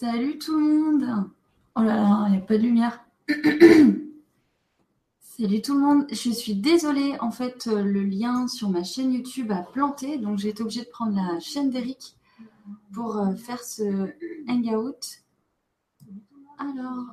[0.00, 1.28] Salut tout le monde.
[1.74, 3.04] Oh là là, il n'y a pas de lumière.
[5.18, 6.06] Salut tout le monde.
[6.12, 10.50] Je suis désolée, en fait, le lien sur ma chaîne YouTube a planté, donc j'ai
[10.50, 12.16] été obligée de prendre la chaîne d'Eric
[12.94, 14.14] pour euh, faire ce
[14.48, 15.24] hangout.
[16.58, 17.06] Alors,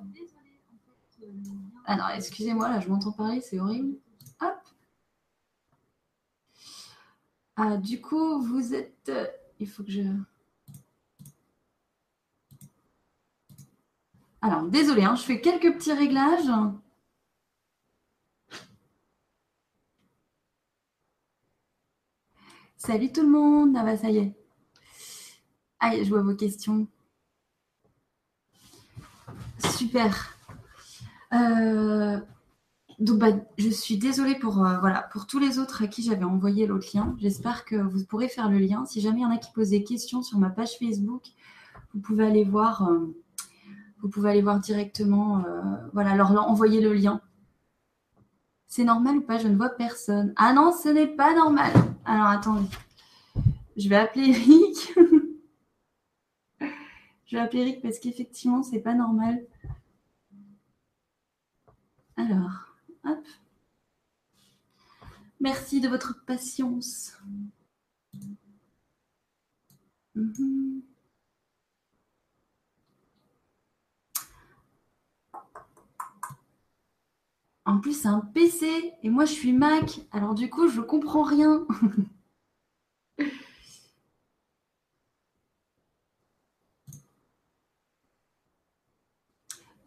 [1.85, 3.95] alors excusez-moi, là, je m'entends parler, c'est horrible.
[4.41, 4.59] Hop.
[7.55, 9.09] Ah, du coup, vous êtes.
[9.09, 9.25] euh,
[9.59, 10.03] Il faut que je.
[14.45, 16.51] Alors, désolé, hein, je fais quelques petits réglages.
[22.77, 23.75] Salut tout le monde.
[23.75, 24.35] Ah bah ça y est.
[25.79, 26.87] Allez, je vois vos questions.
[29.75, 30.37] Super.
[31.33, 32.19] Euh,
[32.99, 34.77] donc bah, je suis désolée pour, euh,
[35.11, 37.15] pour tous les autres à qui j'avais envoyé l'autre lien.
[37.17, 38.85] J'espère que vous pourrez faire le lien.
[38.85, 41.23] Si jamais il y en a qui posent des questions sur ma page Facebook,
[41.95, 43.07] vous pouvez aller voir, euh,
[44.05, 45.43] vous pouvez aller voir directement.
[45.43, 45.61] euh,
[45.93, 47.21] voilà, leur envoyer le lien.
[48.67, 49.39] C'est normal ou pas?
[49.39, 50.31] Je ne vois personne.
[50.35, 51.71] Ah non, ce n'est pas normal.
[52.05, 52.69] Alors attendez.
[53.75, 54.93] Je vais appeler Eric.
[57.25, 59.43] Je vais appeler Eric parce qu'effectivement, c'est pas normal.
[62.15, 62.75] Alors,
[63.05, 63.25] hop.
[65.39, 67.17] Merci de votre patience.
[70.13, 70.94] Mhm.
[77.65, 79.99] En plus, c'est un PC et moi, je suis Mac.
[80.11, 81.65] Alors du coup, je comprends rien.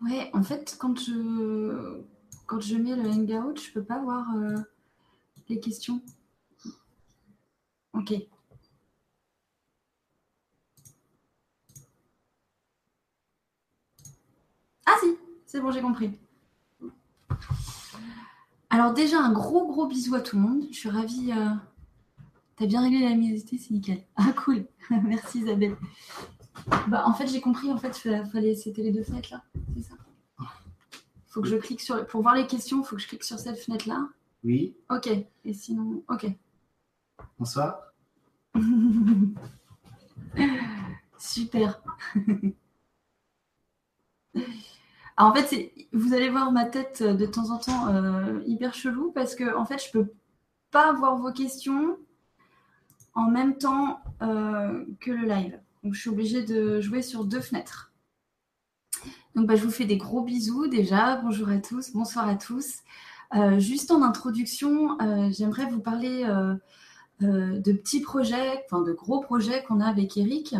[0.03, 2.03] Ouais, en fait, quand je,
[2.47, 4.56] quand je mets le hangout, je peux pas voir euh,
[5.49, 6.03] les questions.
[7.93, 8.11] Ok.
[14.87, 16.19] Ah si, c'est bon, j'ai compris.
[18.78, 20.62] Alors déjà, un gros gros bisou à tout le monde.
[20.71, 21.33] Je suis ravie.
[21.33, 21.49] euh,
[22.55, 24.05] T'as bien réglé la luminosité, c'est nickel.
[24.16, 24.66] Ah cool.
[25.03, 25.77] Merci Isabelle.
[26.87, 27.72] Bah, en fait, j'ai compris.
[27.72, 29.43] En fait, fa- fallait, c'était les deux fenêtres là.
[29.75, 29.94] C'est ça?
[31.27, 32.06] Faut que je clique sur.
[32.06, 34.09] Pour voir les questions, faut que je clique sur cette fenêtre là.
[34.44, 35.09] Oui, Ok.
[35.44, 36.27] Et sinon, ok.
[37.37, 37.81] bonsoir.
[41.19, 41.83] Super.
[45.19, 49.11] En fait, vous allez voir ma tête euh, de temps en temps euh, hyper chelou
[49.11, 50.12] parce que en fait, je peux
[50.71, 51.99] pas voir vos questions
[53.15, 55.59] en même temps euh, que le live.
[55.83, 57.93] Je suis obligée de jouer sur deux fenêtres.
[59.34, 61.17] Donc, bah, je vous fais des gros bisous déjà.
[61.17, 62.79] Bonjour à tous, bonsoir à tous.
[63.59, 64.97] Juste en introduction,
[65.31, 66.25] j'aimerais vous parler
[67.21, 70.56] de petits projets, enfin de gros projets qu'on a avec Eric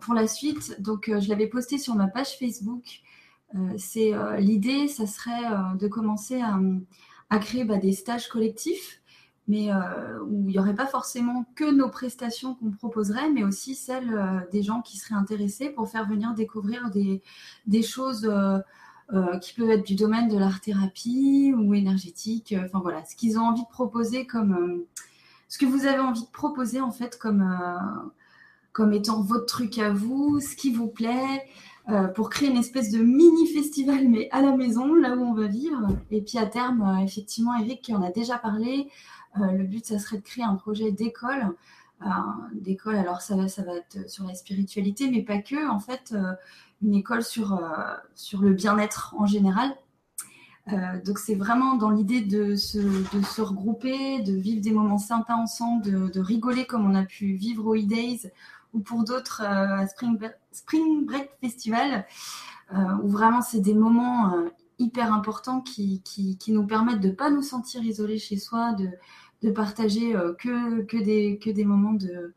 [0.00, 0.80] pour la suite.
[0.80, 3.02] Donc, je l'avais posté sur ma page Facebook.
[3.54, 6.40] Euh, c'est euh, l'idée, ça serait euh, de commencer
[7.30, 9.00] à, créer bah, des stages collectifs,
[9.48, 9.70] mais
[10.28, 14.62] où il n'y aurait pas forcément que nos prestations qu'on proposerait, mais aussi celles des
[14.62, 18.30] gens qui seraient intéressés pour faire venir découvrir des, choses
[19.40, 22.54] qui peuvent être du domaine de l'art-thérapie ou énergétique.
[22.64, 24.84] Enfin voilà, ce qu'ils ont envie de proposer comme
[25.48, 27.44] ce que vous avez envie de proposer en fait comme
[28.72, 31.44] comme étant votre truc à vous, ce qui vous plaît,
[31.88, 35.34] euh, pour créer une espèce de mini festival, mais à la maison, là où on
[35.34, 35.88] va vivre.
[36.12, 38.88] Et puis à terme, euh, effectivement, Eric qui en a déjà parlé,
[39.40, 41.54] euh, le but, ça serait de créer un projet d'école.
[42.52, 45.70] D'école, alors ça va, ça va être sur la spiritualité, mais pas que.
[45.70, 46.12] En fait,
[46.82, 47.62] une école sur,
[48.16, 49.72] sur le bien-être en général.
[50.66, 55.36] Donc c'est vraiment dans l'idée de se, de se regrouper, de vivre des moments sympas
[55.36, 58.32] ensemble, de, rigoler comme on a pu vivre au E-Days
[58.72, 60.18] ou pour d'autres à Spring,
[60.52, 62.06] Spring Break Festival,
[62.74, 64.48] euh, où vraiment c'est des moments euh,
[64.78, 68.72] hyper importants qui, qui, qui nous permettent de ne pas nous sentir isolés chez soi,
[68.72, 68.88] de,
[69.42, 72.34] de partager euh, que, que, des, que des moments de,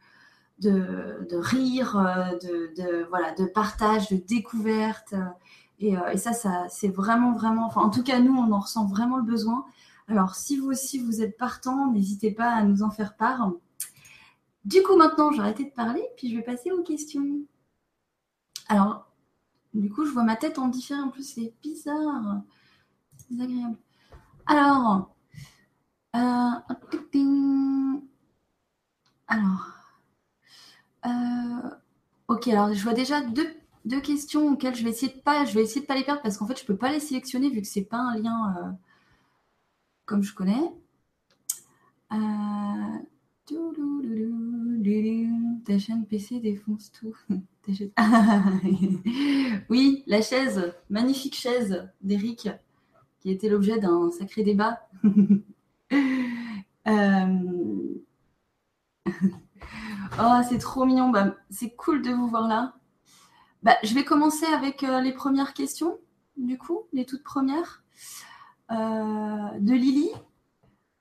[0.60, 1.96] de, de rire,
[2.42, 5.14] de, de, voilà, de partage, de découverte.
[5.80, 8.86] et, et ça, ça c'est vraiment, vraiment, enfin, en tout cas, nous, on en ressent
[8.86, 9.66] vraiment le besoin.
[10.08, 13.52] Alors, si vous aussi, vous êtes partant, n'hésitez pas à nous en faire part.
[14.64, 17.26] Du coup, maintenant, j'ai arrêté de parler, puis je vais passer aux questions.
[18.68, 19.12] Alors,
[19.74, 21.02] du coup, je vois ma tête en différé.
[21.02, 22.42] En plus, c'est bizarre.
[23.18, 23.78] C'est désagréable.
[24.48, 25.16] Alors,
[26.16, 26.52] euh,
[29.28, 29.68] alors,
[31.06, 31.70] euh,
[32.28, 32.48] ok.
[32.48, 35.86] Alors, je vois déjà deux, questions auxquelles je vais essayer de pas, je vais essayer
[35.86, 37.98] pas les perdre parce qu'en fait, je peux pas les sélectionner vu que c'est pas
[37.98, 38.72] un lien euh,
[40.06, 40.72] comme je connais.
[45.66, 47.16] Ta chaîne PC défonce tout.
[49.70, 52.50] oui, la chaise, magnifique chaise d'Eric,
[53.20, 54.88] qui était l'objet d'un sacré débat.
[56.88, 57.40] Euh,
[60.20, 61.10] oh, c'est trop mignon.
[61.10, 62.76] Bah, c'est cool de vous voir là.
[63.64, 65.98] Bah, je vais commencer avec euh, les premières questions,
[66.38, 67.84] du coup, les toutes premières.
[68.72, 70.12] Euh, de Lily.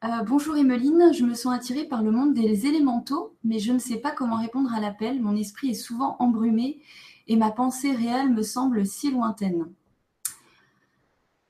[0.04, 3.78] Euh, bonjour Emeline, je me sens attirée par le monde des élémentaux, mais je ne
[3.78, 5.22] sais pas comment répondre à l'appel.
[5.22, 6.82] Mon esprit est souvent embrumé
[7.26, 9.72] et ma pensée réelle me semble si lointaine.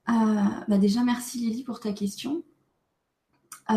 [0.07, 0.13] Euh,
[0.69, 2.43] bah déjà, merci Lily pour ta question.
[3.71, 3.75] Euh,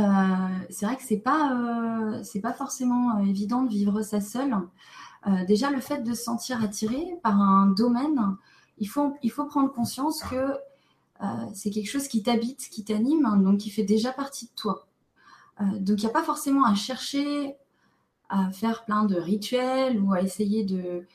[0.71, 4.57] c'est vrai que c'est pas pas forcément évident de vivre ça seul.
[5.49, 8.37] déjà, le fait de se sentir attiré par un domaine,
[8.79, 10.57] il faut, il faut prendre conscience que
[11.53, 14.87] c'est quelque chose qui t'habite, qui t'anime, hein, donc qui fait déjà partie de toi.
[15.61, 17.57] Euh, donc il n'y a pas forcément à chercher
[18.29, 21.07] à faire plein de rituels ou à essayer de,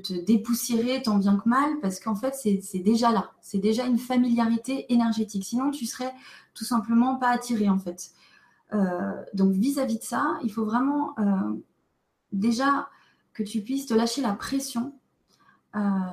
[0.00, 3.32] te dépoussiérer tant bien que mal, parce qu'en fait, c'est déjà là.
[3.42, 5.44] C'est déjà une familiarité énergétique.
[5.44, 6.12] Sinon, tu serais
[6.54, 8.12] tout simplement pas attiré, en fait.
[8.72, 11.14] Euh, donc, vis-à-vis -vis de ça, il faut vraiment
[12.32, 12.88] déjà
[13.34, 15.03] que tu puisses te lâcher la pression euh,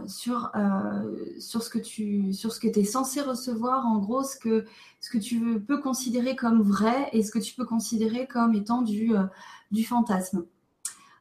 [0.07, 4.35] sur, euh, sur ce que tu sur ce que es censé recevoir, en gros, ce
[4.37, 4.65] que,
[4.99, 8.81] ce que tu peux considérer comme vrai et ce que tu peux considérer comme étant
[8.81, 9.25] du, euh,
[9.71, 10.45] du fantasme.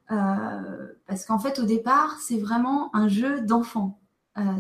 [0.09, 3.99] parce qu'en fait, au départ, c'est vraiment un jeu d'enfant.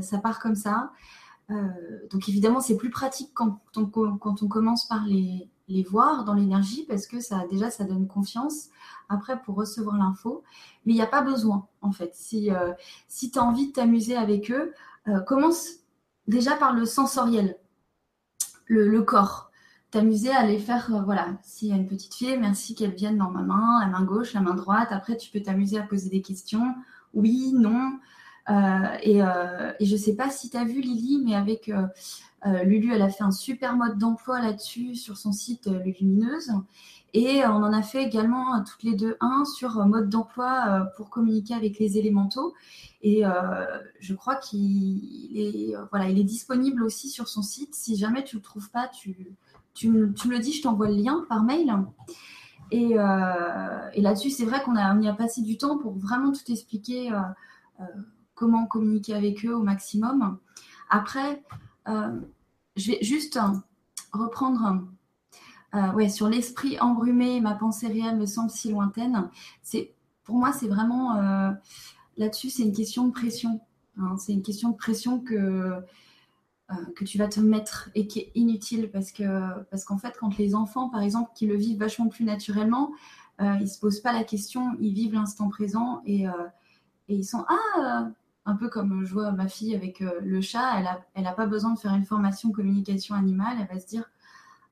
[0.02, 0.92] ça part comme ça.
[1.48, 6.84] donc évidemment, c'est plus pratique quand quand on commence par les, les voir dans l'énergie
[6.86, 8.68] parce que ça déjà ça donne confiance
[9.08, 10.42] après pour recevoir l'info.
[10.84, 12.14] Mais il n'y a pas besoin en fait.
[12.14, 12.72] Si, euh,
[13.08, 14.72] si tu as envie de t'amuser avec eux
[15.08, 15.68] euh, commence
[16.26, 17.56] déjà par le sensoriel
[18.66, 19.50] le, corps.
[19.90, 23.18] T'amuser à les faire euh, voilà s'il y a une petite fille merci qu'elle vienne
[23.18, 24.88] dans ma main la main gauche la main droite.
[24.90, 26.74] Après tu peux t'amuser à poser des questions.
[27.14, 27.98] Oui non
[28.48, 31.70] et, et, je ne sais pas si tu as vu Lily mais avec
[32.46, 36.52] euh, Lulu, elle a fait un super mode d'emploi là-dessus sur son site euh, Lumineuse.
[37.12, 41.10] Et euh, on en a fait également toutes les deux un sur mode d'emploi pour
[41.10, 42.54] communiquer avec les élémentaux.
[43.02, 43.24] Et
[43.98, 47.74] je crois qu'il est, voilà, il est disponible aussi sur son site.
[47.74, 49.34] Si jamais tu ne le trouves pas, tu,
[49.74, 51.74] tu, me, le dis, je t'envoie le lien par mail.
[52.70, 56.52] Et, là-dessus, c'est vrai qu'on a, on y a passé du temps pour vraiment tout
[56.52, 57.10] expliquer
[58.40, 60.38] comment communiquer avec eux au maximum.
[60.88, 61.42] Après,
[61.88, 62.18] euh,
[62.74, 63.38] je vais juste
[64.14, 64.80] reprendre
[65.74, 69.28] euh, sur l'esprit embrumé, ma pensée réelle me semble si lointaine.
[69.62, 69.92] C'est,
[70.24, 71.50] pour moi, c'est vraiment euh,
[72.16, 73.60] là-dessus, c'est une question de pression.
[73.98, 74.16] Hein.
[74.16, 75.84] c'est une question de pression que,
[77.04, 81.02] tu vas te mettre et qui est inutile parce qu'en fait, quand les enfants, par
[81.02, 82.92] exemple, qui le vivent vachement plus naturellement,
[83.40, 87.44] ils ne se posent pas la question, ils vivent l'instant présent et, et ils sont
[87.48, 88.12] Ah,
[88.46, 90.78] un peu comme je vois ma fille avec euh, le chat,
[91.14, 94.04] elle n'a pas besoin de faire une formation communication animale, elle va se dire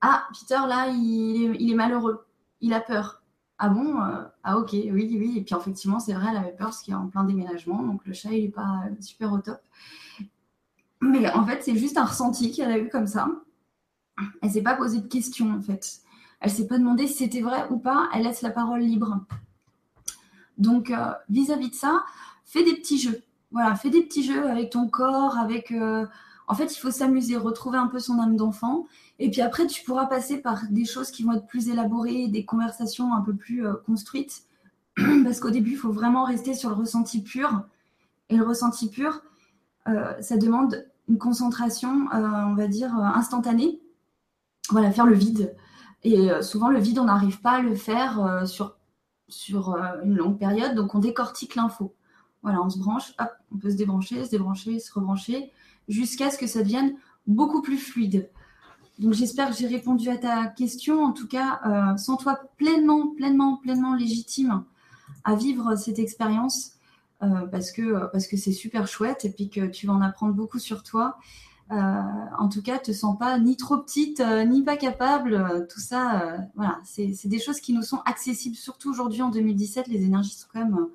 [0.01, 2.25] Ah, Peter, là, il est, malheureux,
[2.61, 3.21] il a peur.
[3.57, 5.33] Ah bon euh, Ah ok, oui, oui.
[5.37, 8.05] Et puis effectivement, c'est vrai, elle avait peur parce qu'il est en plein déménagement, donc
[8.05, 9.61] le chat, il n'est pas super au top.
[11.01, 13.29] Mais en fait, c'est juste un ressenti qu'elle a eu comme ça.
[14.41, 15.99] Elle s'est pas posé de questions, en fait.
[16.41, 18.09] Elle s'est pas demandé si c'était vrai ou pas.
[18.13, 19.19] Elle laisse la parole libre.
[20.57, 22.03] Donc, euh, vis-à-vis -vis de ça,
[22.43, 23.23] fais des petits jeux.
[23.51, 25.71] Voilà, fais des petits jeux avec ton corps, avec.
[25.71, 26.05] Euh,
[26.47, 28.85] en fait, il faut s'amuser, retrouver un peu son âme d'enfant.
[29.19, 32.45] Et puis après, tu pourras passer par des choses qui vont être plus élaborées, des
[32.45, 34.43] conversations un peu plus euh, construites.
[35.23, 37.63] Parce qu'au début, il faut vraiment rester sur le ressenti pur.
[38.29, 39.21] Et le ressenti pur,
[39.87, 43.81] euh, ça demande une concentration, on va dire, instantanée.
[44.69, 45.55] Voilà, faire le vide.
[46.03, 48.77] Et souvent, le vide, on n'arrive pas à le faire sur,
[49.27, 50.75] sur une longue période.
[50.75, 51.95] Donc, on décortique l'info.
[52.41, 55.51] Voilà, on se branche, hop, on peut se débrancher, se débrancher, se rebrancher,
[55.87, 56.95] jusqu'à ce que ça devienne
[57.27, 58.29] beaucoup plus fluide.
[58.99, 61.03] Donc j'espère que j'ai répondu à ta question.
[61.03, 64.65] En tout cas, euh, sens-toi pleinement, pleinement, pleinement légitime
[65.23, 66.73] à vivre cette expérience
[67.23, 70.33] euh, parce que parce que c'est super chouette et puis que tu vas en apprendre
[70.33, 71.17] beaucoup sur toi.
[71.71, 72.01] Euh,
[72.39, 75.67] en tout cas, te sens pas ni trop petite ni pas capable.
[75.69, 79.87] tout ça, voilà, c'est des choses qui nous sont accessibles, surtout aujourd'hui en 2017.
[79.87, 80.87] Les énergies sont quand même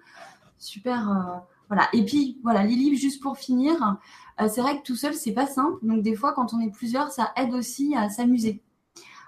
[0.64, 1.11] super.
[1.11, 1.88] Euh, voilà.
[1.92, 3.99] Et puis, voilà, Lily, juste pour finir,
[4.40, 5.78] euh, c'est vrai que tout seul, c'est pas simple.
[5.83, 8.62] Donc, des fois, quand on est plusieurs, ça aide aussi à s'amuser,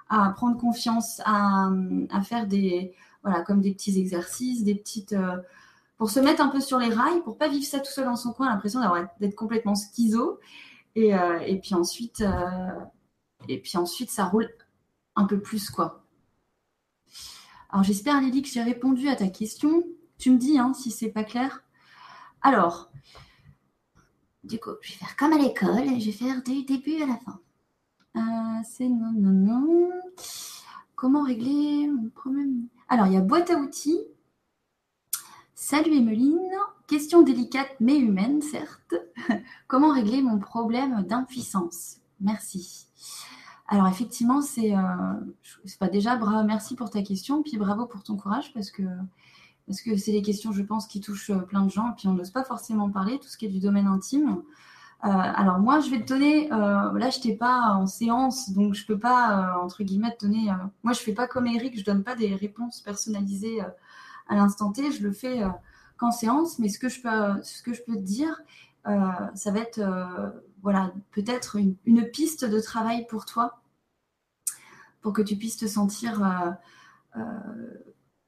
[0.09, 1.71] à prendre confiance, à,
[2.25, 5.13] faire des, voilà, comme des petits exercices, des petites.
[5.13, 5.37] Euh,
[5.99, 8.17] pour se mettre un peu sur les rails, pour pas vivre ça tout seul dans
[8.17, 8.81] son coin, l'impression
[9.19, 10.39] d'être complètement schizo.
[10.95, 11.13] Et,
[11.47, 12.23] et puis ensuite,
[13.49, 14.47] et puis ensuite, ça roule
[15.15, 16.07] un peu plus, quoi.
[17.71, 19.85] Alors j'espère Lily que j'ai répondu à ta question.
[20.19, 21.63] Tu me dis hein, si c'est pas clair.
[22.43, 22.91] Alors,
[24.45, 27.17] du coup, je vais faire comme à l'école, je vais faire du début à la
[27.17, 27.41] fin.
[28.17, 29.91] Euh, c'est non, non, non.
[30.95, 32.69] Comment régler mon problème?
[32.89, 34.01] Alors, il y a boîte à outils.
[35.55, 36.39] Salut Emeline.
[36.87, 38.95] Question délicate mais humaine, certes.
[39.67, 41.99] Comment régler mon problème d'impuissance?
[42.21, 42.87] Merci.
[43.69, 45.15] Alors effectivement, c'est euh,
[45.81, 48.83] pas déjà bravo, merci pour ta question, puis bravo pour ton courage parce que
[49.67, 52.09] parce que c'est des questions, je pense, qui touchent euh, plein de gens, et puis
[52.09, 54.43] on n'ose pas forcément parler, tout ce qui est du domaine intime.
[55.05, 58.75] Euh, alors moi, je vais te donner, euh, là, je t'ai pas en séance, donc
[58.75, 60.51] je peux pas, entre guillemets, te donner,
[60.83, 63.61] moi, je fais pas comme Eric, je donne pas des réponses personnalisées
[64.29, 65.43] à l'instant T, je le fais
[65.99, 68.41] qu'en séance, mais ce que je peux, ce que je peux te dire,
[68.85, 69.81] ça va être,
[70.63, 73.61] voilà, peut-être une, piste de travail pour toi,
[75.03, 76.57] pour que tu puisses te sentir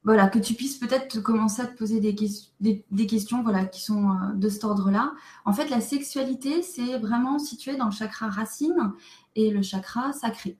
[0.09, 4.33] voilà, que tu puisses peut-être commencer à te poser des, questions voilà, qui sont euh,
[4.37, 5.12] de cet ordre-là.
[5.45, 8.95] En fait, la sexualité, c'est vraiment situé dans le chakra racine
[9.37, 10.57] et le chakra sacré.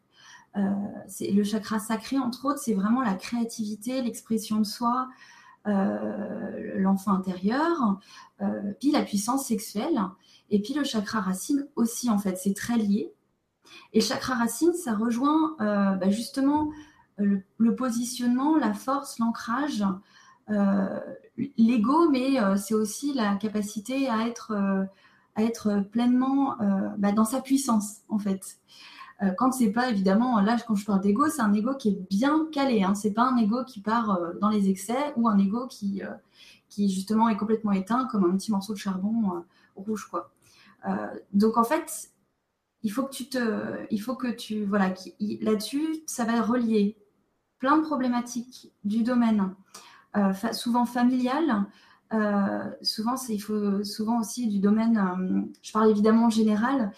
[0.59, 0.61] Euh,
[1.19, 5.09] le chakra sacré, entre autres, c'est vraiment la créativité, l'expression de soi,
[5.67, 8.01] euh, l'enfant intérieur,
[8.81, 9.99] puis la puissance sexuelle.
[10.51, 13.15] Et puis le chakra racine aussi, en fait, c'est très lié.
[13.95, 16.69] Et chakra racine, ça rejoint bah, justement
[17.19, 19.85] le, positionnement, la force, l'ancrage,
[20.51, 21.01] euh,
[21.57, 24.85] l'ego, mais euh, c'est aussi la capacité à être, euh,
[25.35, 26.57] à être pleinement
[26.99, 28.59] bah, dans sa puissance, en fait.
[29.37, 32.49] quand c'est pas évidemment, là quand je parle d'ego, c'est un ego qui est bien
[32.53, 32.83] calé.
[32.83, 36.03] Hein, c'est pas un ego qui part dans les excès ou un ego qui,
[36.69, 39.45] qui justement est complètement éteint comme un petit morceau de charbon
[39.77, 40.33] rouge, quoi.
[41.33, 42.11] donc en fait,
[42.83, 44.93] il faut que tu te, il faut que tu, voilà,
[45.41, 46.97] là-dessus, ça va relier
[47.59, 49.55] plein de problématiques du domaine,
[50.17, 51.67] euh, souvent familial.
[52.13, 56.93] Euh, souvent, il faut souvent aussi du domaine, euh, je parle évidemment général,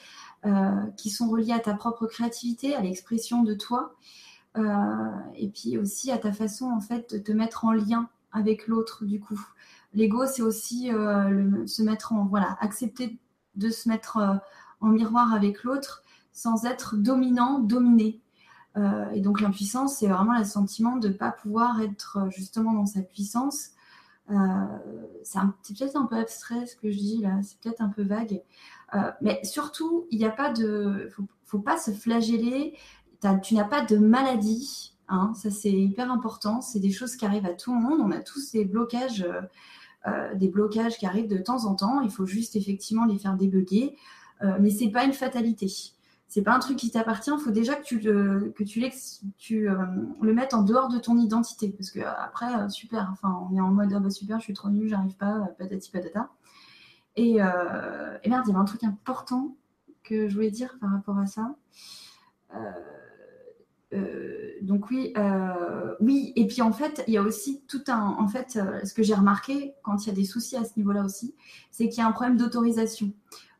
[0.97, 3.95] qui sont reliés à ta propre créativité, à l'expression de toi,
[4.57, 9.05] et puis aussi à ta façon en fait de te mettre en lien avec l'autre.
[9.05, 9.38] Du coup,
[9.93, 13.19] l'ego, c'est aussi se mettre en voilà, accepter
[13.57, 14.40] de se mettre
[14.81, 16.02] en miroir avec l'autre
[16.33, 18.23] sans être dominant, dominé.
[18.77, 22.73] Euh, et donc l'impuissance, c'est vraiment le sentiment de ne pas pouvoir être euh, justement
[22.73, 23.71] dans sa puissance.
[24.31, 24.35] Euh,
[25.25, 28.43] c'est peut-être un peu abstrait ce que je dis là, c'est peut-être un peu vague.
[29.21, 31.11] mais surtout, il n'y a pas de...
[31.45, 32.75] faut, pas se flageller.
[33.43, 34.95] Tu n'as pas de maladie.
[35.09, 36.61] Hein, ça, c'est hyper important.
[36.61, 38.00] C'est des choses qui arrivent à tout le monde.
[38.00, 39.27] On a tous des blocages,
[40.37, 42.00] des blocages qui arrivent de temps en temps.
[42.00, 43.97] Il faut juste effectivement les faire débugger.
[44.61, 45.93] mais c'est pas une fatalité
[46.30, 47.32] c'est pas un truc qui t'appartient.
[47.37, 48.88] Il faut déjà que tu le, que tu,
[49.37, 49.76] tu euh,
[50.22, 51.70] le mettes en dehors de ton identité.
[51.76, 54.54] Parce que après, euh, super, enfin, on est en mode ah bah super, je suis
[54.54, 56.30] trop nulle, j'arrive pas, euh, patati patata.
[57.16, 59.56] Et, et merde, il y avait un truc important
[60.04, 61.56] que je voulais dire par rapport à ça.
[64.62, 65.12] donc oui,
[66.00, 66.32] oui.
[66.37, 69.14] Et puis en fait, il y a aussi tout un, en fait, ce que j'ai
[69.14, 71.34] remarqué quand il y a des soucis à ce niveau-là aussi,
[71.72, 73.12] c'est qu'il y a un problème d'autorisation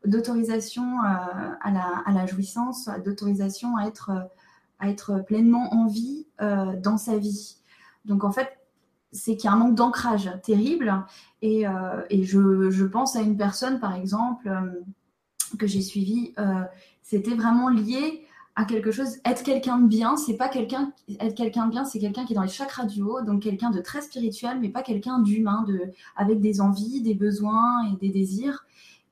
[0.07, 7.59] d'autorisation euh, à, la, jouissance, d'autorisation à être, pleinement en vie euh, dans sa vie.
[8.05, 8.49] Donc en fait,
[9.13, 11.05] c'est qu'il y a un manque d'ancrage terrible.
[11.43, 14.51] Et, euh, je, pense à une personne, par exemple,
[15.59, 16.35] que j'ai suivie,
[17.03, 18.25] c'était vraiment lié
[18.57, 19.19] à quelque chose.
[19.25, 20.93] Être quelqu'un de bien, c'est pas quelqu'un.
[21.19, 23.71] Être quelqu'un de bien, c'est quelqu'un qui est dans les chakras du haut, donc quelqu'un
[23.71, 28.11] de très spirituel, mais pas quelqu'un d'humain, de, avec des envies, des besoins et des
[28.11, 28.65] désirs.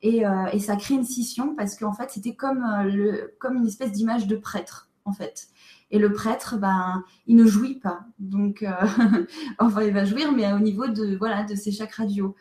[0.05, 3.91] Euh, et, ça crée une scission parce qu'en fait, c'était comme, euh, comme une espèce
[3.91, 5.49] d'image de prêtre, en fait.
[5.91, 8.05] Et le prêtre, ben, il ne jouit pas.
[8.19, 8.71] Donc, euh,
[9.59, 12.35] enfin, il va jouir, mais au niveau de, voilà, de ses chakras radio.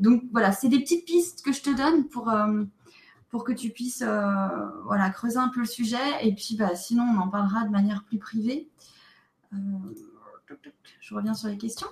[0.00, 2.32] donc, voilà, c'est des petites pistes que je te donne pour,
[3.30, 4.04] pour que tu puisses
[4.84, 5.98] voilà, creuser un peu le sujet.
[6.22, 8.68] Et puis, bah, sinon, on en parlera de manière plus privée.
[11.00, 11.88] je reviens sur les questions.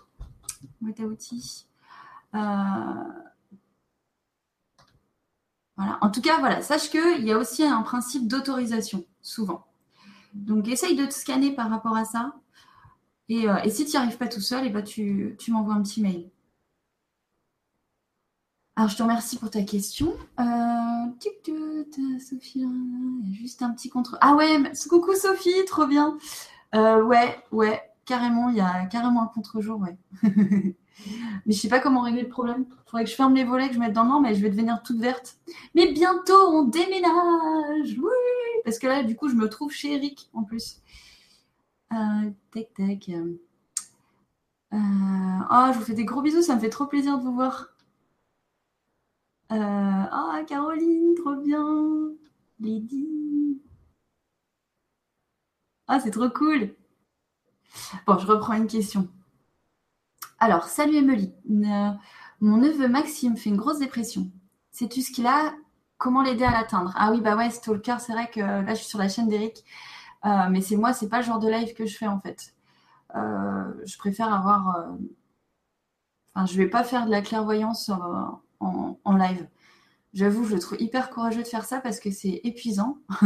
[0.81, 1.67] Boîte à outils.
[5.79, 9.65] En tout cas, voilà, sache qu'il y a aussi un principe d'autorisation, souvent.
[10.35, 12.35] Donc, essaye de te scanner par rapport à ça.
[13.29, 15.83] Et, euh, si tu n'y arrives pas tout seul, et eh ben, tu, m'envoies un
[15.83, 16.31] petit mail.
[18.75, 20.15] Alors, je te remercie pour ta question.
[20.41, 22.65] Euh, Sophie,
[23.33, 24.19] juste un petit contre.
[24.21, 26.17] Ah ouais, coucou Sophie, trop bien.
[26.75, 29.97] Euh, ouais, ouais, carrément, il y a carrément un contre-jour, ouais.
[31.47, 32.67] Mais je sais pas comment régler le problème.
[32.87, 34.83] Faudrait que je ferme les volets, que je mette dans le mais je vais devenir
[34.83, 35.39] toute verte.
[35.75, 40.29] Mais bientôt, on déménage Oui Parce que là, du coup, je me trouve chez Eric,
[40.33, 40.81] en plus.
[41.93, 43.11] Euh, tac, tac.
[44.73, 44.77] oh,
[45.73, 47.69] je vous fais des gros bisous, ça me fait trop plaisir de vous voir.
[49.51, 52.13] Ah, Caroline, trop bien.
[52.61, 53.61] Lydie.
[55.87, 56.75] Ah, c'est trop cool.
[58.07, 59.09] Bon, je reprends une question.
[60.39, 61.33] Alors, salut Emily.
[62.41, 64.31] mon neveu Maxime fait une grosse dépression.
[64.71, 65.53] Sais-tu ce qu'il a?
[65.99, 66.93] Comment l'aider à l'atteindre?
[66.97, 69.65] Ah oui, bah ouais, Stalker, c'est vrai que là, je suis sur la chaîne d'Eric.
[70.25, 72.55] Euh, mais c'est moi, c'est pas le genre de live que je fais en fait.
[73.17, 74.77] Euh, je préfère avoir.
[74.77, 74.93] Euh,
[76.35, 78.41] enfin, je vais pas faire de la clairvoyance en,
[79.05, 79.49] en live.
[80.15, 82.99] J'avoue, je le trouve hyper courageux de faire ça parce que c'est épuisant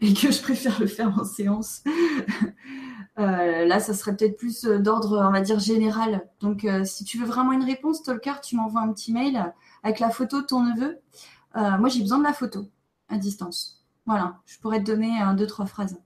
[0.00, 1.82] et que je préfère le faire en séance.
[3.18, 6.28] Euh, là, ça serait peut-être plus euh, d'ordre, on va dire, général.
[6.40, 10.00] Donc, euh, si tu veux vraiment une réponse, Talker, tu m'envoies un petit mail avec
[10.00, 10.98] la photo de ton neveu.
[11.54, 12.68] moi, j'ai besoin de la photo
[13.08, 13.84] à distance.
[14.06, 15.98] Voilà, je pourrais te donner un, deux, trois phrases.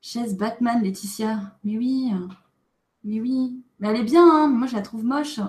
[0.00, 1.58] Chaise Batman, Laetitia.
[1.64, 2.12] Mais oui,
[3.04, 3.62] mais oui.
[3.78, 4.48] Mais elle est bien, hein.
[4.48, 5.40] moi, je la trouve moche.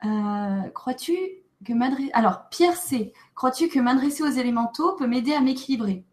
[0.74, 1.16] crois-tu
[1.64, 2.16] que.
[2.16, 3.12] Alors, Pierre C.
[3.34, 6.04] Crois-tu que m'adresser aux élémentaux peut m'aider à m'équilibrer?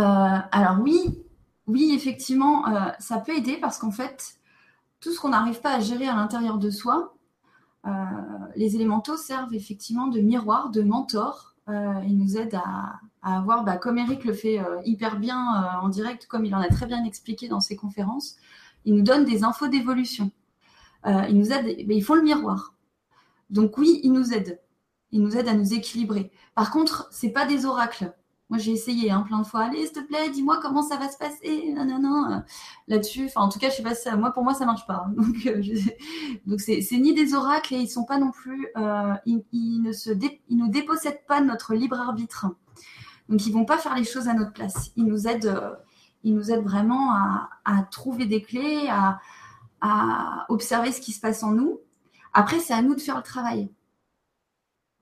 [0.00, 1.24] Alors oui,
[1.66, 4.36] oui, effectivement, euh, ça peut aider parce qu'en fait,
[5.00, 7.14] tout ce qu'on n'arrive pas à gérer à l'intérieur de soi,
[7.86, 7.90] euh,
[8.56, 11.54] les élémentaux servent effectivement de miroir, de mentor.
[11.68, 16.44] ils nous aident à, avoir, bah, comme Eric le fait hyper bien en direct, comme
[16.44, 18.36] il en a très bien expliqué dans ses conférences,
[18.84, 20.30] ils nous donnent des infos d'évolution.
[21.06, 22.74] ils nous aident, ils font le miroir.
[23.50, 24.60] Donc oui, ils nous aident.
[25.10, 26.32] Ils nous aident à nous équilibrer.
[26.54, 28.12] Par contre, c'est pas des oracles.
[28.54, 29.62] Moi, j'ai essayé hein, plein de fois.
[29.62, 31.72] Allez, s'il te plaît, dis-moi comment ça va se passer.
[31.74, 32.44] Non, non, non.
[32.86, 34.14] Là-dessus, enfin, en tout cas, je sais pas si ça.
[34.14, 35.08] Moi, pour moi, ça marche pas.
[35.16, 35.60] Donc, euh,
[36.46, 38.68] donc c'est, ni des oracles et ils sont pas non plus.
[38.76, 40.10] Euh, ils, ne se,
[40.48, 42.46] ils nous dépossèdent pas de notre libre arbitre.
[43.28, 44.92] Donc, ils vont pas faire les choses à notre place.
[44.94, 45.46] Ils nous aident.
[45.46, 45.74] Euh,
[46.22, 49.18] ils nous aident vraiment à, à trouver des clés, à,
[49.80, 51.80] à observer ce qui se passe en nous.
[52.32, 53.68] Après, c'est à nous de faire le travail.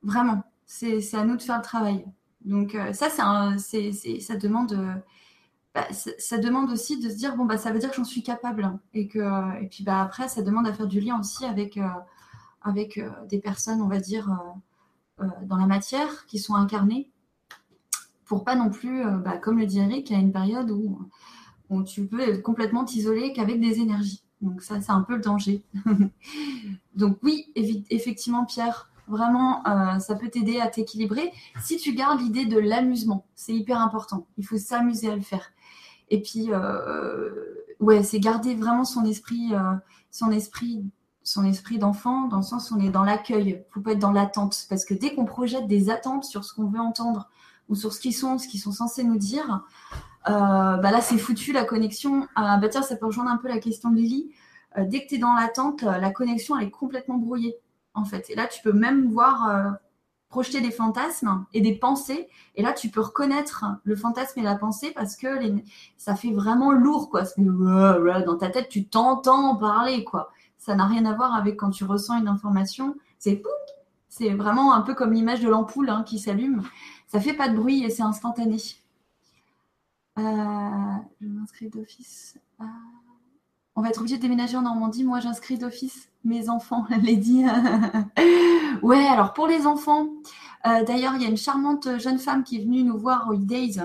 [0.03, 2.07] Vraiment, c'est, c'est à nous de faire le travail.
[2.44, 3.09] Donc euh, ça,
[3.59, 4.94] c'est, ça demande, euh,
[5.74, 8.22] bah, ça, demande aussi de se dire bon bah ça veut dire que j'en suis
[8.22, 11.76] capable et que et puis bah après ça demande à faire du lien aussi avec
[11.76, 11.87] euh,
[12.62, 14.28] avec des personnes on va dire
[15.42, 17.11] dans la matière qui sont incarnées
[18.24, 21.09] pour pas non plus bah, comme le dit Eric il y a une période où,
[21.70, 24.22] où tu peux complètement t'isoler qu'avec des énergies.
[24.42, 25.64] Donc ça c'est un peu le danger.
[26.94, 32.47] Donc oui effectivement Pierre Vraiment, euh, ça peut t'aider à t'équilibrer si tu gardes l'idée
[32.47, 33.27] de l'amusement.
[33.35, 34.27] C'est hyper important.
[34.38, 35.51] Il faut s'amuser à le faire.
[36.09, 37.31] Et puis, euh,
[37.81, 39.75] ouais, c'est garder vraiment son esprit, euh,
[40.11, 40.85] son esprit,
[41.25, 43.65] son esprit d'enfant, dans le sens où on est dans l'accueil.
[43.69, 46.55] Il faut pas être dans l'attente, parce que dès qu'on projette des attentes sur ce
[46.55, 47.29] qu'on veut entendre
[47.69, 49.65] ou sur ce qu'ils sont, ce qu'ils sont censés nous dire,
[50.27, 52.29] bah là, c'est foutu la connexion.
[52.35, 54.31] Ah, bah tiens, ça peut rejoindre un peu la question de Lily.
[54.79, 57.57] dès que tu es dans l'attente, la connexion elle est complètement brouillée
[57.94, 58.31] en fait.
[58.31, 59.70] Et là, tu peux même voir euh,
[60.28, 62.28] projeter des fantasmes et des pensées.
[62.57, 65.28] Et là, tu peux reconnaître le fantasme et la pensée parce que
[65.96, 67.22] ça fait vraiment lourd, quoi.
[67.37, 70.33] Dans ta tête, tu t'entends parler, quoi.
[70.59, 72.96] Ça n'a rien à voir avec quand tu ressens une information.
[73.18, 73.42] C'est
[74.09, 76.62] c'est vraiment un peu comme l'image de l'ampoule hein, qui s'allume.
[77.09, 78.59] Ça fait pas de bruit et c'est instantané.
[80.18, 80.22] Euh,
[81.18, 82.38] je m'inscris d'office.
[82.61, 82.64] Euh,
[83.75, 85.05] on va être obligé de déménager en Normandie.
[85.05, 87.45] Moi, j'inscris d'office mes enfants, Lady.
[88.83, 90.09] ouais, alors pour les enfants,
[90.67, 93.35] euh, d'ailleurs, il y a une charmante jeune femme qui est venue nous voir au
[93.35, 93.81] E-Days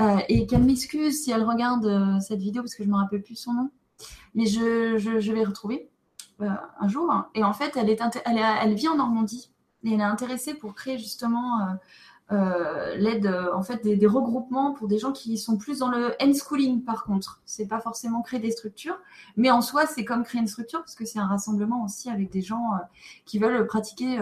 [0.00, 2.98] euh, et qu'elle m'excuse si elle regarde euh, cette vidéo parce que je ne me
[2.98, 3.70] rappelle plus son nom.
[4.34, 4.96] Mais je,
[5.32, 5.90] vais retrouver
[6.40, 7.12] un jour.
[7.34, 9.52] Et en fait, elle, vit en Normandie
[9.84, 11.76] et elle est intéressée pour créer justement
[12.32, 16.14] euh, l'aide euh, en fait des, regroupements pour des gens qui sont plus dans le
[16.22, 17.42] end schooling par contre.
[17.44, 18.98] C'est pas forcément créer des structures,
[19.36, 22.30] mais en soi c'est comme créer une structure parce que c'est un rassemblement aussi avec
[22.30, 22.78] des gens euh,
[23.26, 24.18] qui veulent pratiquer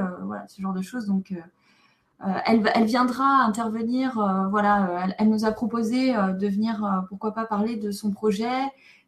[0.48, 1.06] ce genre de choses.
[1.06, 1.32] Donc
[2.18, 4.14] elle, elle, viendra intervenir.
[4.50, 8.48] voilà, elle, elle, nous a proposé de venir, pourquoi pas parler de son projet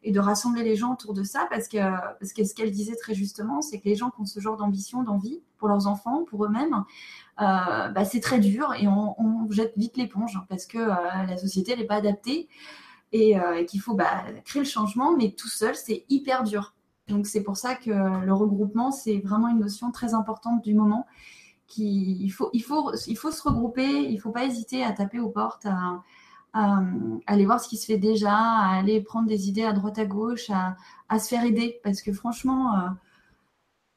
[0.03, 1.77] et de rassembler les gens autour de ça parce que
[2.19, 4.57] parce que ce qu'elle disait très justement, c'est que les gens qui ont ce genre
[4.57, 6.83] d'ambition, d'envie pour leurs enfants, pour eux-mêmes,
[7.41, 11.75] euh, bah, c'est très dur et on, jette vite l'éponge parce que euh, la société
[11.75, 12.47] n'est pas adaptée
[13.11, 16.75] et, euh, qu'il faut bah, créer le changement, mais tout seul, c'est hyper dur.
[17.07, 21.05] Donc c'est pour ça que le regroupement, c'est vraiment une notion très importante du moment.
[21.77, 26.01] Il, faut, se regrouper, il ne faut pas hésiter à taper aux portes, à,
[27.25, 30.05] aller voir ce qui se fait déjà, à aller prendre des idées à droite à
[30.05, 32.95] gauche, à se faire aider, parce que franchement,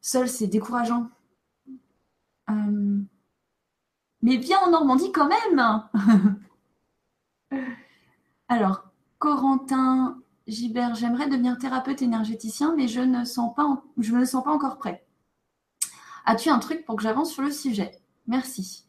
[0.00, 1.08] seul, c'est décourageant.
[4.26, 5.84] Mais viens en Normandie quand même
[8.48, 8.82] Alors,
[9.20, 13.84] Corentin Gibert, j'aimerais devenir thérapeute énergéticien, mais je ne, sens pas
[14.16, 15.06] me sens pas encore prêt.
[16.24, 18.00] As-tu un truc pour que j'avance sur le sujet?
[18.26, 18.88] Merci.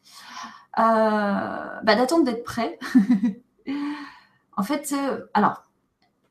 [0.79, 2.79] Euh, bah, d'attendre d'être prêt.
[4.57, 5.65] en fait, euh, alors,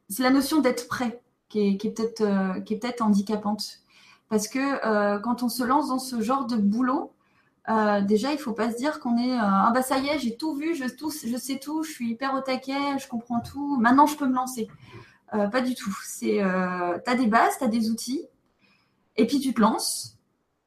[0.09, 3.83] c'est la notion d'être prêt qui est, peut-être euh, peut handicapante.
[4.29, 7.12] Parce que quand on se lance dans ce genre de boulot,
[8.03, 10.37] déjà, il ne faut pas se dire qu'on est ah bah ça y est, j'ai
[10.37, 13.77] tout vu, je, tout, je sais tout, je suis hyper au taquet, je comprends tout,
[13.79, 14.69] maintenant je peux me lancer.
[15.31, 15.95] pas du tout.
[16.05, 16.41] C'est,
[17.05, 18.27] tu as des bases, tu as des outils,
[19.17, 20.17] et puis tu te lances,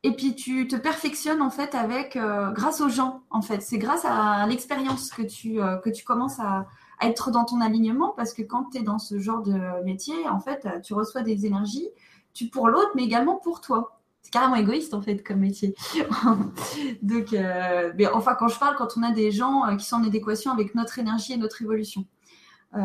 [0.04, 3.62] et puis tu te perfectionnes en fait avec euh, grâce aux gens en fait.
[3.62, 6.68] C'est grâce à l'expérience que tu euh, que tu commences à,
[7.02, 10.42] être dans ton alignement parce que quand tu es dans ce genre de métier, en
[10.42, 11.88] fait, tu reçois des énergies,
[12.34, 13.99] tu pour l'autre mais également pour toi.
[14.22, 15.76] C'est carrément égoïste en fait comme métier.
[17.02, 20.04] Donc, euh, mais enfin quand je parle, quand on a des gens qui sont en
[20.04, 22.06] adéquation avec notre énergie et notre évolution.
[22.76, 22.80] Euh,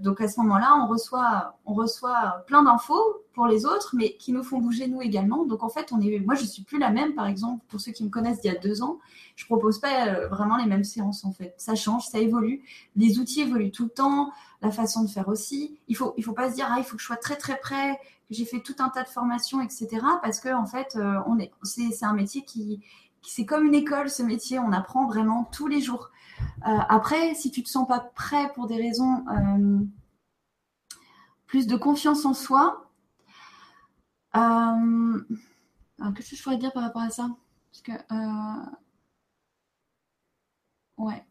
[0.00, 4.32] donc à ce moment-là, on reçoit, on reçoit plein d'infos pour les autres, mais qui
[4.32, 5.44] nous font bouger nous également.
[5.44, 8.10] Donc en fait, moi je suis plus la même, par exemple, pour ceux qui me
[8.10, 8.98] connaissent d'il y a deux ans,
[9.36, 11.54] je propose pas euh, vraiment les mêmes séances en fait.
[11.58, 12.62] Ça change, ça évolue,
[12.96, 14.32] les outils évoluent tout le temps,
[14.62, 15.78] la façon de faire aussi.
[15.86, 17.56] Il faut, il faut pas se dire ah il faut que je sois très très
[17.58, 17.94] près,
[18.28, 19.88] que j'ai fait tout un tas de formations, etc.
[20.22, 22.80] Parce que en fait, euh, on est, c'est un métier qui,
[23.22, 26.10] c'est comme une école ce métier, on apprend vraiment tous les jours.
[26.66, 29.78] Euh, après, si tu te sens pas prêt pour des raisons euh,
[31.46, 32.90] plus de confiance en soi,
[34.36, 35.20] euh,
[36.14, 37.28] qu'est-ce que je pourrais dire par rapport à ça?
[37.70, 37.92] Parce que
[40.98, 41.24] ouais.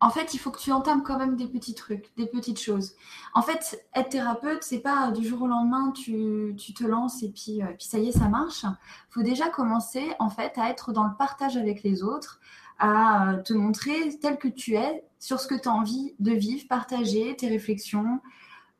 [0.00, 2.96] En fait, il faut que tu entames quand même des petits trucs, des petites choses.
[3.34, 7.60] En fait, être thérapeute, c'est pas du jour au lendemain, tu, te lances et puis,
[7.78, 8.64] puis ça y est, ça marche.
[8.64, 12.40] Il faut déjà commencer, en fait, à être dans le partage avec les autres,
[12.82, 16.32] à euh, te montrer tel que tu es sur ce que tu as envie de
[16.32, 18.18] vivre, partager tes réflexions,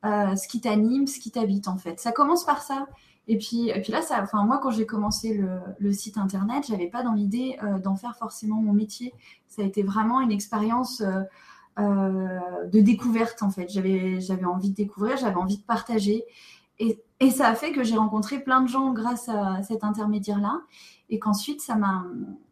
[0.05, 2.01] euh, ce qui t'anime, ce qui t'habite en fait.
[2.01, 2.89] Ça commence par ça.
[3.29, 5.41] Et puis, et puis là, ça, enfin, moi, quand j'ai commencé
[5.79, 9.15] le, site internet, j'avais pas dans l'idée euh, d'en faire forcément mon métier.
[9.47, 11.01] Ça a été vraiment une expérience
[11.79, 13.69] de découverte en fait.
[13.69, 16.25] J'avais, j'avais envie de découvrir, j'avais envie de partager.
[16.81, 20.61] Et, et ça a fait que j'ai rencontré plein de gens grâce à cet intermédiaire-là.
[21.13, 22.07] Et qu'ensuite, ça m'a,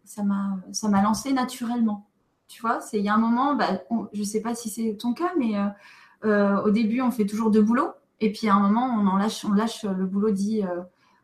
[0.04, 2.06] ça m'a, ça m'a lancé naturellement.
[2.46, 3.80] Tu vois, c'est il y a un moment, bah,
[4.12, 5.66] je sais pas si c'est ton cas, mais euh,
[6.26, 9.16] euh, au début, on fait toujours deux boulots, et puis à un moment, on en
[9.16, 10.82] lâche, on lâche le boulot dit euh,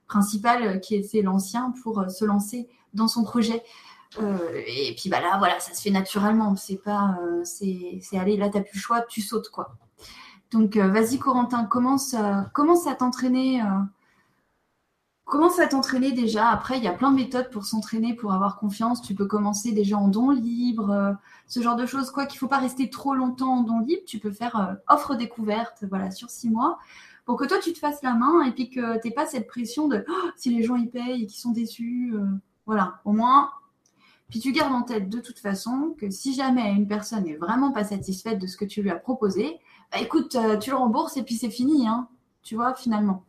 [0.08, 3.62] principal, qui était l'ancien, pour se lancer dans son projet.
[4.18, 6.56] et puis bah là, voilà, ça se fait naturellement.
[6.56, 9.76] C'est pas, c'est, c'est aller là, t'as plus le choix, tu sautes quoi.
[10.52, 12.16] Donc vas-y Corentin, commence,
[12.54, 13.60] commence à t'entraîner
[15.26, 16.50] Commence à t'entraîner déjà.
[16.50, 19.02] Après, il y a plein de méthodes pour s'entraîner, pour avoir confiance.
[19.02, 21.12] Tu peux commencer déjà en don libre, euh,
[21.48, 22.12] ce genre de choses.
[22.12, 24.02] Quoi qu'il ne faut pas rester trop longtemps en don libre.
[24.06, 26.78] Tu peux faire euh, offre découverte, voilà, sur six mois,
[27.24, 29.48] pour que toi tu te fasses la main et puis que tu n'aies pas cette
[29.48, 32.12] pression de oh, si les gens y payent et qu'ils sont déçus.
[32.14, 32.24] Euh,
[32.64, 33.50] voilà, au moins.
[34.28, 37.72] Puis tu gardes en tête de toute façon que si jamais une personne n'est vraiment
[37.72, 39.58] pas satisfaite de ce que tu lui as proposé,
[39.90, 42.08] bah, écoute, tu le rembourses et puis c'est fini, hein,
[42.42, 43.24] tu vois, finalement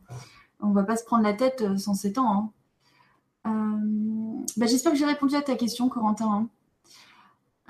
[0.60, 2.32] on va pas se prendre la tête euh, sans ces temps.
[2.32, 2.52] Hein.
[3.46, 6.30] Euh, bah, j'espère que j'ai répondu à ta question, Corentin.
[6.30, 6.48] Hein.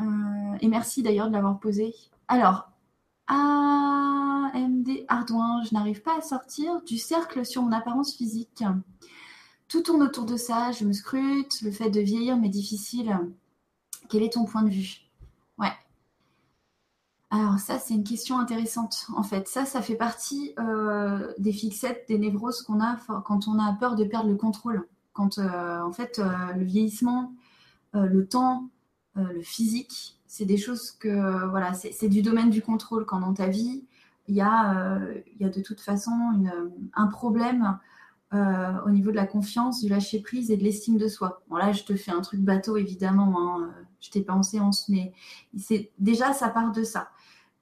[0.00, 1.94] Euh, et merci d'ailleurs de l'avoir posée.
[2.28, 2.70] Alors,
[3.28, 8.64] AMD Ardouin, je n'arrive pas à sortir du cercle sur mon apparence physique.
[9.68, 13.18] Tout tourne autour de ça, je me scrute, le fait de vieillir m'est difficile.
[14.08, 15.07] Quel est ton point de vue?
[17.30, 19.06] Alors ça, c'est une question intéressante.
[19.14, 23.58] En fait, ça, ça fait partie euh, des fixettes, des névroses qu'on a quand on
[23.58, 24.88] a peur de perdre le contrôle.
[25.12, 27.34] Quand, euh, en fait, euh, le vieillissement,
[27.92, 28.68] le temps,
[29.14, 33.04] le physique, c'est des choses que, voilà, c'est du domaine du contrôle.
[33.06, 33.84] Quand dans ta vie,
[34.28, 35.00] il y a,
[35.40, 36.12] y a de toute façon
[36.94, 37.78] un problème
[38.32, 41.42] au niveau de la confiance, du lâcher prise et de l'estime de soi.
[41.48, 43.34] Bon là, je te fais un truc bateau évidemment.
[43.40, 45.12] Hein, je t'ai pas en séance, mais
[45.56, 47.10] c'est déjà ça part de ça.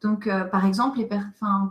[0.02, 1.00] Donc, euh, par exemple,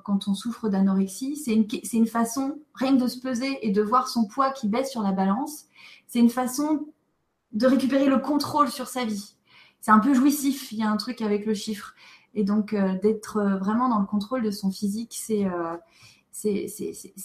[0.03, 4.25] quand on souffre d'anorexie, c'est une, façon, rien de se peser et de voir son
[4.25, 5.65] poids qui baisse sur la balance,
[6.07, 6.87] c'est une façon
[7.51, 9.35] de récupérer le contrôle sur sa vie.
[9.79, 11.93] C'est un peu jouissif, il y a un truc avec le chiffre.
[12.33, 15.45] Et donc, euh, d'être euh, vraiment dans le contrôle de son physique, c'est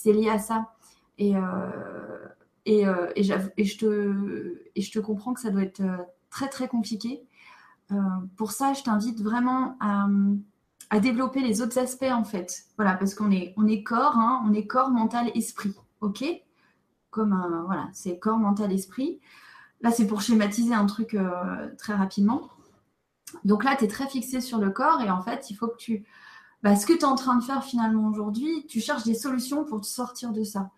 [0.05, 0.71] lié à ça.
[1.17, 1.33] Et
[2.65, 2.91] je
[4.91, 5.81] te comprends que ça doit être
[6.29, 7.23] très, très compliqué.
[8.37, 10.07] pour ça, je t'invite vraiment à
[10.91, 12.65] à développer les autres aspects en fait.
[12.75, 15.73] Voilà, parce qu'on est, on est corps, hein, on est corps, mental, esprit.
[16.01, 16.23] Ok?
[17.09, 19.21] Comme un, voilà, c'est corps, mental, esprit.
[19.79, 22.49] Là, c'est pour schématiser un truc euh, très rapidement.
[23.45, 25.77] Donc là, tu es très fixé sur le corps et en fait, il faut que
[25.77, 26.05] tu
[26.61, 29.63] bah, ce que tu es en train de faire finalement aujourd'hui, tu cherches des solutions
[29.63, 30.71] pour te sortir de ça.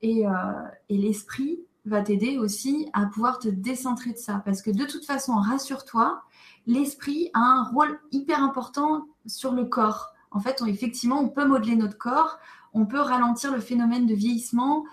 [0.00, 0.32] Et, euh,
[0.88, 4.42] et l'esprit va t'aider aussi à pouvoir te décentrer de ça.
[4.44, 6.22] Parce que de toute façon, rassure-toi,
[6.66, 10.14] l'esprit a un rôle hyper important sur le corps.
[10.30, 12.38] En fait, effectivement, on peut modeler notre corps,
[12.72, 14.84] on peut ralentir le phénomène de vieillissement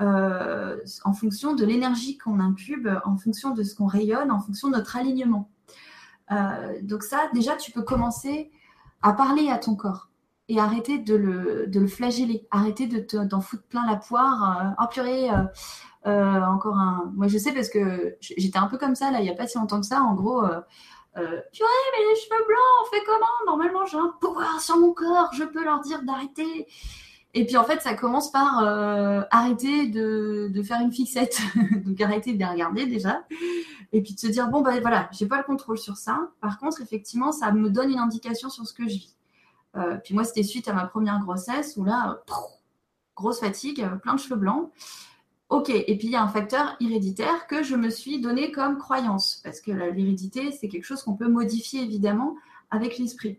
[0.00, 4.68] euh, en fonction de l'énergie qu'on impube, en fonction de ce qu'on rayonne, en fonction
[4.68, 5.50] de notre alignement.
[6.32, 8.50] Euh, donc ça, déjà, tu peux commencer
[9.02, 10.10] à parler à ton corps
[10.48, 14.60] et arrêter de le, de le flageller, arrêter de t'en foutre plein la poire.
[14.60, 15.30] Euh, oh purée,
[16.04, 17.12] encore un.
[17.16, 19.46] Moi je sais parce que j'étais un peu comme ça là, il n'y a pas
[19.46, 20.02] si longtemps que ça.
[20.02, 20.44] En gros,
[21.16, 24.92] euh, purée, mais les cheveux blancs, on fait comment Normalement j'ai un pouvoir sur mon
[24.92, 26.66] corps, je peux leur dire d'arrêter.
[27.34, 31.38] Et puis en fait, ça commence par euh, arrêter de, de, faire une fixette.
[31.84, 33.24] Donc arrêter de les regarder déjà.
[33.92, 36.30] Et puis de se dire, bon, ben voilà, j'ai pas le contrôle sur ça.
[36.40, 39.16] Par contre, effectivement, ça me donne une indication sur ce que je vis.
[39.76, 42.22] Euh, puis moi, c'était suite à ma première grossesse où là,
[43.14, 44.70] grosse fatigue, plein de cheveux blancs.
[45.48, 48.78] Ok, et puis il y a un facteur héréditaire que je me suis donné comme
[48.78, 52.34] croyance, parce que l'hérédité, c'est quelque chose qu'on peut modifier évidemment
[52.70, 53.38] avec l'esprit.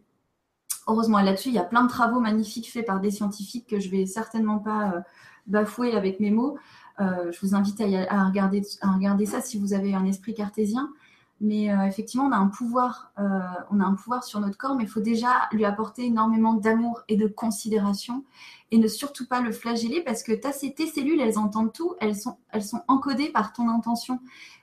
[0.88, 3.90] Heureusement, là-dessus, il y a plein de travaux magnifiques faits par des scientifiques que je
[3.90, 5.00] vais certainement pas euh,
[5.48, 6.58] bafouer avec mes mots.
[7.02, 10.90] Euh, je vous invite à regarder ça si vous avez un esprit cartésien.
[11.40, 14.76] Mais euh, effectivement, on a un pouvoir, euh, on a un pouvoir sur notre corps,
[14.76, 18.24] mais il faut déjà lui apporter énormément d'amour et de considération
[18.72, 22.16] et ne surtout pas le flageller parce que as, tes cellules, elles entendent tout, elles
[22.16, 24.20] sont, elles sont encodées par ton intention.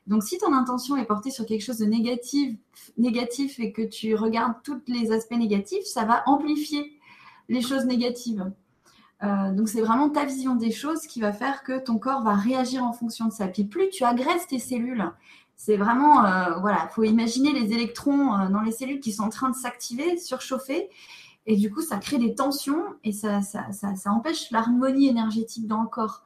[0.08, 2.56] Donc, si ton intention est portée sur quelque chose de négatif,
[2.98, 6.98] négatif et que tu regardes tous les aspects négatifs, ça va amplifier
[7.48, 8.50] les choses négatives.
[9.22, 12.34] Euh, donc, c'est vraiment ta vision des choses qui va faire que ton corps va
[12.34, 13.46] réagir en fonction de ça.
[13.48, 15.10] Puis, plus tu agresses tes cellules
[15.56, 19.24] c'est vraiment, euh, voilà, il faut imaginer les électrons euh, dans les cellules qui sont
[19.24, 20.90] en train de s'activer, surchauffer.
[21.46, 23.40] Et du coup, ça crée des tensions et ça,
[24.06, 26.22] empêche l'harmonie énergétique dans le corps.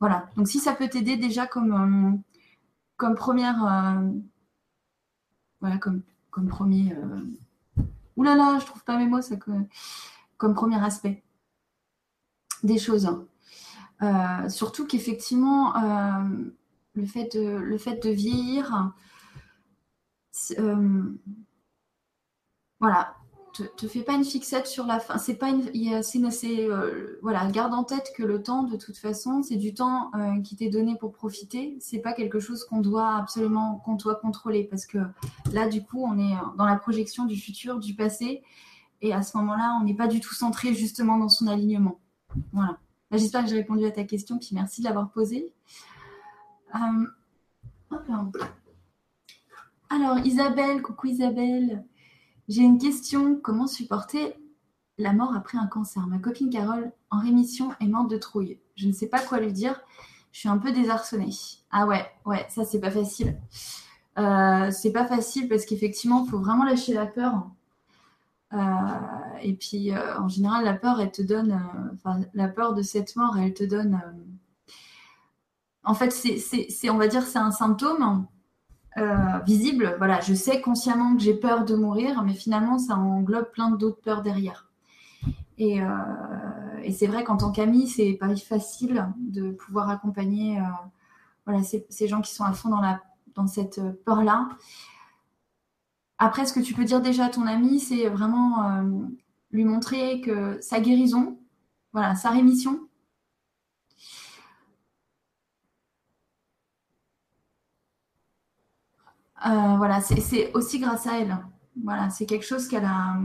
[0.00, 0.26] Voilà.
[0.36, 2.18] Donc, si ça peut t'aider déjà comme, euh,
[2.96, 4.00] comme première.
[5.60, 6.96] voilà, comme, comme premier.
[8.16, 9.36] Ouh là là, je trouve pas mes mots, ça,
[10.36, 11.22] comme premier aspect
[12.62, 13.08] des choses.
[14.48, 15.72] surtout qu'effectivement
[16.94, 18.92] le fait de, le fait de vieillir,
[20.58, 21.02] euh,
[22.80, 23.14] voilà,
[23.54, 25.18] te, te fais pas une fixette sur la fin.
[25.18, 29.42] C'est pas une, c'est, euh, voilà, garde en tête que le temps, de toute façon,
[29.42, 31.76] c'est du temps euh, qui t'est donné pour profiter.
[31.80, 34.98] C'est pas quelque chose qu'on doit absolument, qu'on doit contrôler, parce que
[35.52, 38.42] là, du coup, on est dans la projection du futur, du passé,
[39.00, 42.00] et à ce moment-là, on n'est pas du tout centré justement dans son alignement.
[42.52, 42.78] Voilà.
[43.10, 45.52] J'espère que j'ai répondu à ta question, puis merci de l'avoir posée.
[46.74, 47.06] Euh,
[49.90, 51.84] alors, Isabelle, coucou Isabelle.
[52.48, 53.36] J'ai une question.
[53.36, 54.34] Comment supporter
[54.98, 56.06] la mort après un cancer?
[56.06, 58.58] Ma copine Carole, en rémission, est morte de trouille.
[58.74, 59.80] Je ne sais pas quoi lui dire.
[60.32, 61.30] Je suis un peu désarçonnée.
[61.70, 63.36] Ah ouais, ouais, ça c'est pas facile.
[64.18, 67.50] Euh, c'est pas facile parce qu'effectivement, il faut vraiment lâcher la peur.
[68.54, 68.58] Euh,
[69.42, 71.62] et puis, en général, la peur, elle te donne,
[72.34, 74.00] la peur de cette mort, elle te donne
[75.84, 78.26] en fait, c'est, on va dire, c'est un symptôme
[78.98, 79.96] euh, visible.
[79.98, 84.00] Voilà, je sais consciemment que j'ai peur de mourir, mais finalement, ça englobe plein d'autres
[84.00, 84.70] peurs derrière.
[85.58, 85.88] Et, euh,
[86.92, 90.64] c'est vrai qu'en tant qu'ami, c'est pas facile de pouvoir accompagner euh,
[91.46, 93.00] voilà, ces, gens qui sont à fond dans, la,
[93.34, 94.48] dans cette peur-là.
[96.18, 98.84] Après, ce que tu peux dire déjà à ton ami, c'est vraiment
[99.50, 101.38] lui montrer que sa guérison,
[101.92, 102.80] voilà, sa rémission,
[109.46, 111.36] Euh, voilà, c'est aussi grâce à elle.
[111.82, 113.16] Voilà, c'est quelque chose qu'elle a,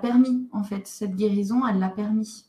[0.00, 0.86] permis, en fait.
[0.86, 2.46] Cette guérison, elle l'a permis.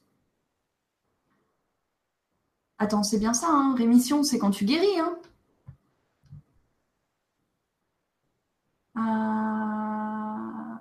[2.80, 5.00] Attends, c'est bien ça, hein rémission, c'est quand tu guéris.
[5.00, 5.18] Hein
[8.98, 10.78] euh,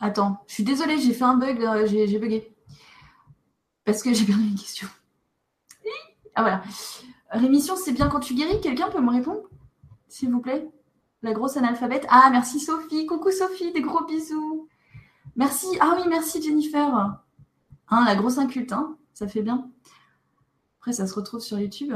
[0.00, 2.54] Attends, je suis désolée, j'ai fait un bug, euh, j'ai bugué.
[3.84, 4.88] Parce que j'ai perdu une question.
[6.36, 6.62] Ah voilà.
[7.30, 8.60] Rémission, c'est bien quand tu guéris.
[8.60, 9.40] Quelqu'un peut me répondre
[10.08, 10.68] S'il vous plaît?
[11.22, 12.06] La grosse analphabète.
[12.08, 13.06] Ah, merci Sophie.
[13.06, 14.68] Coucou Sophie, des gros bisous.
[15.34, 15.66] Merci.
[15.80, 17.18] Ah oui, merci Jennifer.
[17.88, 19.70] Hein, la grosse inculte, hein ça fait bien.
[20.78, 21.92] Après, ça se retrouve sur YouTube.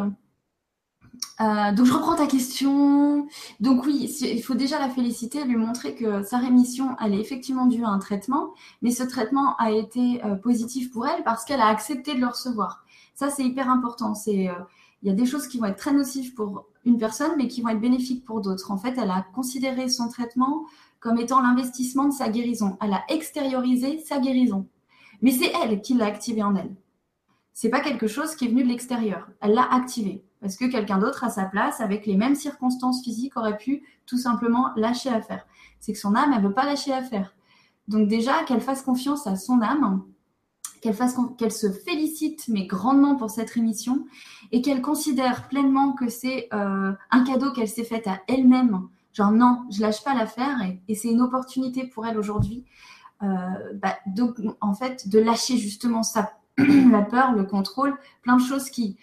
[1.40, 3.28] Euh, donc je reprends ta question.
[3.60, 7.66] Donc oui, il faut déjà la féliciter, lui montrer que sa rémission, elle est effectivement
[7.66, 11.60] due à un traitement, mais ce traitement a été euh, positif pour elle parce qu'elle
[11.60, 12.84] a accepté de le recevoir.
[13.14, 14.14] Ça, c'est hyper important.
[14.14, 14.54] C'est, euh,
[15.02, 17.62] il y a des choses qui vont être très nocives pour une personne, mais qui
[17.62, 18.70] vont être bénéfiques pour d'autres.
[18.70, 20.64] En fait, elle a considéré son traitement
[21.00, 22.76] comme étant l'investissement de sa guérison.
[22.80, 24.66] Elle a extériorisé sa guérison.
[25.22, 26.74] Mais c'est elle qui l'a activé en elle.
[27.52, 29.28] C'est pas quelque chose qui est venu de l'extérieur.
[29.40, 30.24] Elle l'a activé.
[30.40, 34.16] Parce que quelqu'un d'autre à sa place, avec les mêmes circonstances physiques, aurait pu tout
[34.16, 35.46] simplement lâcher l'affaire.
[35.78, 37.34] C'est que son âme, elle veut pas lâcher l'affaire.
[37.88, 40.02] Donc déjà, qu'elle fasse confiance à son âme,
[40.80, 44.06] qu'elle fasse qu'elle se félicite mais grandement pour cette émission
[44.52, 48.88] et qu'elle considère pleinement que c'est euh, un cadeau qu'elle s'est fait à elle-même.
[49.12, 52.64] Genre non, je lâche pas l'affaire et, c'est une opportunité pour elle aujourd'hui.
[53.22, 53.26] Euh,
[53.74, 58.70] bah, donc en fait de lâcher justement ça, la peur, le contrôle, plein de choses
[58.70, 58.96] qui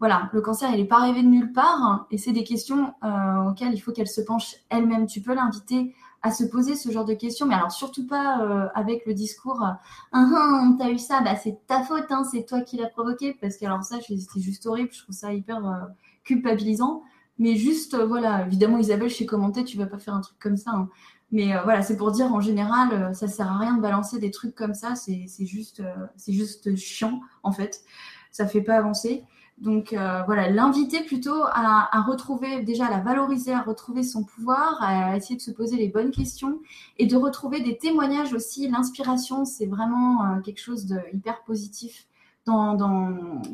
[0.00, 2.92] voilà, le cancer, il n'est pas arrivé de nulle part hein, et c'est des questions
[3.04, 5.06] euh, auxquelles il faut qu'elle se penche elle-même.
[5.06, 8.66] Tu peux l'inviter à se poser ce genre de questions, mais alors surtout pas euh,
[8.74, 9.72] avec le discours euh,
[10.12, 13.36] ah, ah, t'as eu ça, bah, c'est ta faute, hein, c'est toi qui l'as provoqué,
[13.42, 15.84] parce que alors ça, c'était juste horrible, je trouve ça hyper euh,
[16.24, 17.02] culpabilisant.
[17.38, 20.56] Mais juste, voilà, évidemment, Isabelle, je sais commenté, tu vas pas faire un truc comme
[20.56, 20.70] ça.
[20.70, 20.88] Hein.
[21.30, 24.54] Mais voilà, c'est pour dire en général, ça sert à rien de balancer des trucs
[24.54, 25.82] comme ça, c'est juste,
[26.16, 27.82] c'est juste chiant en fait.
[28.30, 29.24] Ça fait pas avancer.
[29.58, 34.82] Donc euh, voilà, l'inviter plutôt à, retrouver, déjà à la valoriser, à retrouver son pouvoir,
[34.82, 36.60] à essayer de se poser les bonnes questions
[36.98, 38.68] et de retrouver des témoignages aussi.
[38.68, 42.08] L'inspiration, c'est vraiment euh, quelque chose de hyper positif
[42.46, 43.08] dans,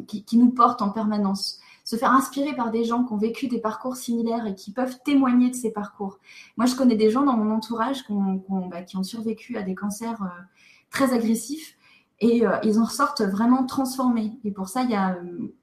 [0.08, 1.60] qui, nous porte en permanence.
[1.84, 4.98] Se faire inspirer par des gens qui ont vécu des parcours similaires et qui peuvent
[5.04, 6.18] témoigner de ces parcours.
[6.56, 10.20] Moi, je connais des gens dans mon entourage qui ont, bah, survécu à des cancers
[10.22, 10.42] euh,
[10.90, 11.76] très agressifs
[12.20, 14.32] et ils en ressortent vraiment transformés.
[14.44, 15.16] Et pour ça, il y a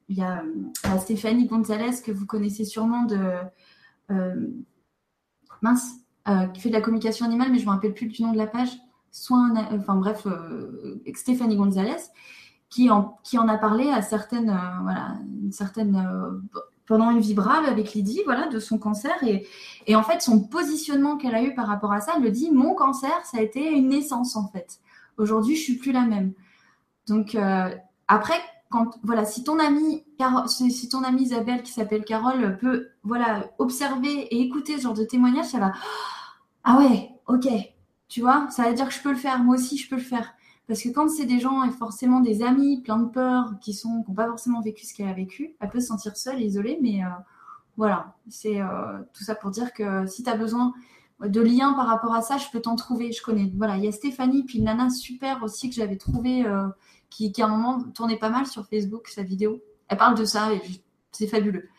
[0.09, 0.43] il y a
[0.85, 3.19] euh, Stéphanie Gonzalez que vous connaissez sûrement de
[4.11, 4.47] euh,
[5.61, 5.91] mince
[6.27, 8.37] euh, qui fait de la communication animale mais je me rappelle plus du nom de
[8.37, 8.71] la page
[9.11, 10.27] soin enfin bref
[11.13, 12.01] Stéphanie Gonzalez
[12.69, 16.41] qui en, qui en a parlé à certaines voilà une certaine
[16.85, 17.21] pendant une
[17.67, 19.11] avec Lydie, voilà, de son cancer.
[19.21, 19.45] Et,
[19.87, 22.49] et en fait, son positionnement qu'elle a eu par rapport à ça, elle le dit,
[22.49, 24.79] mon cancer, ça a été une naissance, en fait.
[25.17, 26.31] Aujourd'hui, je suis plus la même.
[27.05, 27.37] Donc,
[28.07, 28.39] après,
[29.03, 30.03] voilà, si ton amie,
[30.47, 35.03] si ton amie Isabelle qui s'appelle Carole peut, voilà, observer et écouter ce genre de
[35.03, 35.73] témoignage, ça va.
[36.63, 37.47] Ah ouais, ok,
[38.09, 39.39] tu vois, ça veut dire que je peux le faire.
[39.39, 40.33] Moi aussi, je peux le faire.
[40.67, 44.03] Parce que quand c'est des gens et forcément des amis plein de peur, qui sont,
[44.07, 46.77] n'ont pas forcément vécu ce qu'elle a vécu, elle peut se sentir seule, isolée.
[46.81, 47.09] Mais euh,
[47.77, 50.73] voilà, c'est euh, tout ça pour dire que si tu as besoin
[51.21, 53.13] de liens par rapport à ça, je peux t'en trouver.
[53.13, 53.51] Je connais.
[53.55, 56.45] Voilà, il y a Stéphanie, puis nana super aussi que j'avais trouvé.
[56.45, 56.67] Euh,
[57.09, 59.61] qui, à un moment tournait pas mal sur Facebook, sa vidéo.
[59.87, 60.61] Elle parle de ça et
[61.11, 61.69] c'est fabuleux.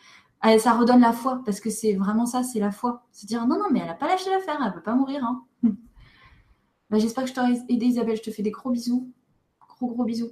[0.58, 3.06] ça redonne la foi parce que c'est vraiment ça, c'est la foi.
[3.12, 5.24] C'est dire non, non, mais elle n'a pas lâché l'affaire, elle ne peut pas mourir.
[5.24, 5.44] Hein.
[6.90, 8.16] Bah, j'espère que je t'aurai aidé, Isabelle.
[8.16, 9.12] Je te fais des gros bisous.
[9.60, 10.30] Gros, gros bisous.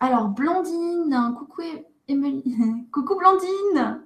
[0.00, 1.60] Alors, Blandine, coucou
[2.08, 2.42] Emily.
[2.90, 4.02] coucou Blandine.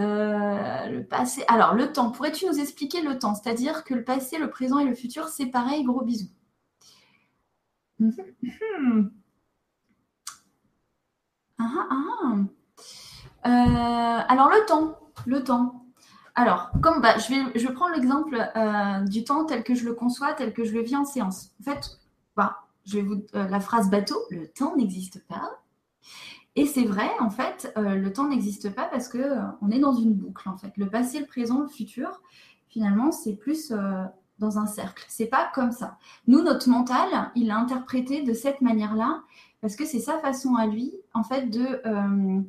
[0.00, 1.44] Euh, le passé.
[1.48, 2.10] Alors, le temps.
[2.10, 3.34] Pourrais-tu nous expliquer le temps?
[3.34, 5.84] C'est-à-dire que le passé, le présent et le futur, c'est pareil.
[5.84, 6.30] Gros bisous.
[7.98, 9.08] Hmm.
[11.58, 12.36] Ah, ah.
[13.46, 15.86] Euh, alors le temps, le temps.
[16.34, 19.94] Alors, comme bah, je vais, je prendre l'exemple euh, du temps tel que je le
[19.94, 21.52] conçois, tel que je le vis en séance.
[21.60, 21.98] En fait,
[22.36, 25.60] bah, je vous euh, la phrase bateau, le temps n'existe pas.
[26.56, 29.18] Et c'est vrai, en fait, le temps n'existe pas parce que
[29.60, 30.48] on est dans une boucle.
[30.48, 32.22] En fait, le passé, le présent, le futur,
[32.68, 33.72] finalement, c'est plus
[34.38, 35.04] dans un cercle.
[35.08, 35.96] C'est pas comme ça.
[36.26, 39.22] Nous, notre mental, il l'a interprété de cette manière-là
[39.60, 42.40] parce que c'est sa façon à lui, en fait, de, euh,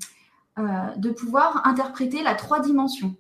[0.60, 3.16] euh, de pouvoir interpréter la trois dimensions.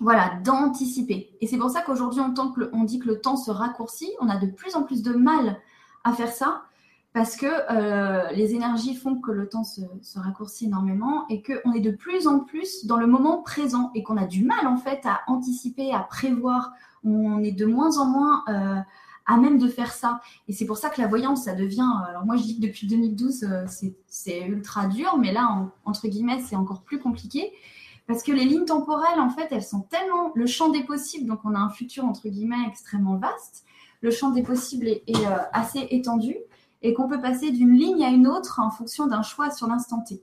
[0.00, 1.36] Voilà, d'anticiper.
[1.40, 2.34] Et c'est pour ça qu'aujourd'hui, on,
[2.72, 4.10] on dit que le temps se raccourcit.
[4.20, 5.60] On a de plus en plus de mal
[6.04, 6.62] à faire ça
[7.12, 11.72] parce que euh, les énergies font que le temps se, se raccourcit énormément et qu'on
[11.72, 14.78] est de plus en plus dans le moment présent et qu'on a du mal en
[14.78, 16.72] fait à anticiper, à prévoir
[17.04, 18.80] on est de moins en moins euh,
[19.26, 20.20] à même de faire ça.
[20.48, 21.88] Et c'est pour ça que la voyance, ça devient.
[22.08, 23.64] Alors moi, je dis que depuis 2012, euh,
[24.06, 27.52] c'est ultra dur, mais là, entre guillemets, c'est encore plus compliqué.
[28.06, 31.26] Parce que les lignes temporelles, en fait, elles sont tellement le champ des possibles.
[31.26, 33.64] Donc, on a un futur, entre guillemets, extrêmement vaste.
[34.00, 36.36] Le champ des possibles est, euh, assez étendu
[36.82, 40.00] et qu'on peut passer d'une ligne à une autre en fonction d'un choix sur l'instant
[40.00, 40.20] T.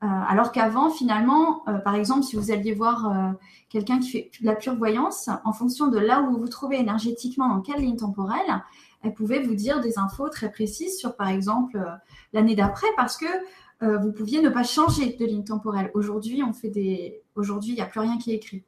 [0.00, 3.34] alors qu'avant, finalement, par exemple, si vous alliez voir
[3.70, 6.78] quelqu'un qui fait de la pure voyance, en fonction de là où vous vous trouvez
[6.78, 8.62] énergétiquement, dans quelle ligne temporelle,
[9.06, 11.90] elle pouvait vous dire des infos très précises sur, par exemple, euh,
[12.32, 13.26] l'année d'après, parce que
[13.82, 15.90] euh, vous pouviez ne pas changer de ligne temporelle.
[15.94, 18.64] Aujourd'hui, on fait des, aujourd'hui, il n'y a plus rien qui est écrit.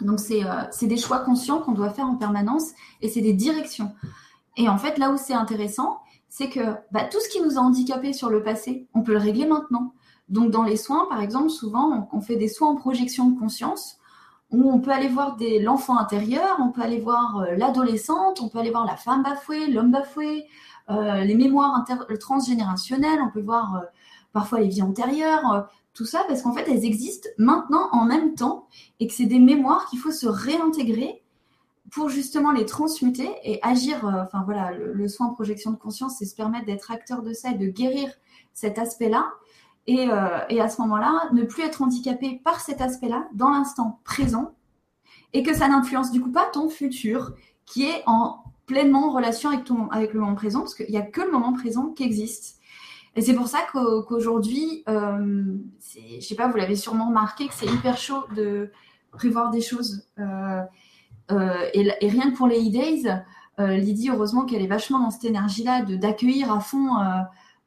[0.00, 3.92] Donc euh, c'est des choix conscients qu'on doit faire en permanence et c'est des directions.
[4.56, 6.60] Et en fait, là où c'est intéressant, c'est que
[6.90, 9.94] bah, tout ce qui nous a handicapés sur le passé, on peut le régler maintenant.
[10.28, 13.98] Donc, dans les soins, par exemple, souvent, on, fait des soins en projection de conscience
[14.50, 18.58] où on peut aller voir l'enfant intérieur, on peut aller voir euh, l'adolescente, on peut
[18.58, 20.46] aller voir la femme bafouée, l'homme bafoué,
[20.90, 21.84] euh, les mémoires
[22.20, 23.82] transgénérationnelles, on peut voir
[24.32, 28.66] parfois les vies antérieures, tout ça, parce qu'en fait, elles existent maintenant en même temps
[29.00, 31.22] et que c'est des mémoires qu'il faut se réintégrer
[31.92, 34.04] pour justement les transmuter et agir.
[34.06, 37.32] Euh, enfin voilà, le, soin en projection de conscience, c'est se permettre d'être acteur de
[37.32, 38.10] ça et de guérir
[38.52, 39.30] cet aspect-là.
[39.86, 44.00] Et, euh, et, à ce moment-là, ne plus être handicapé par cet aspect-là dans l'instant
[44.04, 44.54] présent
[45.34, 47.34] et que ça n'influence du coup pas ton futur
[47.66, 51.02] qui est en pleinement relation avec, ton, avec le moment présent parce qu'il n'y a
[51.02, 52.58] que le moment présent qui existe.
[53.16, 55.44] Et c'est pour ça qu'aujourd'hui, euh,
[56.18, 58.72] je sais pas, vous l'avez sûrement remarqué que c'est hyper chaud de
[59.12, 60.08] prévoir des choses.
[60.18, 60.62] Euh,
[61.30, 63.08] euh, et, rien que pour les e-days,
[63.58, 66.88] Lydie, heureusement qu'elle est vachement dans cette énergie-là d'accueillir à fond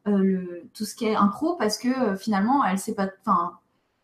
[0.07, 3.09] le, tout ce qui est impro parce que finalement, elle sait pas.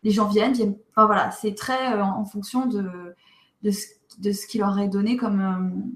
[0.02, 0.76] Les gens viennent, viennent.
[0.90, 3.14] Enfin voilà, c'est très en fonction de,
[3.62, 3.86] de ce,
[4.18, 5.92] de ce qui leur est donné comme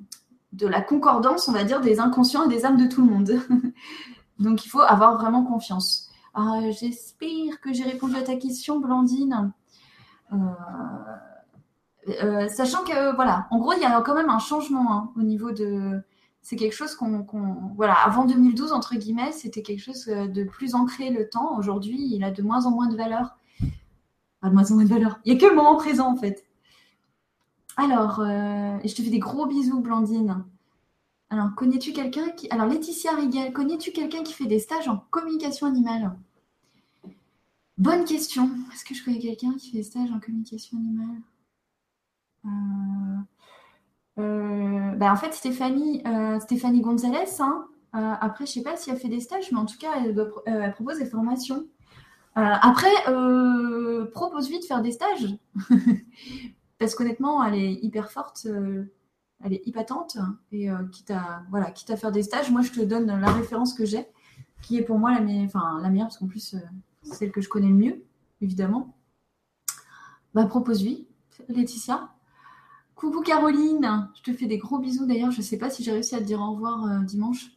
[0.53, 3.33] de la concordance, on va dire, des inconscients et des âmes de tout le monde.
[4.39, 6.11] Donc il faut avoir vraiment confiance.
[6.35, 9.53] Ah, j'espère que j'ai répondu à ta question, Blandine.
[10.33, 10.37] Euh,
[12.23, 15.23] euh, sachant que, voilà, en gros, il y a quand même un changement hein, au
[15.23, 16.01] niveau de.
[16.43, 17.27] C'est quelque chose qu'on.
[17.77, 21.59] voilà, avant 2012, entre guillemets, c'était quelque chose de plus ancré le temps.
[21.59, 23.37] Aujourd'hui, il a de moins en moins de valeur.
[24.41, 25.21] Pas de moins en moins de valeur.
[25.25, 26.47] Il n'y a que le moment présent, en fait.
[27.79, 30.45] Alors, euh, je te fais des gros bisous, Blandine.
[31.31, 32.51] Alors, connais-tu quelqu'un qui.
[32.51, 36.17] Alors, Laetitia Rigel, connais-tu quelqu'un qui fait des stages en communication animale?
[37.77, 38.51] Bonne question.
[38.73, 41.23] Est-ce que je connais quelqu'un qui fait des stages en communication animale?
[42.47, 43.19] Euh,
[44.19, 48.91] euh, ben, En fait, Stéphanie, euh, Stéphanie Gonzalez, hein, après, je ne sais pas si
[48.91, 51.65] elle fait des stages, mais en tout cas, elle, propose des formations.
[52.35, 52.91] après,
[54.13, 55.37] propose vite de faire des stages.
[56.79, 58.47] Parce qu'honnêtement, elle est hyper forte
[59.45, 60.19] elle est hypatante
[60.53, 63.33] et euh, quitte à voilà quitte à faire des stages moi je te donne la
[63.33, 64.07] référence que j'ai
[64.63, 66.59] qui est pour moi la meilleure enfin la meilleure parce qu'en plus euh,
[67.03, 68.05] celle que je connais le mieux
[68.41, 68.97] évidemment
[70.35, 71.07] bah propose lui
[71.49, 72.11] Laetitia
[72.99, 74.11] coucou Caroline.
[74.17, 75.07] Je te fais des gros bisous.
[75.07, 77.53] D'ailleurs je sais pas si j'ai réussi à te dire au revoir euh, dimanche.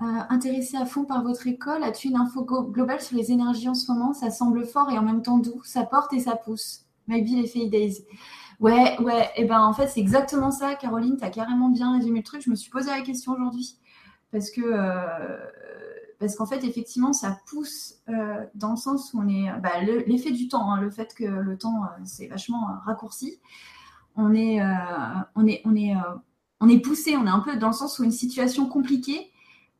[0.00, 3.90] Intéressée à fond par votre école as-tu une info globale sur les énergies en ce
[3.90, 4.12] moment?
[4.12, 5.62] Ça semble fort et en même temps doux.
[5.64, 6.84] Ça porte et ça pousse.
[7.06, 8.04] Maybe les filles days.
[8.60, 12.20] Ouais, ouais, et ben en fait, c'est exactement ça, Caroline, tu as carrément bien résumé
[12.20, 12.42] le truc.
[12.42, 13.78] Je me suis posé la question aujourd'hui.
[14.30, 15.38] Parce que euh,
[16.18, 20.32] parce qu'en fait, effectivement, ça pousse euh, dans le sens où on est bah, l'effet
[20.32, 23.40] du temps, hein, le fait que le temps euh, c'est vachement raccourci.
[24.16, 24.60] On est
[25.34, 25.94] on est on est
[26.60, 29.30] on est poussé, on est un peu dans le sens où une situation compliquée,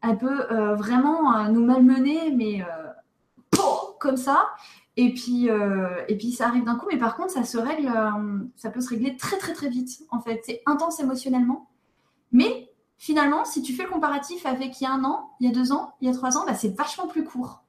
[0.03, 2.64] elle peut vraiment nous malmener, mais
[4.05, 4.51] comme ça.
[4.97, 7.89] Et puis, euh, et puis ça arrive d'un coup, mais par contre, ça se règle,
[7.89, 10.03] euh, ça peut se régler très très très vite.
[10.11, 11.68] En fait, c'est intense émotionnellement.
[12.30, 15.51] Mais finalement, si tu fais le comparatif avec il y a un an, il y
[15.51, 17.63] a deux ans, il y a trois ans, bah, c'est vachement plus court.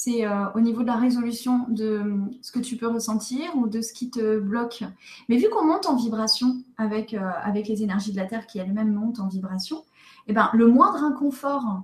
[0.00, 3.80] C'est euh, au niveau de la résolution de ce que tu peux ressentir ou de
[3.80, 4.84] ce qui te bloque.
[5.28, 8.92] Mais vu qu'on monte en vibration avec, avec les énergies de la Terre qui elles-mêmes
[8.92, 9.82] montent en vibration,
[10.28, 11.82] eh ben, le moindre inconfort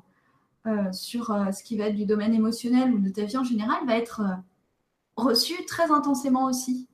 [0.92, 3.96] sur ce qui va être du domaine émotionnel ou de ta vie en général va
[3.96, 4.22] être
[5.16, 6.86] reçu très intensément aussi.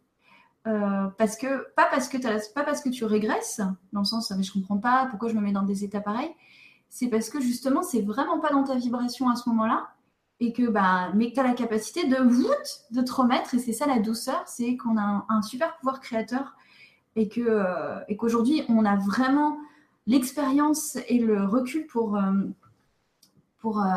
[0.66, 2.18] Euh, parce que pas parce que
[2.54, 3.62] pas parce que tu régresses
[3.94, 6.30] dans le sens mais je comprends pas pourquoi je me mets dans des états pareils
[6.90, 9.88] c'est parce que justement c'est vraiment pas dans ta vibration à ce moment-là
[10.40, 13.72] et que bah mais que tu as la capacité de de te remettre et c'est
[13.72, 16.56] ça la douceur c'est qu'on a un, super pouvoir créateur
[17.14, 19.58] et que euh, et qu'aujourd'hui on a vraiment
[20.06, 22.32] l'expérience et le recul pour euh,
[23.58, 23.90] pour euh,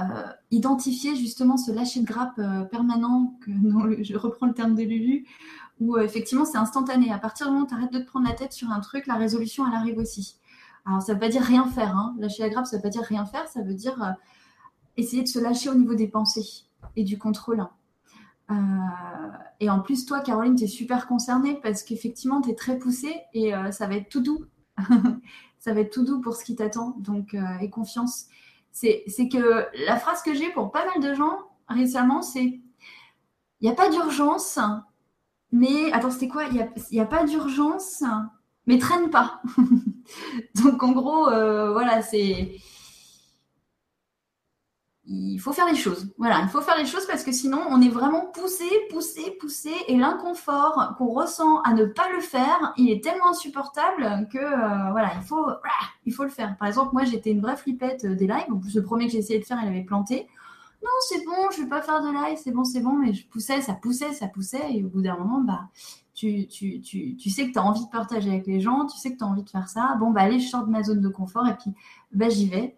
[0.51, 2.35] identifier justement ce lâcher de grappe
[2.69, 3.51] permanent, que
[4.03, 5.25] je reprends le terme de Lulu,
[5.79, 7.13] où effectivement c'est instantané.
[7.13, 9.07] À partir du moment où tu arrêtes de te prendre la tête sur un truc,
[9.07, 10.35] la résolution elle arrive aussi.
[10.85, 12.13] Alors ça ne veut pas dire rien faire, hein.
[12.19, 14.15] lâcher la grappe ça ne veut pas dire rien faire, ça veut dire
[14.97, 16.65] essayer de se lâcher au niveau des pensées
[16.95, 17.65] et du contrôle.
[19.59, 23.21] et en plus, toi, Caroline, tu es super concernée parce qu'effectivement, tu es très poussée
[23.33, 24.45] et ça va être tout doux.
[25.59, 26.95] ça va être tout doux pour ce qui t'attend.
[26.99, 28.27] Donc, aie confiance
[28.73, 31.37] c'est que la phrase que j'ai pour pas mal de gens
[31.67, 32.59] récemment, c'est
[33.61, 34.59] il n'y a pas d'urgence,
[35.53, 36.43] mais attends, c'était quoi?
[36.45, 38.03] Il n'y a, pas d'urgence,
[38.67, 39.41] mais traîne pas.
[40.63, 42.55] Donc en gros, euh, voilà, c'est
[45.05, 46.13] il faut faire les choses.
[46.17, 49.71] Voilà, il faut faire les choses parce que sinon, on est vraiment poussé, poussé, poussé,
[49.87, 54.91] et l'inconfort qu'on ressent à ne pas le faire, il est tellement insupportable que euh,
[54.91, 55.45] voilà, il faut,
[56.05, 56.55] il faut le faire.
[56.57, 58.45] Par exemple, moi, j'étais une vraie flippette des lives.
[58.73, 60.27] Le premier que j'ai essayé de faire, il avait planté.
[60.81, 62.93] non, c'est bon, je vais pas faire de live, c'est bon, c'est bon.
[62.93, 64.73] Mais je poussais, ça poussait, ça poussait.
[64.73, 65.67] Et au bout d'un moment, bah,
[66.13, 68.97] tu, tu, tu, tu sais que tu as envie de partager avec les gens, tu
[68.97, 69.97] sais que tu as envie de faire ça.
[69.99, 71.71] Bon, bah, allez, je sors de ma zone de confort et puis,
[72.13, 72.77] bah, j'y vais.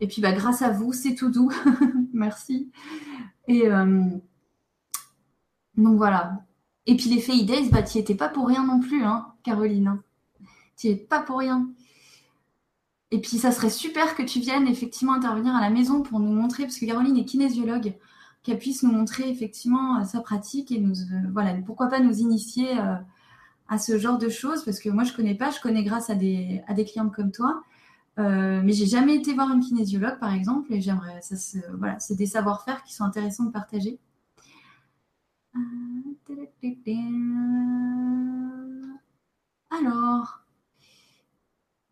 [0.00, 1.50] Et puis, bah, grâce à vous, c'est tout doux.
[2.12, 2.70] Merci.
[3.48, 4.02] Et euh,
[5.76, 6.40] voilà.
[6.86, 9.88] Et puis, l'effet e bah, tu n'y étais pas pour rien non plus, hein, Caroline.
[9.88, 10.02] Hein.
[10.76, 11.68] Tu n'y es pas pour rien.
[13.10, 16.32] Et puis, ça serait super que tu viennes effectivement intervenir à la maison pour nous
[16.32, 17.94] montrer, parce que Caroline est kinésiologue,
[18.42, 22.18] qu'elle puisse nous montrer effectivement euh, sa pratique et nous, euh, voilà, pourquoi pas nous
[22.18, 22.68] initier
[23.68, 26.14] à ce genre de choses, parce que moi, je connais pas, je connais grâce à
[26.14, 27.62] des, à des clientes comme toi,
[28.16, 31.36] mais j'ai jamais été voir une kinésiologue, par exemple, et j'aimerais, ça,
[31.76, 33.98] voilà, c'est des savoir-faire qui sont intéressants de partager.
[39.70, 40.42] Alors,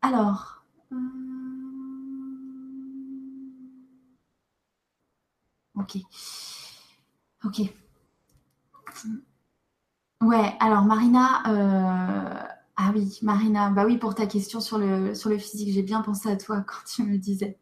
[0.02, 0.64] alors,
[5.76, 5.96] Ok.
[7.44, 7.60] Ok.
[10.20, 12.42] Ouais, alors Marina, euh,
[12.76, 16.36] ah oui, Marina, bah oui, pour ta question sur le, physique, j'ai bien pensé à
[16.36, 17.58] toi quand tu me disais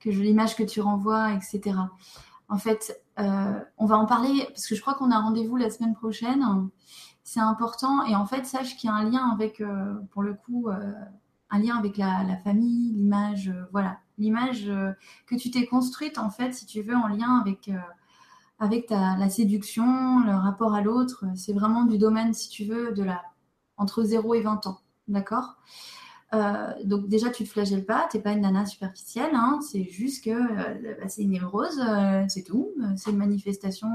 [0.00, 1.76] que l'image que tu renvoies, etc.
[2.48, 5.70] En fait, euh, on va en parler parce que je crois qu'on a rendez-vous la
[5.70, 6.44] semaine prochaine.
[7.22, 10.34] C'est important et en fait, sache qu'il y a un lien avec, euh, pour le
[10.34, 10.68] coup,
[11.54, 14.92] un lien avec la, famille, l'image, euh, voilà, l'image euh,
[15.26, 17.78] que tu t'es construite en fait, si tu veux, en lien avec euh,
[18.58, 21.26] avec ta, la séduction, le rapport à l'autre.
[21.36, 23.22] C'est vraiment du domaine, si tu veux, de la
[23.76, 25.56] entre 0 et 20 ans, d'accord?
[26.84, 31.00] Donc déjà, tu te flagelles pas, t'es pas une nana superficielle, hein, c'est juste que
[31.00, 31.80] bah, c'est une névrose,
[32.26, 33.88] c'est tout, c'est une manifestation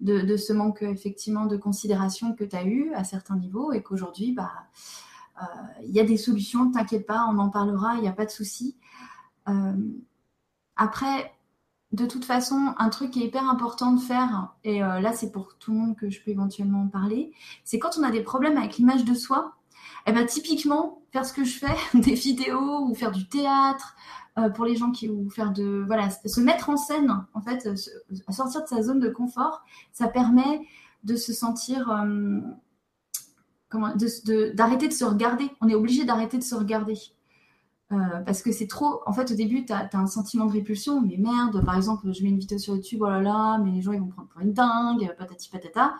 [0.00, 4.32] de, ce manque effectivement de considération que tu as eu à certains niveaux et qu'aujourd'hui,
[4.32, 4.50] bah,
[5.84, 8.30] il y a des solutions, t'inquiète pas, on en parlera, il n'y a pas de
[8.30, 8.76] souci.
[9.48, 9.74] Euh,
[10.76, 11.32] après,
[11.92, 15.30] de toute façon, un truc qui est hyper important de faire, et euh, là c'est
[15.30, 17.32] pour tout le monde que je peux éventuellement en parler,
[17.64, 19.54] c'est quand on a des problèmes avec l'image de soi,
[20.06, 23.96] et eh ben typiquement faire ce que je fais, des vidéos ou faire du théâtre
[24.38, 27.68] euh, pour les gens qui ou faire de voilà se mettre en scène en fait,
[28.30, 30.60] sortir de sa zone de confort, ça permet
[31.04, 31.88] de se sentir
[34.54, 35.50] d'arrêter de, se regarder.
[35.60, 36.96] On est obligé d'arrêter de se regarder.
[37.92, 39.00] Euh, parce que c'est trop.
[39.06, 42.22] En fait, au début, tu as, un sentiment de répulsion, mais merde, par exemple, je
[42.24, 44.40] mets une vidéo sur YouTube, oh là là, mais les gens ils vont prendre pour
[44.40, 45.94] une dingue, patati patata.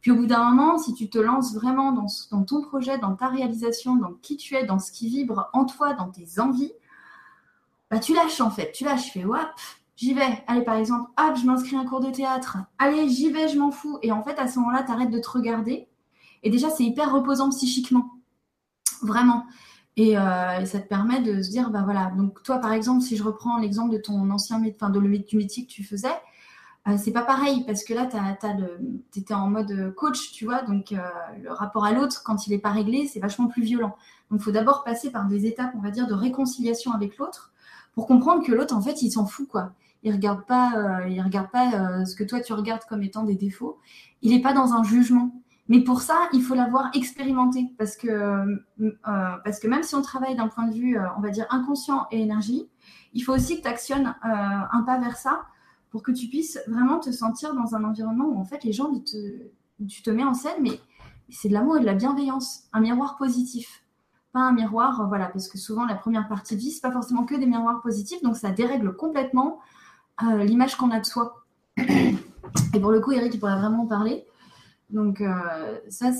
[0.00, 3.28] Puis au bout d'un moment, si tu te lances vraiment dans, ton projet, dans ta
[3.28, 6.72] réalisation, dans qui tu es, dans ce qui vibre en toi, dans tes envies,
[7.90, 8.70] bah tu lâches en fait.
[8.72, 9.50] Tu lâches, tu fais wap,
[9.96, 10.44] j'y vais.
[10.46, 12.58] Allez, par exemple, hop, je m'inscris à un cours de théâtre.
[12.78, 13.98] Allez, j'y vais, je m'en fous.
[14.02, 15.88] Et en fait, à ce moment-là, tu arrêtes de te regarder
[16.42, 18.10] et déjà, c'est hyper reposant psychiquement.
[19.02, 19.46] Vraiment.
[19.98, 23.16] Euh, et, ça te permet de se dire, bah voilà, donc toi par exemple, si
[23.16, 26.08] je reprends l'exemple de ton ancien métier, de le, du métier que tu faisais,
[26.88, 30.92] euh, c'est pas pareil parce que là, tu étais en mode coach, tu vois, donc
[30.92, 30.98] euh,
[31.42, 33.94] le rapport à l'autre, quand il n'est pas réglé, c'est vachement plus violent.
[34.30, 37.52] Donc il faut d'abord passer par des étapes, on va dire, de réconciliation avec l'autre
[37.94, 39.72] pour comprendre que l'autre, en fait, il s'en fout, quoi.
[40.04, 43.78] Il regarde pas, il regarde pas ce que toi tu regardes comme étant des défauts.
[44.22, 45.41] Il n'est pas dans un jugement.
[45.72, 50.02] Mais pour ça, il faut l'avoir expérimenté parce que, euh, parce que même si on
[50.02, 52.68] travaille d'un point de vue, euh, on va dire, inconscient et énergie,
[53.14, 54.28] il faut aussi que tu actionnes euh,
[54.70, 55.46] un pas vers ça
[55.88, 58.92] pour que tu puisses vraiment te sentir dans un environnement où en fait les gens,
[59.00, 59.16] te,
[59.88, 60.78] tu te mets en scène, mais
[61.30, 63.82] c'est de l'amour et de la bienveillance, un miroir positif.
[64.34, 67.24] Pas un miroir, voilà, parce que souvent la première partie de vie, c'est pas forcément
[67.24, 69.58] que des miroirs positifs, donc ça dérègle complètement
[70.20, 71.46] l'image qu'on a de soi.
[71.78, 74.26] Et pour le coup, Eric, il pourrait vraiment en parler.
[74.92, 76.10] Donc euh, ça, euh,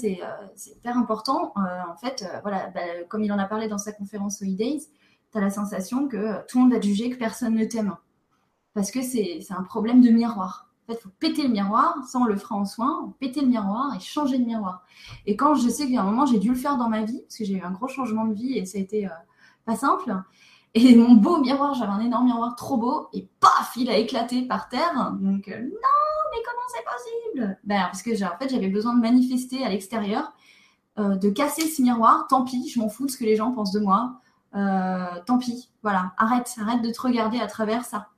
[0.57, 1.53] c'est hyper important.
[1.57, 1.61] Euh,
[1.91, 4.89] en fait, voilà, bah, comme il en a parlé dans sa conférence au E-Days,
[5.31, 7.95] tu as la sensation que tout le monde te juger, que personne ne t'aime.
[8.75, 10.71] Parce que c'est un problème de miroir.
[10.89, 13.47] En fait, il faut péter le miroir, ça on le fera en soin, péter le
[13.47, 14.85] miroir et changer de miroir.
[15.27, 17.37] Et quand je sais qu'à un moment j'ai dû le faire dans ma vie, parce
[17.37, 19.09] que j'ai eu un gros changement de vie et ça a été
[19.65, 20.13] pas simple,
[20.75, 24.43] et mon beau miroir, j'avais un énorme miroir trop beau, et paf, il a éclaté
[24.43, 25.13] par terre.
[25.21, 25.79] Donc non
[26.33, 27.59] mais comment c'est possible?
[27.65, 30.33] Ben, Parce que j'avais besoin de manifester à l'extérieur,
[30.99, 32.27] euh, de casser ce miroir.
[32.29, 34.21] Tant pis, je m'en fous de ce que les gens pensent de moi.
[34.55, 38.09] Euh, tant pis, voilà, arrête, arrête de te regarder à travers ça.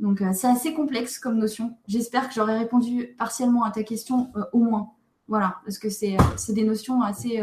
[0.00, 1.76] Donc euh, c'est assez complexe comme notion.
[1.86, 4.92] J'espère que j'aurai répondu partiellement à ta question, au moins.
[5.28, 6.16] Voilà, parce que c'est
[6.48, 7.40] des notions assez,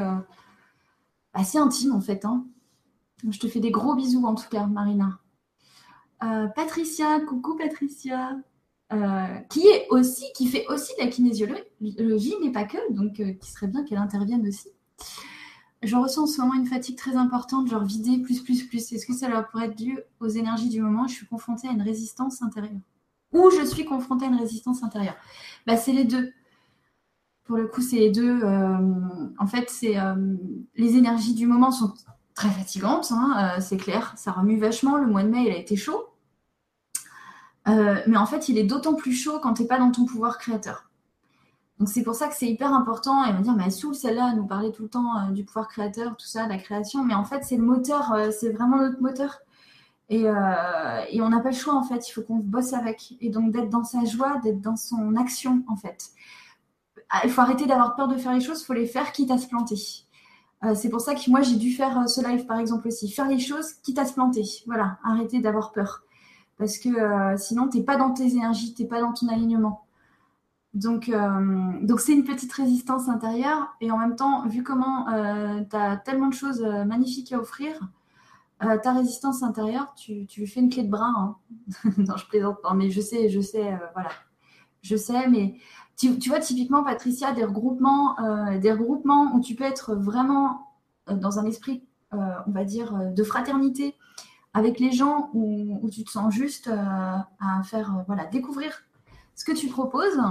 [1.33, 2.25] assez intimes en fait.
[2.25, 2.45] Hein.
[3.29, 5.19] Je te fais des gros bisous en tout cas, Marina.
[6.55, 8.37] Patricia, coucou Patricia.
[8.93, 13.33] Euh, qui est aussi, qui fait aussi de la kinésiologie, mais pas que, donc euh,
[13.33, 14.69] qui serait bien qu'elle intervienne aussi.
[15.83, 18.93] je ressens en ce moment une fatigue très importante, genre vider plus, plus, plus.
[18.93, 21.05] Est-ce que ça pourrait être dû aux énergies du moment?
[21.05, 22.79] Je suis confrontée à une résistance intérieure.
[23.33, 25.17] Ou je suis confrontée à une résistance intérieure
[25.65, 26.31] bah, C'est les deux.
[27.43, 28.41] Pour le coup, c'est les deux.
[28.41, 28.77] Euh,
[29.37, 30.15] en fait, c'est euh,
[30.75, 31.93] les énergies du moment sont
[32.37, 34.13] très fatigantes, hein, euh, c'est clair.
[34.15, 34.97] Ça remue vachement.
[34.97, 36.05] Le mois de mai, il a été chaud.
[37.65, 40.37] mais en fait, il est d'autant plus chaud quand tu n'es pas dans ton pouvoir
[40.37, 40.87] créateur.
[41.79, 43.23] Donc c'est pour ça que c'est hyper important.
[43.23, 46.17] Elle va dire, mais Soul, celle-là, nous parlait tout le temps euh, du pouvoir créateur,
[46.17, 47.03] tout ça, la création.
[47.03, 49.39] Mais en fait, c'est le moteur, euh, c'est vraiment notre moteur.
[50.09, 52.07] Et, euh, et on n'a pas le choix, en fait.
[52.07, 53.15] Il faut qu'on bosse avec.
[53.21, 56.09] Et donc d'être dans sa joie, d'être dans son action, en fait.
[57.09, 59.31] Ah, il faut arrêter d'avoir peur de faire les choses, il faut les faire quitte
[59.31, 60.06] à se planter.
[60.73, 63.11] C'est pour ça que moi, j'ai dû faire ce live, par exemple, aussi.
[63.11, 64.43] Faire les choses quitte à se planter.
[64.65, 66.03] Voilà, arrêter d'avoir peur.
[66.57, 66.89] Parce que
[67.37, 69.87] sinon, tu n'es pas dans tes énergies, tu n'es pas dans ton alignement.
[70.77, 73.75] Donc, euh, donc c'est une petite résistance intérieure.
[73.81, 77.39] Et en même temps, vu comment euh, tu as tellement de choses euh, magnifiques à
[77.39, 77.79] offrir,
[78.59, 81.13] ta résistance intérieure, tu, tu, lui fais une clé de bras.
[81.15, 81.35] Hein.
[81.97, 84.09] non, je plaisante pas, mais je sais, je sais, voilà.
[84.81, 85.59] Je sais, mais
[85.97, 88.15] tu, vois, typiquement, Patricia, des regroupements,
[88.59, 90.67] des regroupements où tu peux être vraiment
[91.09, 93.95] dans un esprit, on va dire, de fraternité
[94.53, 98.83] avec les gens, où, tu te sens juste à faire, voilà, découvrir
[99.35, 100.21] ce que tu proposes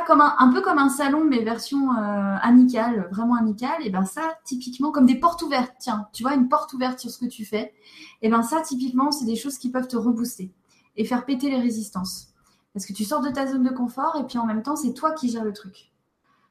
[0.00, 4.22] comme un, peu comme un salon, mais version euh, amicale, vraiment amicale, et ben ça,
[4.44, 5.74] typiquement, comme des portes ouvertes.
[5.78, 7.74] Tiens, tu vois, une porte ouverte sur ce que tu fais.
[8.22, 10.50] Et ben ça, typiquement, c'est des choses qui peuvent te rebooster
[10.96, 12.31] et faire péter les résistances.
[12.74, 14.94] Parce que tu sors de ta zone de confort et puis en même temps, c'est
[14.94, 15.92] toi qui gères le truc.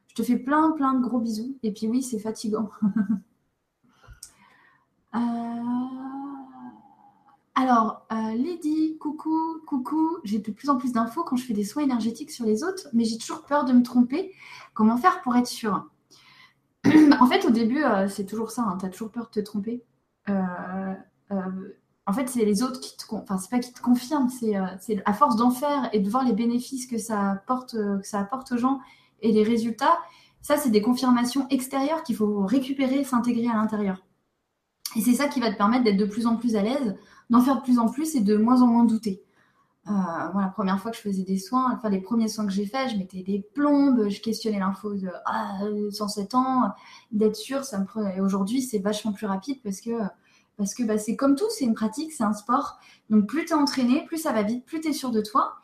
[0.08, 1.56] Je te fais plein, plein de gros bisous.
[1.62, 2.70] Et puis oui, c'est fatigant.
[5.14, 5.18] euh...
[7.54, 10.18] Alors, euh, Lydie, coucou, coucou.
[10.24, 12.88] J'ai de plus en plus d'infos quand je fais des soins énergétiques sur les autres,
[12.92, 14.32] mais j'ai toujours peur de me tromper.
[14.74, 15.88] Comment faire pour être sûre
[17.20, 18.62] En fait, au début, euh, c'est toujours ça.
[18.62, 19.82] Hein, tu as toujours peur de te tromper.
[20.28, 20.94] Euh,
[22.06, 26.10] en fait, c'est les autres qui te, confirment, c'est, à force d'en faire et de
[26.10, 28.80] voir les bénéfices que ça apporte, que ça apporte aux gens
[29.20, 29.98] et les résultats.
[30.40, 34.04] Ça, c'est des confirmations extérieures qu'il faut récupérer, s'intégrer à l'intérieur.
[34.96, 36.96] Et c'est ça qui va te permettre d'être de plus en plus à l'aise
[37.30, 39.22] d'en faire de plus en plus et de moins en moins douter.
[39.88, 42.66] Euh, la première fois que je faisais des soins, enfin les premiers soins que j'ai
[42.66, 45.58] faits, je mettais des plombes, je questionnais l'info de ah,
[45.90, 46.72] 107 ans,
[47.10, 48.20] d'être sûr, ça me prenait.
[48.20, 49.90] Aujourd'hui, c'est vachement plus rapide parce que
[50.62, 52.78] parce que bah, c'est comme tout, c'est une pratique, c'est un sport.
[53.10, 55.54] Donc plus tu es entraîné, plus ça va vite, plus tu es sûr de toi.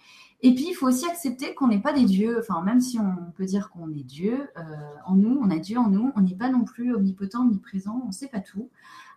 [0.42, 2.40] Et puis il faut aussi accepter qu'on n'est pas des dieux.
[2.40, 4.62] Enfin, même si on peut dire qu'on est Dieu euh,
[5.06, 8.08] en nous, on a Dieu en nous, on n'est pas non plus omnipotent, omniprésent, on
[8.08, 8.70] ne sait pas tout.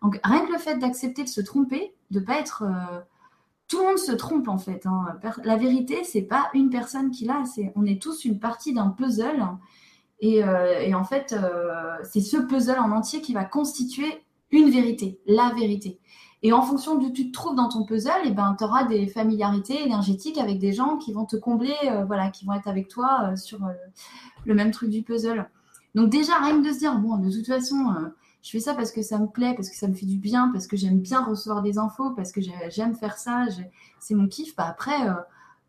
[0.04, 3.00] Donc rien que le fait d'accepter de se tromper, de pas être euh,
[3.68, 4.86] tout le monde se trompe en fait.
[4.86, 5.20] Hein.
[5.44, 8.90] La vérité, c'est pas une personne qui l'a, c'est on est tous une partie d'un
[8.90, 9.48] puzzle.
[10.20, 11.36] Et, euh, en fait,
[12.04, 16.00] c'est ce puzzle en entier qui va constituer une vérité, la vérité.
[16.44, 18.86] Et en fonction de tu te trouves dans ton puzzle, et eh ben, tu auras
[18.86, 21.76] des familiarités énergétiques avec des gens qui vont te combler,
[22.08, 23.60] voilà, qui vont être avec toi sur
[24.46, 25.48] le même truc du puzzle.
[25.94, 27.94] Donc déjà, rien que de se dire, bon, de toute façon,
[28.42, 30.50] je fais ça parce que ça me plaît, parce que ça me fait du bien,
[30.52, 33.46] parce que j'aime bien recevoir des infos, parce que j'aime faire ça,
[34.00, 34.56] c'est mon kiff.
[34.56, 35.14] Bah après, euh,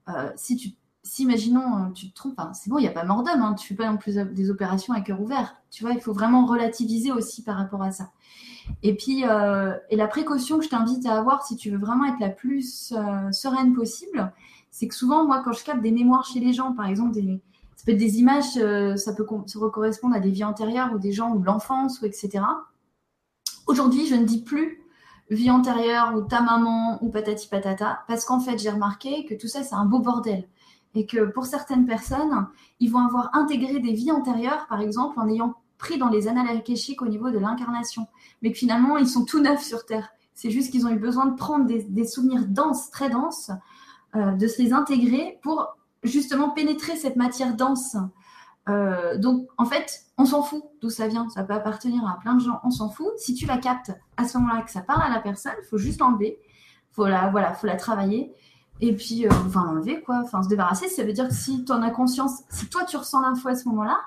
[0.08, 0.70] euh, si tu
[1.04, 3.54] si imaginons euh, tu te trompes, c'est bon, il n'y a pas mort d'homme, hein,
[3.54, 5.56] tu fais pas non plus des opérations à cœur ouvert.
[5.70, 8.10] Tu vois, il faut vraiment relativiser aussi par rapport à ça.
[8.82, 12.20] Et puis, et la précaution que je t'invite à avoir si tu veux vraiment être
[12.20, 12.94] la plus
[13.32, 14.32] sereine possible,
[14.70, 17.40] c'est que souvent, moi, quand je capte des mémoires chez les gens, par exemple, des,
[17.82, 20.98] ça peut être des images, euh, ça peut se correspondre à des vies antérieures ou
[20.98, 22.44] des gens ou l'enfance ou etc.
[23.66, 24.80] Aujourd'hui, je ne dis plus
[25.30, 29.48] vie antérieure ou ta maman ou patati patata parce qu'en fait, j'ai remarqué que tout
[29.48, 30.46] ça, c'est un beau bordel
[30.94, 32.46] et que pour certaines personnes,
[32.78, 36.56] ils vont avoir intégré des vies antérieures, par exemple, en ayant pris dans les annales
[36.56, 38.06] akashiques au niveau de l'incarnation,
[38.40, 40.10] mais que finalement, ils sont tout neufs sur Terre.
[40.32, 43.50] C'est juste qu'ils ont eu besoin de prendre des, souvenirs denses, très denses,
[44.14, 47.96] euh, de se les intégrer pour justement pénétrer cette matière dense.
[48.68, 51.28] Euh, donc, en fait, on s'en fout d'où ça vient.
[51.30, 52.60] Ça peut appartenir à plein de gens.
[52.62, 53.10] On s'en fout.
[53.16, 55.98] Si tu la captes à ce moment-là, que ça parle à la personne, faut juste
[55.98, 56.38] l'enlever.
[56.92, 58.32] Faut la, voilà, faut la travailler.
[58.80, 60.20] Et puis, euh, enfin, l'enlever, quoi.
[60.22, 62.96] Enfin, se débarrasser, ça veut dire que si tu en as conscience, si toi tu
[62.96, 63.98] ressens l'info à ce moment-là,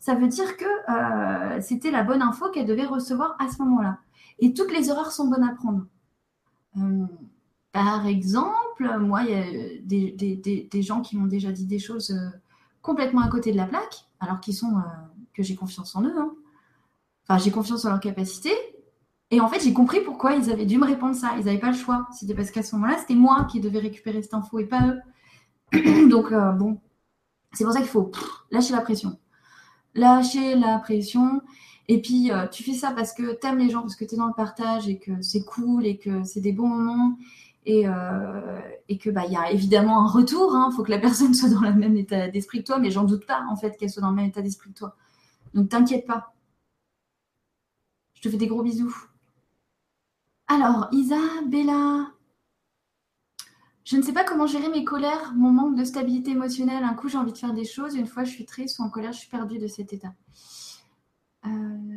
[0.00, 3.98] ça veut dire que euh, c'était la bonne info qu'elle devait recevoir à ce moment-là.
[4.38, 5.86] Et toutes les erreurs sont bonnes à prendre.
[7.72, 12.30] Par exemple, moi, il y a des, gens qui m'ont déjà dit des choses euh,
[12.82, 14.82] complètement à côté de la plaque, alors qu'ils sont euh,
[15.34, 16.18] que j'ai confiance en eux.
[16.18, 16.32] Hein.
[17.28, 18.50] Enfin, j'ai confiance en leur capacité.
[19.30, 21.34] Et en fait, j'ai compris pourquoi ils avaient dû me répondre ça.
[21.38, 22.08] Ils n'avaient pas le choix.
[22.12, 26.08] C'était parce qu'à ce moment-là, c'était moi qui devais récupérer cette info et pas eux.
[26.08, 26.80] Donc, euh, bon,
[27.52, 28.10] c'est pour ça qu'il faut
[28.50, 29.18] lâcher la pression.
[29.94, 31.42] Lâcher la pression
[31.88, 34.14] Et puis, euh, tu fais ça parce que tu aimes les gens, parce que tu
[34.14, 37.16] es dans le partage et que c'est cool et que c'est des bons moments
[37.66, 40.52] et, euh, et que bah y a évidemment un retour.
[40.54, 40.70] Il hein.
[40.74, 43.26] faut que la personne soit dans le même état d'esprit que toi, mais j'en doute
[43.26, 44.96] pas en fait qu'elle soit dans le même état d'esprit que toi.
[45.54, 46.34] Donc t'inquiète pas.
[48.14, 48.94] Je te fais des gros bisous.
[50.46, 52.12] Alors, Isabella.
[53.84, 56.84] Je ne sais pas comment gérer mes colères, mon manque de stabilité émotionnelle.
[56.84, 57.94] Un coup, j'ai envie de faire des choses.
[57.94, 60.12] Une fois, je suis triste ou en colère, je suis perdue de cet état.
[61.46, 61.96] Euh,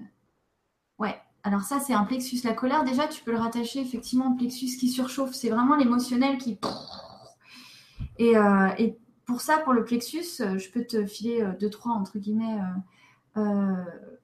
[1.00, 1.16] ouais.
[1.44, 2.38] Alors ça, c'est un plexus.
[2.46, 5.34] La colère, déjà, tu peux le rattacher effectivement au plexus qui surchauffe.
[5.34, 6.58] C'est vraiment l'émotionnel qui...
[8.22, 12.18] Euh, et, pour ça, pour le plexus, euh, je peux te filer deux, trois, entre
[12.18, 12.60] guillemets,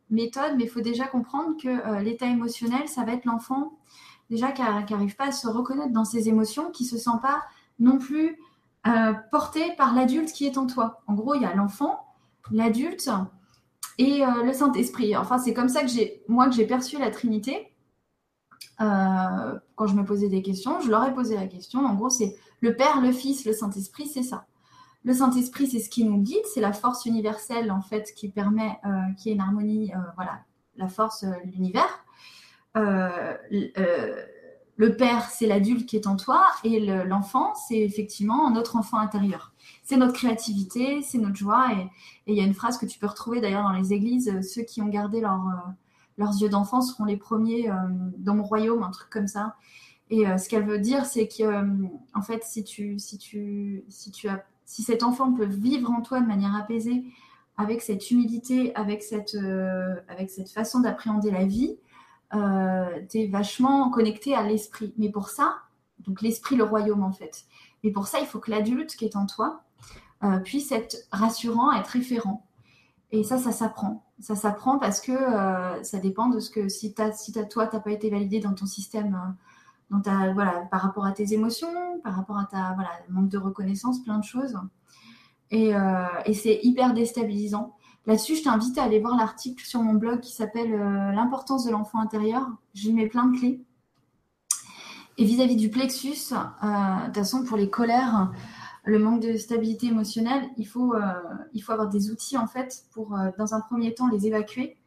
[0.10, 3.78] méthodes, mais il faut déjà comprendre que l'état émotionnel, ça va être l'enfant
[4.30, 7.42] déjà qui n'arrive pas à se reconnaître dans ses émotions, qui ne se sent pas
[7.80, 8.38] non plus
[9.32, 11.02] porté par l'adulte qui est en toi.
[11.06, 12.06] En gros, il y a l'enfant,
[12.52, 13.10] l'adulte
[14.00, 15.16] et euh, le Saint-Esprit.
[15.16, 17.74] Enfin, c'est comme ça que j'ai, moi, que j'ai perçu la Trinité.
[18.82, 21.86] Euh, quand je me posais des questions, je leur ai posé la question.
[21.86, 24.46] En gros, c'est le Père, le Fils, le Saint-Esprit, c'est ça.
[25.04, 28.80] Le Saint-Esprit, c'est ce qui nous guide, c'est la force universelle, en fait, qui permet
[28.86, 30.40] euh, qu'il y ait une harmonie, voilà,
[30.76, 32.06] la force l'univers.
[32.76, 34.26] Le
[34.98, 39.54] Père, c'est l'adulte qui est en toi, et l'enfant, c'est effectivement notre enfant intérieur
[39.90, 41.72] c'est notre créativité, c'est notre joie.
[41.74, 41.90] Et
[42.28, 44.62] il y a une phrase que tu peux retrouver d'ailleurs dans les églises euh, ceux
[44.62, 45.72] qui ont gardé leur, euh,
[46.20, 47.76] leurs yeux d'enfant seront les premiers euh,
[48.18, 49.56] dans mon royaume, un truc comme ça.
[50.12, 51.64] Et ce qu'elle veut dire, c'est que,
[52.16, 56.02] en fait, si tu, si tu, si tu as, si cet enfant peut vivre en
[56.02, 57.04] toi de manière apaisée,
[57.58, 59.38] avec cette humilité, avec cette,
[60.08, 61.78] avec cette façon d'appréhender la vie,
[62.32, 64.94] tu es vachement connecté à l'esprit.
[64.98, 65.58] Mais pour ça,
[66.00, 67.46] donc l'esprit, le royaume en fait.
[67.84, 69.64] Mais pour ça, il faut que l'adulte qui est en toi,
[70.24, 72.46] euh, puisse être rassurant, être référent.
[73.12, 74.06] Et ça, ça s'apprend.
[74.20, 77.76] Ça s'apprend parce que euh, ça dépend de ce que si, as, si toi, tu
[77.76, 79.32] n'as pas été validé dans ton système, euh,
[79.92, 83.38] dans ta, voilà, par rapport à tes émotions, par rapport à ta voilà, manque de
[83.38, 84.58] reconnaissance, plein de choses.
[85.52, 85.72] Et,
[86.26, 87.76] et c'est hyper déstabilisant.
[88.06, 92.00] Là-dessus, je t'invite à aller voir l'article sur mon blog qui s'appelle L'importance de l'enfant
[92.00, 92.48] intérieur.
[92.74, 93.62] J'y mets plein de clés.
[95.18, 98.32] Et vis-à-vis -vis du plexus, de toute façon, pour les colères,
[98.90, 101.02] le manque de stabilité émotionnelle, il faut, euh,
[101.54, 104.78] il faut avoir des outils en fait pour, euh, dans un premier temps, les évacuer.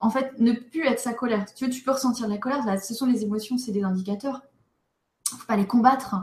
[0.00, 1.44] En fait, ne plus être sa colère.
[1.54, 4.42] Tu, tu peux ressentir de la colère, ce sont les émotions, c'est des indicateurs.
[5.32, 6.16] Il ne faut pas les combattre,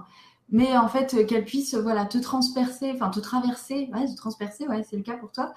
[0.50, 4.86] mais en fait, qu'elles puissent voilà, te transpercer, enfin te traverser, ouais, te transpercer, ouais,
[4.88, 5.54] c'est le cas pour toi,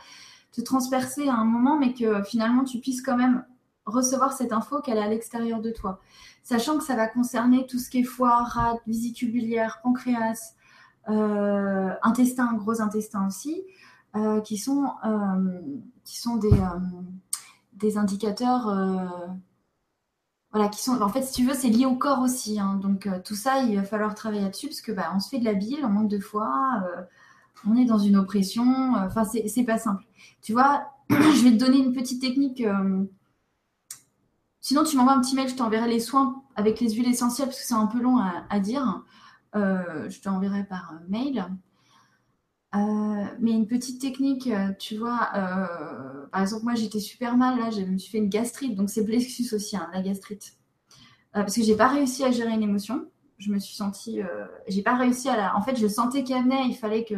[0.63, 3.45] transpercer à un moment, mais que finalement tu puisses quand même
[3.87, 6.01] recevoir cette info qu'elle est à l'extérieur de toi.
[6.43, 10.55] Sachant que ça va concerner tout ce qui est foie, rate, vésicule biliaire, pancréas,
[11.09, 13.63] euh, intestin, gros intestin aussi,
[14.17, 15.61] euh, qui sont, euh,
[16.05, 16.59] qui sont des,
[17.75, 18.65] des indicateurs
[20.53, 21.01] voilà, qui sont.
[21.03, 22.59] En fait, si tu veux, c'est lié au corps aussi.
[22.59, 22.79] Hein.
[22.83, 25.45] donc tout ça, il va falloir travailler là-dessus parce que bah, on se fait de
[25.45, 26.83] la bile, on manque de foie,
[27.67, 28.95] on est dans une oppression.
[28.97, 30.05] Enfin, c'est pas simple.
[30.43, 32.63] Tu vois, je vais te donner une petite technique.
[34.61, 37.61] Sinon, tu m'envoies un petit mail, je t'enverrai les soins avec les huiles essentielles parce
[37.61, 39.05] que c'est un peu long à dire.
[39.57, 41.47] Euh, je t'enverrai par euh, mail.
[42.75, 45.31] Euh, mais une petite technique, tu vois,
[46.31, 49.05] par exemple, moi j'étais super mal, là, je me suis fait une gastrite, donc c'est
[49.05, 50.59] plexus aussi, hein, la gastrite.
[51.33, 53.07] parce que j'ai pas réussi à gérer une émotion.
[53.39, 54.20] Je me suis sentie,
[54.66, 55.57] j'ai pas réussi à la.
[55.57, 57.14] En fait, je sentais qu'elle venait, il fallait que,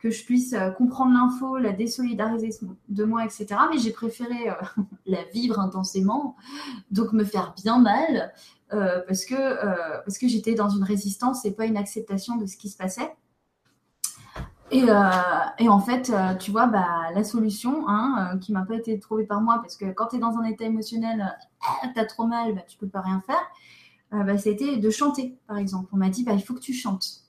[0.00, 2.50] que je puisse comprendre l'info, la désolidariser
[2.88, 3.46] de moi, etc.
[3.70, 4.50] Mais j'ai préféré
[5.06, 6.34] la vivre intensément,
[6.90, 8.32] donc me faire bien mal,
[8.72, 12.46] euh, parce que, euh, parce que j'étais dans une résistance et pas une acceptation de
[12.46, 13.14] ce qui se passait.
[14.72, 15.10] Et, euh,
[15.60, 19.40] et en fait, tu vois, bah, la solution hein, qui m'a pas été trouvée par
[19.40, 21.36] moi, parce que quand tu es dans un état émotionnel,
[21.94, 23.40] tu as trop mal, bah, tu peux pas rien faire,
[24.10, 25.88] bah, c'était de chanter, par exemple.
[25.92, 27.26] On m'a dit, bah, il faut que tu chantes.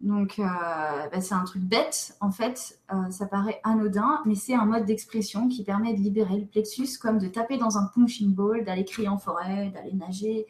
[0.00, 4.54] Donc, euh, bah, c'est un truc bête, en fait, euh, ça paraît anodin, mais c'est
[4.54, 8.34] un mode d'expression qui permet de libérer le plexus, comme de taper dans un punching
[8.34, 10.46] ball, d'aller crier en forêt, d'aller nager,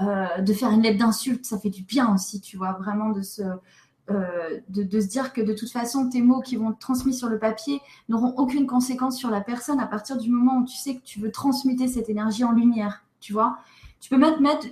[0.00, 3.22] euh, de faire une lettre d'insulte, ça fait du bien aussi, tu vois, vraiment de
[3.22, 3.42] se,
[4.08, 7.40] de, se dire que de toute façon, tes mots qui vont être transmis sur le
[7.40, 11.02] papier n'auront aucune conséquence sur la personne à partir du moment où tu sais que
[11.02, 13.58] tu veux transmuter cette énergie en lumière, tu vois.
[14.04, 14.66] Tu peux même mettre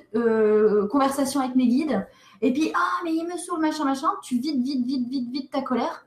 [0.88, 2.06] conversation avec mes guides
[2.42, 4.08] et puis, ah, mais il me saoule, machin, machin.
[4.22, 6.04] Tu vides, vite, vite, vite, vite ta colère.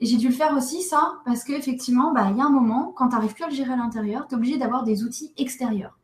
[0.00, 2.92] Et j'ai dû le faire aussi, ça, parce qu'effectivement, bah, il y a un moment,
[2.96, 5.32] quand tu n'arrives plus à le gérer à l'intérieur, tu es obligé d'avoir des outils
[5.36, 5.96] extérieurs.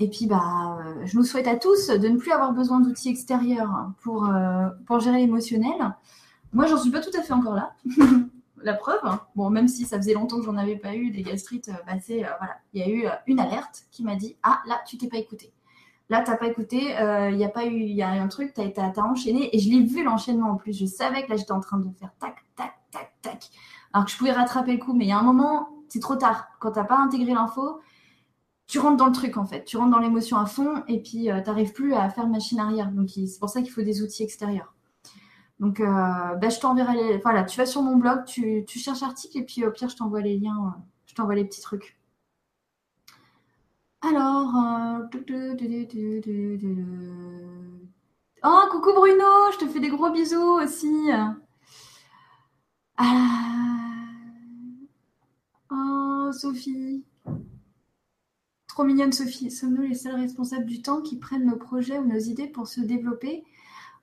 [0.00, 3.08] Et puis, bah, euh, je nous souhaite à tous de ne plus avoir besoin d'outils
[3.08, 5.94] extérieurs pour, euh, pour gérer l'émotionnel.
[6.52, 7.74] Moi, j'en suis pas tout à fait encore là.
[8.62, 9.00] la preuve.
[9.36, 11.94] Bon, même si ça faisait longtemps que j'en avais pas eu des gastrites, bah,
[12.38, 15.18] voilà, il y a eu une alerte qui m'a dit ah là tu t'es pas
[15.18, 15.52] écouté.
[16.10, 19.58] Là, t'as pas écouté, il y a pas eu, un truc, tu as, enchaîné et
[19.58, 20.72] je l'ai vu l'enchaînement en plus.
[20.72, 23.50] Je savais que là j'étais en train de faire tac, tac, tac, tac.
[23.92, 26.16] Alors que je pouvais rattraper le coup, mais il y a un moment, c'est trop
[26.16, 26.48] tard.
[26.60, 27.80] Quand t'as pas intégré l'info,
[28.66, 29.64] tu rentres dans le truc en fait.
[29.64, 32.90] Tu rentres dans l'émotion à fond et puis tu n'arrives plus à faire machine arrière.
[32.90, 34.74] Donc c'est pour ça qu'il faut des outils extérieurs.
[35.60, 37.18] Donc, euh, bah, je t'enverrai les.
[37.18, 40.20] Voilà, tu vas sur mon blog, tu, cherches article et puis au pire, je t'envoie
[40.20, 41.98] les liens, euh, je t'envoie les petits trucs.
[44.00, 44.54] Alors.
[48.44, 51.10] Oh, coucou Bruno, je te fais des gros bisous aussi.
[52.96, 53.38] Ah.
[55.70, 57.04] Oh, Sophie.
[58.68, 59.50] Trop mignonne, Sophie.
[59.50, 62.80] Sommes-nous les seuls responsables du temps qui prennent nos projets ou nos idées pour se
[62.80, 63.44] développer?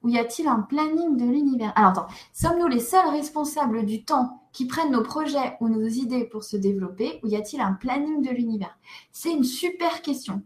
[0.06, 1.74] Ou y a-t-il un planning de l'univers?
[1.76, 6.26] Alors attends, sommes-nous les seuls responsables du temps qui prennent nos projets ou nos idées
[6.26, 8.78] pour se développer ou y a-t-il un planning de l'univers?
[9.12, 10.44] C'est une super question.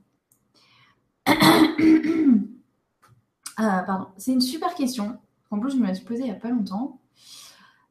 [3.59, 5.17] Euh, pardon, c'est une super question.
[5.51, 7.01] En plus, je me l'ai posée il n'y a pas longtemps.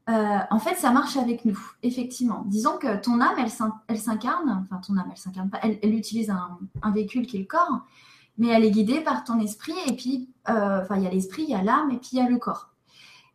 [0.08, 2.42] Euh, en fait, ça marche avec nous, effectivement.
[2.46, 6.90] Disons que ton âme, elle s'incarne, enfin ton âme, elle s'incarne pas, elle, utilise un,
[6.90, 7.80] véhicule qui est le corps,
[8.38, 11.42] mais elle est guidée par ton esprit, et puis, euh, enfin, il y a l'esprit,
[11.42, 12.70] il y a l'âme, et puis il y a le corps.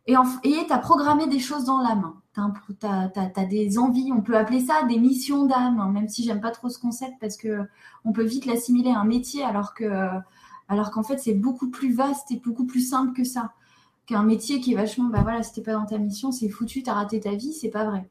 [0.06, 2.12] Et tu as programmé des choses dans l'âme.
[2.34, 2.40] Tu
[2.86, 6.50] as, des envies, on peut appeler ça des missions d'âme, hein, même si j'aime pas
[6.50, 7.60] trop ce concept parce que
[8.04, 10.10] on peut vite l'assimiler à un métier alors que
[10.68, 13.52] alors qu'en fait c'est beaucoup plus vaste et beaucoup plus simple que ça.
[14.06, 16.82] Qu'un métier qui est vachement, bah voilà, si t'es pas dans ta mission, c'est foutu,
[16.82, 18.06] tu as raté ta vie, c'est pas vrai.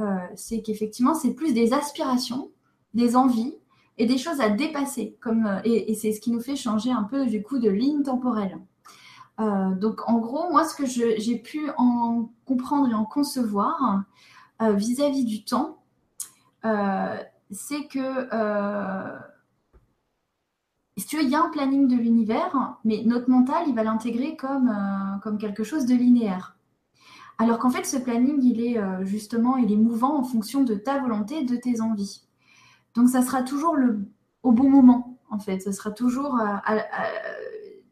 [0.00, 2.50] Euh, c'est qu'effectivement, c'est plus des aspirations,
[2.94, 3.54] des envies,
[3.98, 5.16] et des choses à dépasser.
[5.20, 8.02] Comme, euh, et, c'est ce qui nous fait changer un peu du coup de ligne
[8.02, 8.58] temporelle.
[9.40, 14.04] Euh, donc en gros, moi, ce que j'ai pu en comprendre et en concevoir
[14.62, 15.82] euh, vis-à-vis du temps,
[17.50, 18.28] c'est que
[20.96, 23.84] si tu veux, il y a un planning de l'univers, mais notre mental, il va
[23.84, 24.74] l'intégrer comme,
[25.22, 26.56] comme quelque chose de linéaire.
[27.38, 30.98] Alors qu'en fait, ce planning, il est justement, il est mouvant en fonction de ta
[30.98, 32.27] volonté, de tes envies.
[32.98, 34.00] Donc ça sera toujours le,
[34.42, 35.60] au bon moment, en fait.
[35.60, 36.80] Ça sera toujours, euh,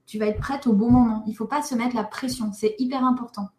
[0.04, 1.22] tu vas être prête au bon moment.
[1.26, 2.50] Il ne faut pas se mettre la pression.
[2.52, 3.50] C'est hyper important.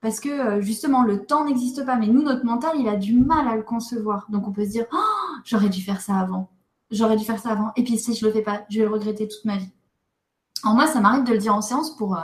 [0.00, 1.96] Parce que euh, justement, le temps n'existe pas.
[1.96, 4.26] Mais nous, notre mental, il a du mal à le concevoir.
[4.30, 6.48] Donc on peut se dire, oh, j'aurais dû faire ça avant.
[6.90, 7.72] J'aurais dû faire ça avant.
[7.76, 9.70] Et puis si je ne le fais pas, je vais le regretter toute ma vie.
[10.62, 12.22] En moi, ça m'arrive de le dire en séance pour, euh,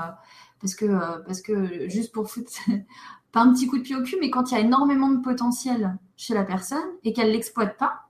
[0.62, 2.52] parce, que, parce que juste pour foutre,
[3.32, 5.18] pas un petit coup de pied au cul, mais quand il y a énormément de
[5.18, 8.09] potentiel chez la personne et qu'elle ne l'exploite pas,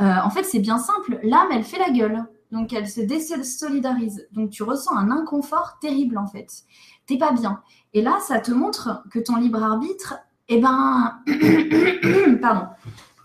[0.00, 1.20] euh, en fait, c'est bien simple.
[1.22, 2.24] L'âme, elle fait la gueule.
[2.50, 4.28] Donc, elle se désolidarise.
[4.32, 6.64] Donc, tu ressens un inconfort terrible, en fait.
[7.06, 7.62] T'es pas bien.
[7.92, 10.14] Et là, ça te montre que ton libre arbitre,
[10.48, 11.20] eh ben,
[12.40, 12.68] pardon.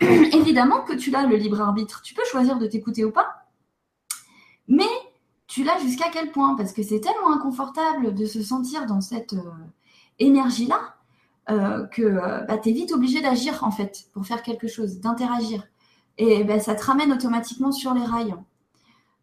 [0.00, 2.02] Évidemment que tu l'as, le libre arbitre.
[2.02, 3.46] Tu peux choisir de t'écouter ou pas.
[4.68, 4.84] Mais
[5.46, 6.54] tu l'as jusqu'à quel point?
[6.54, 9.50] Parce que c'est tellement inconfortable de se sentir dans cette euh,
[10.20, 10.94] énergie-là
[11.50, 15.64] euh, que bah, tu vite obligé d'agir, en fait, pour faire quelque chose, d'interagir
[16.20, 18.34] et ben, ça te ramène automatiquement sur les rails.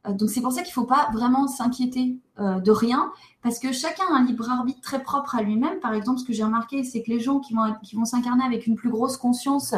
[0.07, 3.11] Euh, donc c'est pour ça qu'il ne faut pas vraiment s'inquiéter euh, de rien,
[3.43, 5.79] parce que chacun a un libre arbitre très propre à lui-même.
[5.79, 8.43] Par exemple, ce que j'ai remarqué, c'est que les gens qui vont, qui vont s'incarner
[8.43, 9.75] avec une plus grosse conscience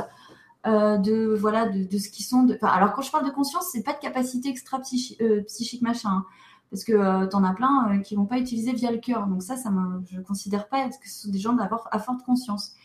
[0.65, 2.43] euh, de voilà de, ce qu'ils sont.
[2.43, 2.57] De...
[2.61, 6.25] alors quand je parle de conscience, c'est pas de capacité extra psychique machin, hein,
[6.71, 9.27] parce que tu en as plein qui vont pas utiliser via le cœur.
[9.27, 9.69] Donc ça, ça
[10.09, 12.75] je ne considère pas que ce sont des gens à forte conscience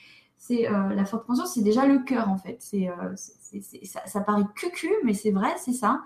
[0.52, 2.56] euh, la forte conscience, c'est déjà le cœur en fait.
[2.60, 3.14] C'est, euh,
[4.06, 6.02] ça, paraît cucu, mais c'est vrai, c'est ça.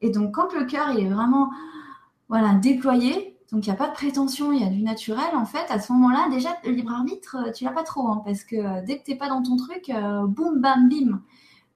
[0.00, 1.50] Et donc quand le cœur est vraiment
[2.28, 5.44] voilà déployé, donc il n'y a pas de prétention, il y a du naturel en
[5.44, 5.66] fait.
[5.70, 8.84] À ce moment-là, déjà le libre arbitre, euh, tu l'as pas trop, hein, parce que
[8.84, 9.90] dès que tu n'es pas dans ton truc,
[10.28, 11.22] boum bam bim.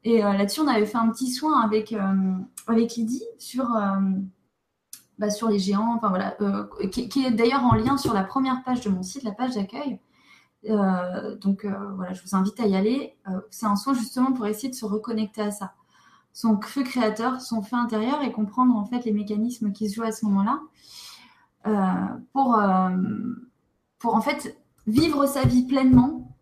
[0.03, 1.94] Et là-dessus, on avait fait un petit soin avec
[2.66, 3.78] avec Lydie sur
[5.18, 6.38] bah, sur les géants, enfin voilà,
[6.90, 10.01] qui, est d'ailleurs en lien sur la première page de mon site, la page d'accueil.
[10.69, 13.15] Euh, donc euh, voilà, je vous invite à y aller.
[13.29, 15.75] Euh, c'est un soin justement pour essayer de se reconnecter à ça.
[16.33, 20.05] Son feu créateur, son feu intérieur et comprendre en fait les mécanismes qui se jouent
[20.07, 20.61] à ce moment-là
[22.33, 22.59] pour,
[23.99, 24.57] pour en fait
[24.87, 26.37] vivre sa vie pleinement,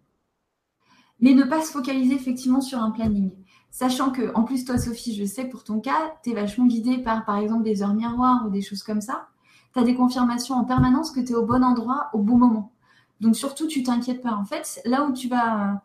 [1.21, 3.33] mais ne pas se focaliser effectivement sur un planning.
[3.71, 6.99] Sachant que, en plus, toi, Sophie, je sais pour ton cas, tu es vachement guidée
[6.99, 9.29] par, par exemple, des heures miroirs ou des choses comme ça.
[9.73, 12.73] Tu as des confirmations en permanence que tu es au bon endroit au bon moment.
[13.21, 14.33] Donc surtout, tu t'inquiètes pas.
[14.33, 15.83] En fait, là où tu vas,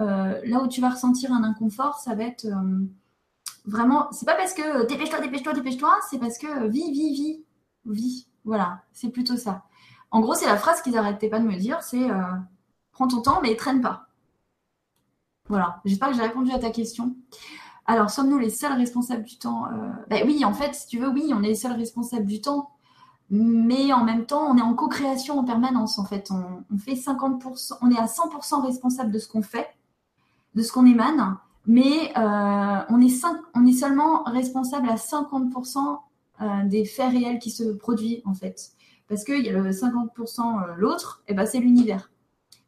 [0.00, 0.40] euh,
[0.88, 2.86] ressentir un inconfort, ça va être euh,
[3.64, 4.08] vraiment.
[4.12, 5.98] C'est pas parce que dépêche-toi, dépêche-toi, dépêche-toi.
[6.10, 7.44] C'est parce que vis, vis, vis,
[7.86, 8.28] vis.
[8.44, 9.64] Voilà, c'est plutôt ça.
[10.10, 11.82] En gros, c'est la phrase qu'ils arrêtaient pas de me dire.
[11.82, 12.22] C'est euh,
[12.92, 14.06] prends ton temps, mais traîne pas.
[15.48, 17.16] Voilà, j'espère que j'ai répondu à ta question.
[17.86, 19.64] Alors, sommes-nous les seuls responsables du temps
[20.08, 22.70] ben Oui, en fait, si tu veux, oui, on est les seuls responsables du temps.
[23.30, 26.30] Mais en même temps, on est en co-création en permanence, en fait.
[26.30, 29.68] On, fait 50%, on est à 100% responsable de ce qu'on fait,
[30.54, 33.24] de ce qu'on émane, mais euh, on, est
[33.54, 35.98] on est seulement responsable à 50%
[36.40, 38.70] euh, des faits réels qui se produisent, en fait.
[39.08, 42.10] Parce qu'il y a le 50% euh, l'autre, et ben c'est l'univers.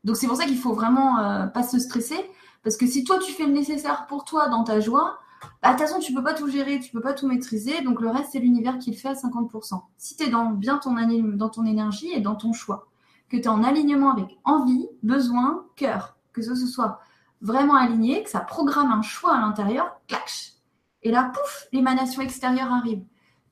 [0.04, 2.18] Donc c'est pour ça qu'il faut vraiment pas se stresser,
[2.62, 5.18] parce que si toi tu fais le nécessaire pour toi dans ta joie,
[5.62, 8.00] bah, de toute façon, tu peux pas tout gérer, tu peux pas tout maîtriser, donc
[8.00, 9.82] le reste, c'est l'univers qui le fait à 50%.
[9.98, 10.94] Si tu es dans, bien ton,
[11.36, 12.88] dans ton énergie et dans ton choix,
[13.28, 17.00] que tu es en alignement avec envie, besoin, cœur, que ce soit
[17.40, 20.54] vraiment aligné, que ça programme un choix à l'intérieur, clash.
[21.02, 23.02] Et là, pouf, l'émanation extérieure arrive.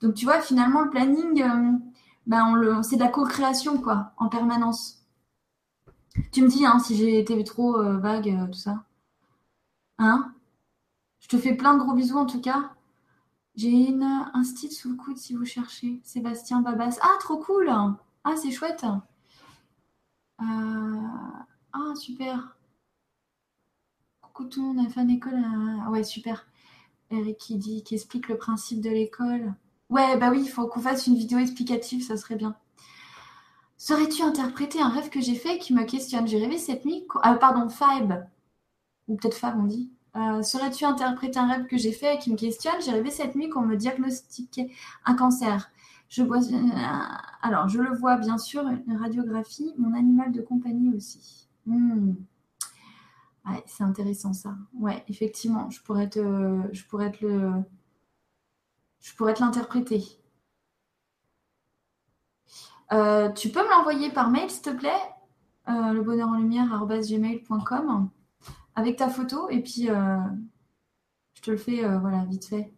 [0.01, 1.73] Donc tu vois, finalement, le planning, euh,
[2.27, 4.99] ben, c'est de la co-création, quoi, en permanence.
[6.33, 8.85] Tu me dis hein, si j'ai été trop euh, vague, euh, tout ça.
[9.99, 10.33] Hein?
[11.29, 12.71] Je te fais plein de gros bisous en tout cas.
[13.55, 16.01] J'ai une, un style sous le coude si vous cherchez.
[16.03, 16.99] Sébastien Babas.
[17.03, 17.69] Ah, trop cool
[18.25, 18.85] Ah, c'est chouette
[20.41, 20.45] euh,
[21.73, 22.57] Ah, super
[24.23, 25.45] Coucou tout le monde, a fait une école.
[25.85, 26.47] Ah ouais, super.
[27.11, 29.55] Eric qui dit, qui explique le principe de l'école.
[29.91, 32.57] Ouais, bah oui, il faut qu'on fasse une vidéo explicative, ça serait bien.
[33.77, 36.27] Saurais-tu interpréter un rêve que j'ai fait qui me questionne?
[36.27, 37.07] J'ai rêvé cette nuit.
[37.23, 38.29] Ah, pardon, Fab.
[39.09, 39.91] Ou peut-être Fab, on dit.
[40.17, 43.35] Euh, Saurais-tu interpréter un rêve que j'ai fait et qui me questionne J'ai rêvé cette
[43.35, 44.71] nuit qu'on me diagnostiquait
[45.05, 45.71] un cancer.
[46.09, 46.69] Je vois, euh,
[47.43, 51.49] alors, je le vois bien sûr, une radiographie, mon animal de compagnie aussi.
[51.67, 52.15] Hmm.
[53.67, 54.57] c'est intéressant ça.
[54.75, 56.21] Ouais, effectivement, je pourrais te,
[56.73, 57.53] je pourrais te le,
[59.01, 60.05] je pourrais te l'interpréter.
[62.93, 64.91] Euh, tu peux me l'envoyer par mail, s'il te plaît,
[65.69, 66.73] euh, le bonheur en lumière
[68.79, 70.19] avec ta photo et puis euh,
[71.35, 72.73] je te le fais euh, voilà vite fait.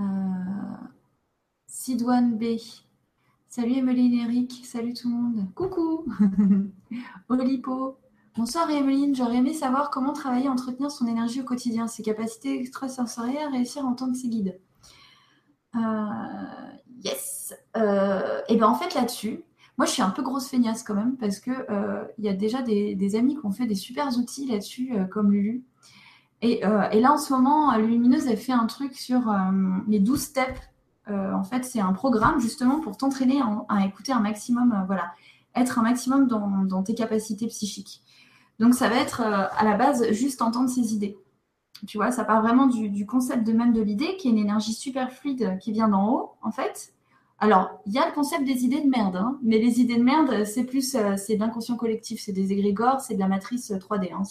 [0.00, 0.02] Euh,
[1.68, 2.56] Sidoine B.
[3.48, 5.54] Salut Emeline Eric, salut tout le monde.
[5.54, 6.04] Coucou
[7.28, 7.96] Olipo.
[8.36, 12.58] Bonsoir Emeline, j'aurais aimé savoir comment travailler et entretenir son énergie au quotidien, ses capacités
[12.58, 14.60] extrasensorielles, réussir en tant que ses guides.
[17.04, 17.54] yes.
[17.76, 19.44] et bien en fait là-dessus,
[19.78, 22.62] moi, je suis un peu grosse feignasse quand même parce que euh, y a déjà
[22.62, 25.64] des, amis qui ont fait des super outils là-dessus, euh, comme Lulu.
[26.42, 29.32] Euh, et, là, en ce moment, Lumineuse, elle fait un truc sur
[29.86, 30.60] les 12 steps.
[31.08, 35.12] en fait, c'est un programme justement pour t'entraîner à écouter un maximum, voilà,
[35.54, 38.02] être un maximum dans, tes capacités psychiques.
[38.58, 41.16] Donc, ça va être à la base juste entendre ses idées.
[41.86, 44.38] Tu vois, ça part vraiment du, du concept de même de l'idée, qui est une
[44.38, 46.92] énergie super fluide qui vient d'en haut, en fait,
[47.40, 50.02] alors, il y a le concept des idées de merde, hein, mais les idées de
[50.02, 53.70] merde, c'est plus, euh, c'est de l'inconscient collectif, c'est des égrégores, c'est de la matrice
[53.70, 54.12] 3D.
[54.12, 54.22] Hein,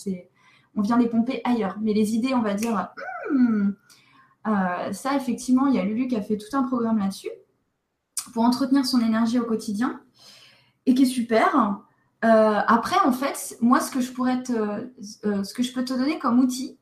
[0.75, 1.77] on vient les pomper ailleurs.
[1.81, 2.89] Mais les idées, on va dire,
[3.31, 3.69] hmm,
[4.47, 7.29] euh, ça, effectivement, il y a Lulu qui a fait tout un programme là-dessus
[8.33, 10.01] pour entretenir son énergie au quotidien
[10.85, 11.79] et qui est super.
[12.25, 15.93] Euh, après, en fait, moi, ce que je pourrais te, ce que je peux te
[15.93, 16.77] donner comme outil,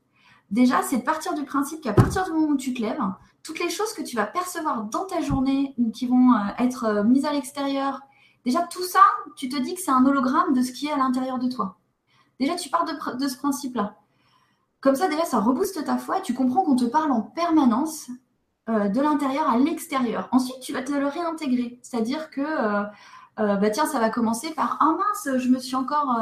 [0.50, 3.00] déjà, c'est de partir du principe qu'à partir du moment où tu te lèves,
[3.46, 6.84] toutes les choses que tu vas percevoir dans ta journée ou qui vont euh, être
[6.84, 8.00] euh, mises à l'extérieur,
[8.44, 9.02] déjà tout ça,
[9.36, 11.78] tu te dis que c'est un hologramme de ce qui est à l'intérieur de toi.
[12.40, 13.96] Déjà, tu pars de, ce principe-là.
[14.80, 16.20] Comme ça, déjà, ça rebooste ta foi.
[16.20, 18.10] Tu comprends qu'on te parle en permanence
[18.68, 20.28] euh, de l'intérieur à l'extérieur.
[20.32, 21.78] Ensuite, tu vas te le réintégrer.
[21.82, 22.42] C'est-à-dire que,
[23.38, 26.18] bah tiens, ça va commencer par Ah mince, je me suis encore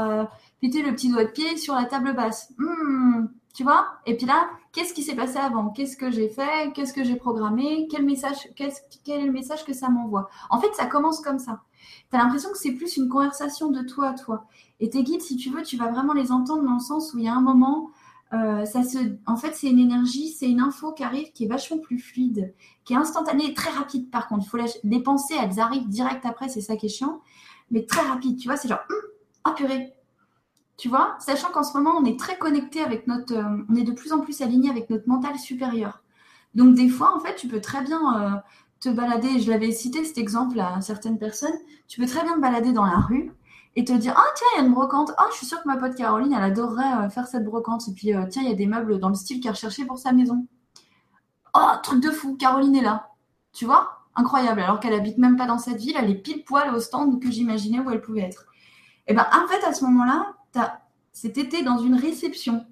[0.60, 2.52] pété le petit doigt de pied sur la table basse.
[2.58, 3.86] Hmm, tu vois?
[4.04, 5.70] Et puis là, qu'est-ce qui s'est passé avant?
[5.70, 6.72] Qu'est-ce que j'ai fait?
[6.74, 7.86] Qu'est-ce que j'ai programmé?
[7.88, 10.28] Quel, message, quel, est le message que ça m'envoie?
[10.50, 11.62] En fait, ça commence comme ça.
[12.10, 14.44] Tu as l'impression que c'est plus une conversation de toi à toi.
[14.80, 17.18] Et tes guides, si tu veux, tu vas vraiment les entendre dans le sens où
[17.18, 17.90] il y a un moment,
[18.32, 21.48] euh, ça se, en fait, c'est une énergie, c'est une info qui arrive qui est
[21.48, 22.52] vachement plus fluide,
[22.84, 24.44] qui est instantanée et très rapide par contre.
[24.44, 27.20] Il faut les penser, elles arrivent direct après, c'est ça qui est chiant,
[27.70, 28.36] mais très rapide.
[28.36, 28.96] Tu vois, c'est genre, hum,
[29.44, 29.54] ah
[30.76, 33.34] tu vois, sachant qu'en ce moment, on est très connecté avec notre.
[33.34, 36.02] Euh, on est de plus en plus aligné avec notre mental supérieur.
[36.54, 38.36] Donc, des fois, en fait, tu peux très bien euh,
[38.80, 39.40] te balader.
[39.40, 41.54] Je l'avais cité cet exemple à certaines personnes.
[41.88, 43.32] Tu peux très bien te balader dans la rue
[43.76, 45.12] et te dire Ah, tiens, il y a une brocante.
[45.16, 47.88] Ah, je suis sûre que ma pote Caroline, elle adorerait euh, faire cette brocante.
[47.88, 50.12] Et puis, tiens, il y a des meubles dans le style qu'elle recherchait pour sa
[50.12, 50.46] maison.
[51.54, 53.10] Oh, truc de fou, Caroline est là.
[53.52, 54.00] Tu vois?
[54.16, 54.60] Incroyable.
[54.60, 57.30] Alors qu'elle habite même pas dans cette ville, elle est pile poil au stand que
[57.30, 58.46] j'imaginais où elle pouvait être.
[59.06, 60.34] Et eh ben, en fait, à ce moment-là,
[61.12, 62.64] cet été dans une réception.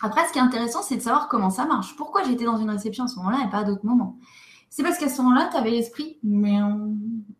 [0.00, 1.96] Après, ce qui est intéressant, c'est de savoir comment ça marche.
[1.96, 4.16] Pourquoi j'étais dans une réception à ce moment-là et pas à d'autres moments?
[4.70, 6.58] C'est parce qu'à ce moment-là, tu avais l'esprit, mais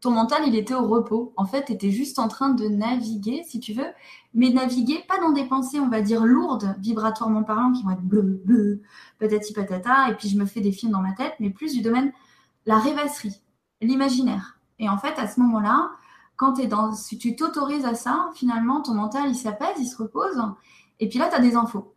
[0.01, 1.35] ton mental, il était au repos.
[1.37, 3.87] En fait, tu étais juste en train de naviguer, si tu veux,
[4.35, 8.03] mais naviguer pas dans des pensées, on va dire, lourdes, vibratoirement parlant, qui vont être
[8.03, 8.81] bleu, bleu,
[9.19, 11.83] patati patata, et puis je me fais des films dans ma tête, mais plus du
[11.83, 12.12] domaine,
[12.64, 13.43] la rêvasserie,
[13.83, 14.59] l'imaginaire.
[14.79, 15.91] Et en fait, à ce moment-là,
[16.39, 16.55] quand
[16.95, 20.41] si tu t'autorises à ça, finalement, ton mental, il s'apaise, il se repose,
[21.01, 21.95] et puis là, tu as des infos.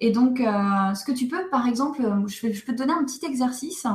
[0.00, 3.24] Et donc, euh, ce que tu peux, par exemple, je, peux te donner un petit
[3.24, 3.94] exercice euh,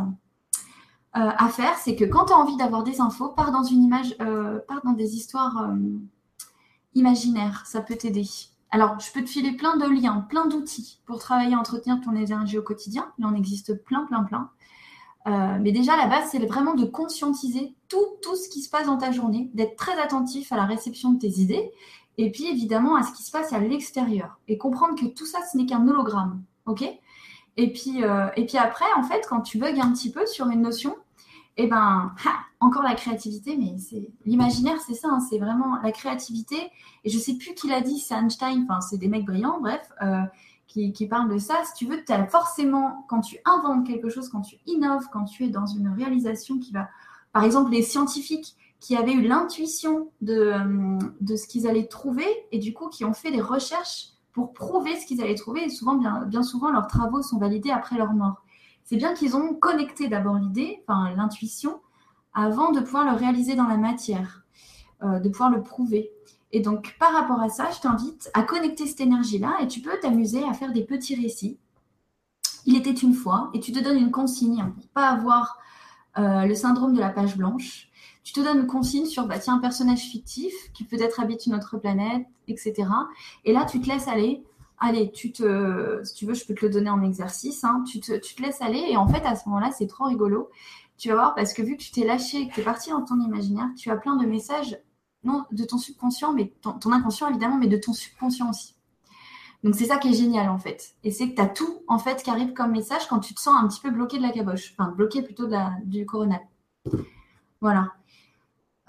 [1.14, 4.16] à faire, c'est que quand tu as envie d'avoir des infos, pars dans une image,
[4.22, 5.70] euh, pars dans des histoires
[6.96, 8.26] imaginaires, ça peut t'aider.
[8.72, 12.58] Alors, je peux te filer plein de liens, plein d'outils pour travailler, entretenir ton énergie
[12.58, 13.12] au quotidien.
[13.20, 14.50] Il en existe plein, plein, plein.
[15.26, 18.98] Mais déjà, la base, c'est vraiment de conscientiser tout, tout ce qui se passe dans
[18.98, 21.72] ta journée, d'être très attentif à la réception de tes idées,
[22.18, 25.40] et puis évidemment à ce qui se passe à l'extérieur, et comprendre que tout ça,
[25.52, 26.44] ce n'est qu'un hologramme.
[26.66, 26.84] ok?
[27.58, 30.48] Et puis, euh, et puis après, en fait, quand tu bugs un petit peu sur
[30.48, 30.96] une notion,
[31.58, 32.14] eh ben,
[32.60, 36.72] encore la créativité, mais c'est l'imaginaire, c'est ça, hein, c'est vraiment la créativité.
[37.04, 40.22] Et je sais plus qui l'a dit, c'est Einstein, c'est des mecs brillants, bref, euh,
[40.72, 41.56] qui, parlent de ça.
[41.66, 45.46] Si tu veux, tu forcément, quand tu inventes quelque chose, quand tu innoves, quand tu
[45.46, 46.90] es dans une réalisation qui va,
[47.34, 52.26] par exemple, les scientifiques qui avaient eu l'intuition de, euh, de ce qu'ils allaient trouver
[52.52, 55.66] et du coup qui ont fait des recherches pour prouver ce qu'ils allaient trouver.
[55.66, 58.44] Et souvent, bien, bien souvent, leurs travaux sont validés après leur mort.
[58.84, 61.80] C'est bien qu'ils ont connecté d'abord l'idée, enfin l'intuition,
[62.34, 64.44] avant de pouvoir le réaliser dans la matière,
[65.04, 66.12] euh, de pouvoir le prouver.
[66.54, 69.98] Et donc, par rapport à ça, je t'invite à connecter cette énergie-là et tu peux
[70.02, 71.58] t'amuser à faire des petits récits.
[72.66, 75.58] Il était une fois, et tu te donnes une consigne pour pas avoir
[76.18, 77.92] euh, le syndrome de la page blanche
[78.24, 81.56] tu te donnes une consigne sur bah, tiens, un personnage fictif qui peut-être habite une
[81.56, 82.88] autre planète, etc.
[83.46, 84.44] Et là, tu te laisses aller.
[84.80, 87.64] Allez, tu te, si tu veux, je peux te le donner en exercice.
[87.64, 87.84] Hein.
[87.88, 90.50] Tu, te, tu te laisses aller et en fait, à ce moment-là, c'est trop rigolo.
[90.98, 93.02] Tu vas voir, parce que vu que tu t'es lâché, que tu es parti dans
[93.04, 94.78] ton imaginaire, tu as plein de messages,
[95.24, 98.76] non de ton subconscient, mais ton, ton inconscient évidemment, mais de ton subconscient aussi.
[99.64, 100.96] Donc c'est ça qui est génial en fait.
[101.04, 103.40] Et c'est que tu as tout en fait qui arrive comme message quand tu te
[103.40, 104.74] sens un petit peu bloqué de la caboche.
[104.78, 105.48] Enfin, bloqué plutôt
[105.86, 106.42] du coronal.
[107.62, 107.92] Voilà.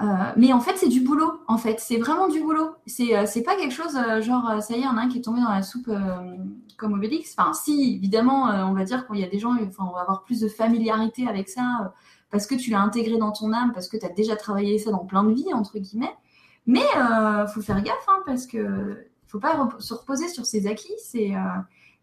[0.00, 1.32] Euh, mais en fait, c'est du boulot.
[1.46, 2.70] En fait, c'est vraiment du boulot.
[2.86, 5.08] C'est euh, pas quelque chose euh, genre ça y est, il y en a un
[5.08, 5.90] qui est tombé dans la soupe
[6.78, 7.34] comme Obélix.
[7.38, 10.24] Enfin, si évidemment, on va dire qu'il y a des gens, enfin, on va avoir
[10.24, 11.92] plus de familiarité avec ça
[12.30, 14.90] parce que tu l'as intégré dans ton âme, parce que tu as déjà travaillé ça
[14.90, 16.14] dans plein de vies entre guillemets.
[16.66, 20.92] Mais euh, faut faire gaffe hein, parce que faut pas se reposer sur ses acquis.
[20.98, 21.32] C'est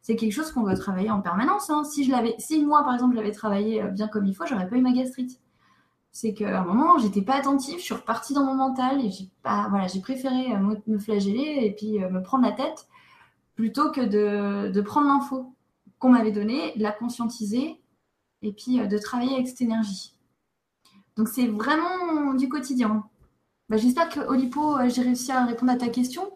[0.01, 1.70] c'est quelque chose qu'on doit travailler en permanence.
[1.70, 1.84] Hein.
[1.84, 4.82] Si je si moi par exemple j'avais travaillé bien comme il faut, j'aurais pas eu
[4.82, 5.39] ma gastrite
[6.12, 9.30] c'est qu'à un moment, j'étais pas attentive, je suis repartie dans mon mental et j'ai
[9.43, 12.88] pas, voilà, j'ai préféré euh, me, flageller et puis euh, me prendre la tête
[13.55, 15.53] plutôt que de, prendre l'info
[15.99, 17.82] qu'on m'avait donnée, de la conscientiser
[18.41, 20.16] et puis euh, de travailler avec cette énergie.
[21.16, 23.03] Donc c'est vraiment du quotidien.
[23.70, 26.32] Bah, j'espère que Olipo, j'ai réussi à répondre à ta question.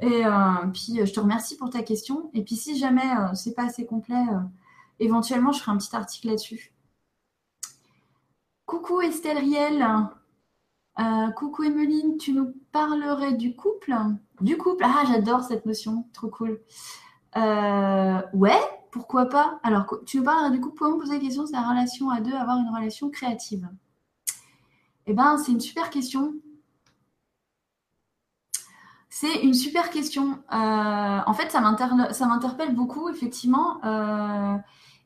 [0.00, 0.24] Et
[0.72, 2.30] puis je te remercie pour ta question.
[2.34, 4.24] Et puis si jamais c'est pas assez complet,
[4.98, 6.72] éventuellement je ferai un petit article là-dessus.
[8.66, 9.86] Coucou Estelle Riel.
[10.98, 13.94] Euh, coucou Emeline, tu nous parlerais du couple?
[14.40, 16.60] Du couple Ah, j'adore cette notion, trop cool.
[17.36, 18.60] Euh, ouais,
[18.90, 19.58] pourquoi pas?
[19.62, 22.34] Alors, tu nous parlerais du couple, me poser la question C'est la relation à deux,
[22.34, 23.68] avoir une relation créative?
[25.06, 26.34] Eh bien, c'est une super question.
[29.14, 30.42] C'est une super question.
[30.52, 33.78] Euh, en fait, ça m'interpelle beaucoup, effectivement.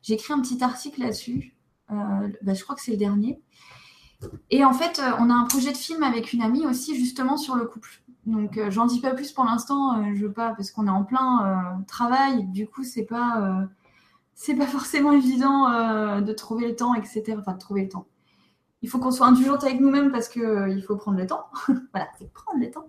[0.03, 1.57] J'ai écrit un petit article là-dessus.
[1.89, 3.41] Bah, je crois que c'est le dernier.
[4.51, 7.37] Et en fait, euh, on a un projet de film avec une amie aussi, justement,
[7.37, 8.03] sur le couple.
[8.25, 10.91] Donc, euh, j'en dis pas plus pour l'instant, euh, je veux pas, parce qu'on est
[10.91, 12.47] en plein travail.
[12.47, 13.69] Du coup, c'est pas,
[14.59, 17.37] pas forcément évident de trouver le temps, etc.
[17.39, 18.07] Enfin, de trouver le temps.
[18.83, 21.47] Il faut qu'on soit indulgente avec nous-mêmes parce que il faut prendre le temps.
[21.93, 22.87] voilà, c'est prendre le temps.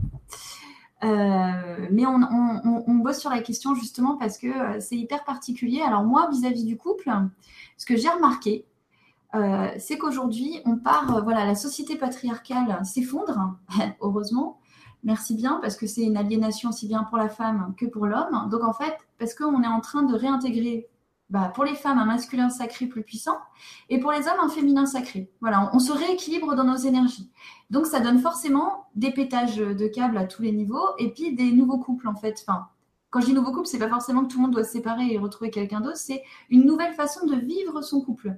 [1.02, 5.82] Mais on, bosse sur la question justement parce que c'est hyper particulier.
[5.82, 7.12] Alors moi, vis à -vis du couple,
[7.78, 8.66] ce que j'ai remarqué,
[9.36, 13.56] euh, c'est qu'aujourd'hui, on part, euh, voilà, la société patriarcale s'effondre,
[14.02, 14.60] heureusement.
[15.04, 18.50] Merci bien, parce que c'est une aliénation aussi bien pour la femme que pour l'homme.
[18.50, 20.88] Donc en fait, parce qu'on est en train de réintégrer
[21.30, 23.38] bah, pour les femmes un masculin sacré plus puissant
[23.90, 25.30] et pour les hommes un féminin sacré.
[25.42, 27.30] Voilà, on, se rééquilibre dans nos énergies.
[27.70, 31.52] Donc ça donne forcément des pétages de câbles à tous les niveaux et puis des
[31.52, 32.46] nouveaux couples en fait.
[33.10, 35.12] Quand je dis nouveau couple, c'est pas forcément que tout le monde doit se séparer
[35.12, 38.38] et retrouver quelqu'un d'autre, c'est une nouvelle façon de vivre son couple.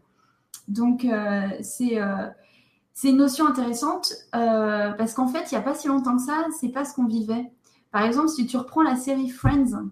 [0.67, 1.47] Donc, euh,
[1.81, 2.29] euh,
[2.93, 6.21] c'est une notion intéressante euh, parce qu'en fait, il n'y a pas si longtemps que
[6.21, 7.51] ça, c'est pas ce qu'on vivait.
[7.91, 9.89] Par exemple, si tu reprends la série Friends,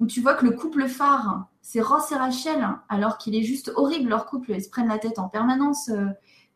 [0.00, 3.72] où tu vois que le couple phare, c'est Ross et Rachel, alors qu'il est juste
[3.74, 6.06] horrible leur couple, ils se prennent la tête en permanence, euh,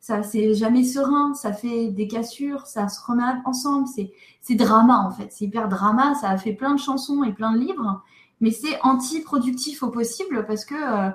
[0.00, 5.10] ça c'est jamais serein, ça fait des cassures, ça se remet ensemble, c'est drama en
[5.10, 8.02] fait, c'est hyper drama, ça a fait plein de chansons et plein de livres,
[8.40, 11.10] mais c'est anti-productif au possible parce que euh,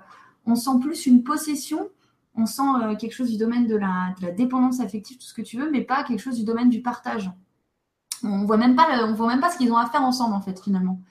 [0.46, 1.90] on sent plus une possession,
[2.36, 5.58] on sent euh, quelque chose du domaine de la, dépendance affective, tout ce que tu
[5.58, 7.32] veux, mais pas quelque chose du domaine du partage.
[8.24, 11.02] On voit voit même pas ce qu'ils ont à faire ensemble en fait finalement.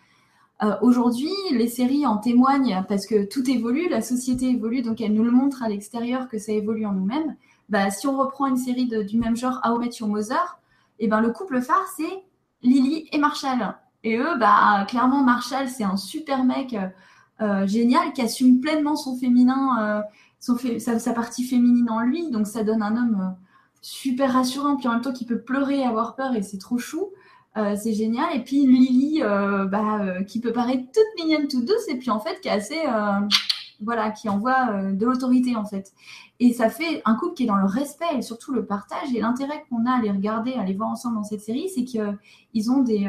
[0.62, 5.12] Euh, Aujourd'hui, les séries en témoignent parce que tout évolue, la société évolue, donc elle
[5.12, 7.36] nous le montre à l'extérieur que ça évolue en nous-mêmes.
[7.68, 10.58] Bah, si on reprend une série du même genre, How Your Mother,
[10.98, 12.24] et eh ben le couple phare c'est
[12.62, 13.76] Lily et Marshall.
[14.02, 16.88] Et eux, bah clairement Marshall c'est un super mec euh,
[17.42, 20.02] euh génial qui assume pleinement son féminin,
[20.40, 23.36] son sa, sa, partie féminine en lui, donc ça donne un homme
[23.82, 27.10] super rassurant, puis en même temps qui peut pleurer avoir peur et c'est trop chou.
[27.56, 28.36] Euh, c'est génial.
[28.36, 32.10] Et puis Lily, euh, bah, euh, qui peut paraître toute mignonne, toute douce, et puis
[32.10, 32.80] en fait qui est assez,
[33.80, 35.92] voilà, qui envoie de l'autorité en fait.
[36.38, 39.14] Et ça fait un couple qui est dans le respect et surtout le partage.
[39.14, 41.84] Et l'intérêt qu'on a à les regarder, à les voir ensemble dans cette série, c'est
[41.84, 43.08] qu'ils ont des,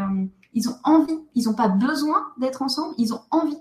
[0.53, 1.19] ils ont envie.
[1.36, 3.57] Ils n'ont pas besoin d'être ensemble, ils ont envie.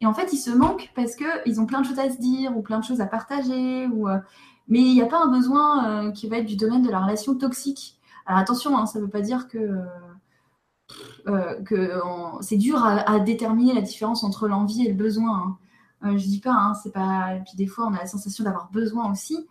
[0.00, 2.18] Et en fait, ils se manquent parce que ils ont plein de choses à se
[2.18, 3.86] dire ou plein de choses à partager.
[3.86, 4.08] Ou,
[4.68, 7.34] mais il n'y a pas un besoin qui va être du domaine de la relation
[7.34, 7.98] toxique.
[8.24, 9.58] Alors attention, hein, ça ne veut pas dire que
[11.28, 12.00] euh, que
[12.40, 15.56] c'est dur à, déterminer la différence entre l'envie et le besoin.
[16.02, 16.08] Hein.
[16.08, 17.38] Euh, je dis pas, hein, c'est pas.
[17.44, 19.46] Puis des fois, on a la sensation d'avoir besoin aussi.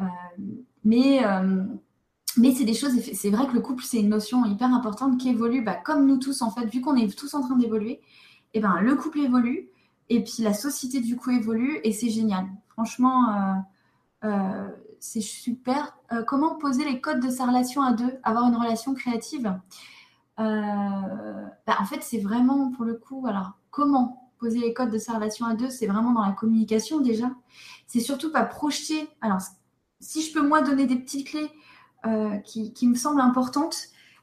[0.00, 0.04] Euh,
[0.84, 1.20] mais
[2.38, 2.98] mais c'est des choses.
[3.12, 6.16] C'est vrai que le couple, c'est une notion hyper importante qui évolue, bah, comme nous
[6.16, 8.00] tous en fait, vu qu'on est tous en train d'évoluer.
[8.54, 9.70] Et eh ben le couple évolue
[10.10, 12.46] et puis la société du coup évolue et c'est génial.
[12.68, 13.62] Franchement,
[14.98, 15.96] c'est super.
[16.26, 19.54] comment poser les codes de sa relation à deux, avoir une relation créative?
[19.54, 20.01] euh,
[20.38, 25.46] bah, en fait, c'est vraiment pour le coup, alors comment poser les codes de relation
[25.46, 27.30] à deux, c'est vraiment dans la communication déjà.
[27.86, 29.08] C'est surtout pas projeter.
[29.20, 29.38] Alors,
[30.00, 31.50] si je peux moi donner des petites clés
[32.06, 33.76] euh, qui, me semblent importantes,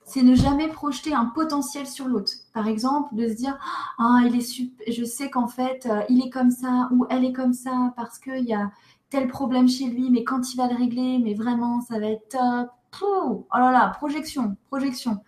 [0.04, 2.34] c'est ne jamais projeter un potentiel sur l'autre.
[2.54, 3.58] Par exemple, de se dire
[3.98, 7.24] ah il est super, je sais qu'en fait euh, il est comme ça ou elle
[7.24, 8.72] est comme ça parce qu'il y a
[9.10, 12.28] tel problème chez lui, mais quand il va le régler, mais vraiment ça va être
[12.28, 12.72] top.
[13.02, 15.22] oh là là, projection, projection.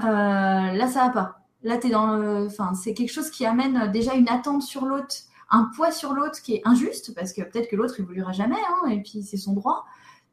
[0.00, 1.38] Euh, là, ça va pas.
[1.62, 2.46] Là, dans le...
[2.46, 5.14] enfin, c'est quelque chose qui amène déjà une attente sur l'autre,
[5.50, 8.88] un poids sur l'autre qui est injuste, parce que peut-être que l'autre évoluera jamais, hein,
[8.88, 9.84] et puis c'est son droit.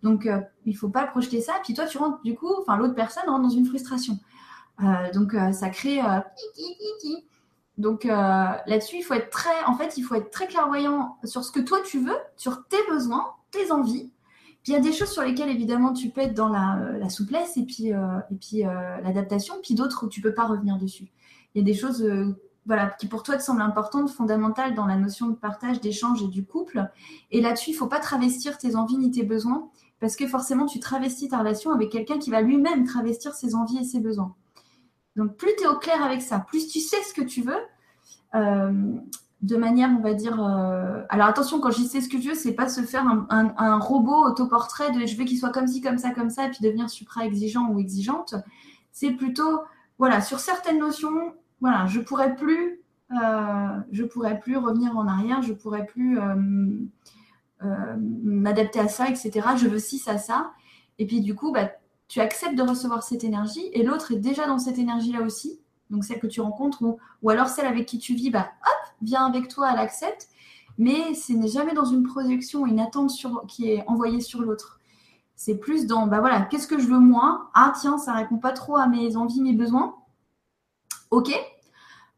[0.02, 1.54] Donc, euh, il faut pas projeter ça.
[1.64, 4.18] Puis toi, tu rentres, du coup, enfin, l'autre personne rentre dans une frustration.
[4.82, 6.02] Euh, donc, ça crée.
[7.78, 11.52] donc là-dessus, il faut être très, en fait, il faut être très clairvoyant sur ce
[11.52, 14.10] que toi tu veux, sur tes besoins, tes envies,
[14.70, 17.58] il y a des choses sur lesquelles évidemment tu peux être dans la, euh, souplesse
[17.58, 21.08] et puis, euh, puis euh, l'adaptation, puis d'autres où tu peux pas revenir dessus.
[21.56, 22.08] Il y a des choses
[22.68, 26.28] voilà, qui pour toi te semblent importantes, fondamentales dans la notion de partage, d'échange et
[26.28, 26.88] du couple.
[27.32, 29.70] Et là-dessus, il faut pas travestir tes envies ni tes besoins,
[30.00, 33.80] parce que forcément tu travestis ta relation avec quelqu'un qui va lui-même travestir ses envies
[33.80, 34.36] et ses besoins.
[35.16, 37.60] Donc plus tu es au clair avec ça, plus tu sais ce que tu veux,
[39.42, 40.44] de manière, on va dire.
[40.44, 43.80] Euh, alors attention, quand je dis ce que je veux, c'est pas se faire un,
[43.80, 46.60] robot autoportrait de je veux qu'il soit comme ci, comme ça, comme ça, et puis
[46.62, 48.36] devenir supra exigeant ou exigeante.
[48.92, 49.62] C'est plutôt,
[49.98, 55.42] voilà, sur certaines notions, voilà, je pourrais plus, euh, je pourrais plus revenir en arrière,
[55.42, 56.36] je pourrais plus euh,
[57.98, 59.32] m'adapter à ça, etc.
[59.58, 60.52] Je veux ci, ça, ça.
[60.98, 61.72] Et puis du coup, bah,
[62.10, 65.62] tu acceptes de recevoir cette énergie, et l'autre est déjà dans cette énergie-là aussi.
[65.90, 68.79] Donc celle que tu rencontres, ou, ou alors celle avec qui tu vis, bah, hop,
[69.02, 70.28] vient avec toi, elle accepte,
[70.78, 73.12] mais ce n'est jamais dans une projection, une attente
[73.48, 74.80] qui est envoyée sur l'autre.
[75.36, 77.50] C'est plus dans, bah voilà, qu'est-ce que je veux moi?
[77.54, 79.96] Ah tiens, ça répond pas trop à mes envies, mes besoins.
[81.12, 81.30] Ok.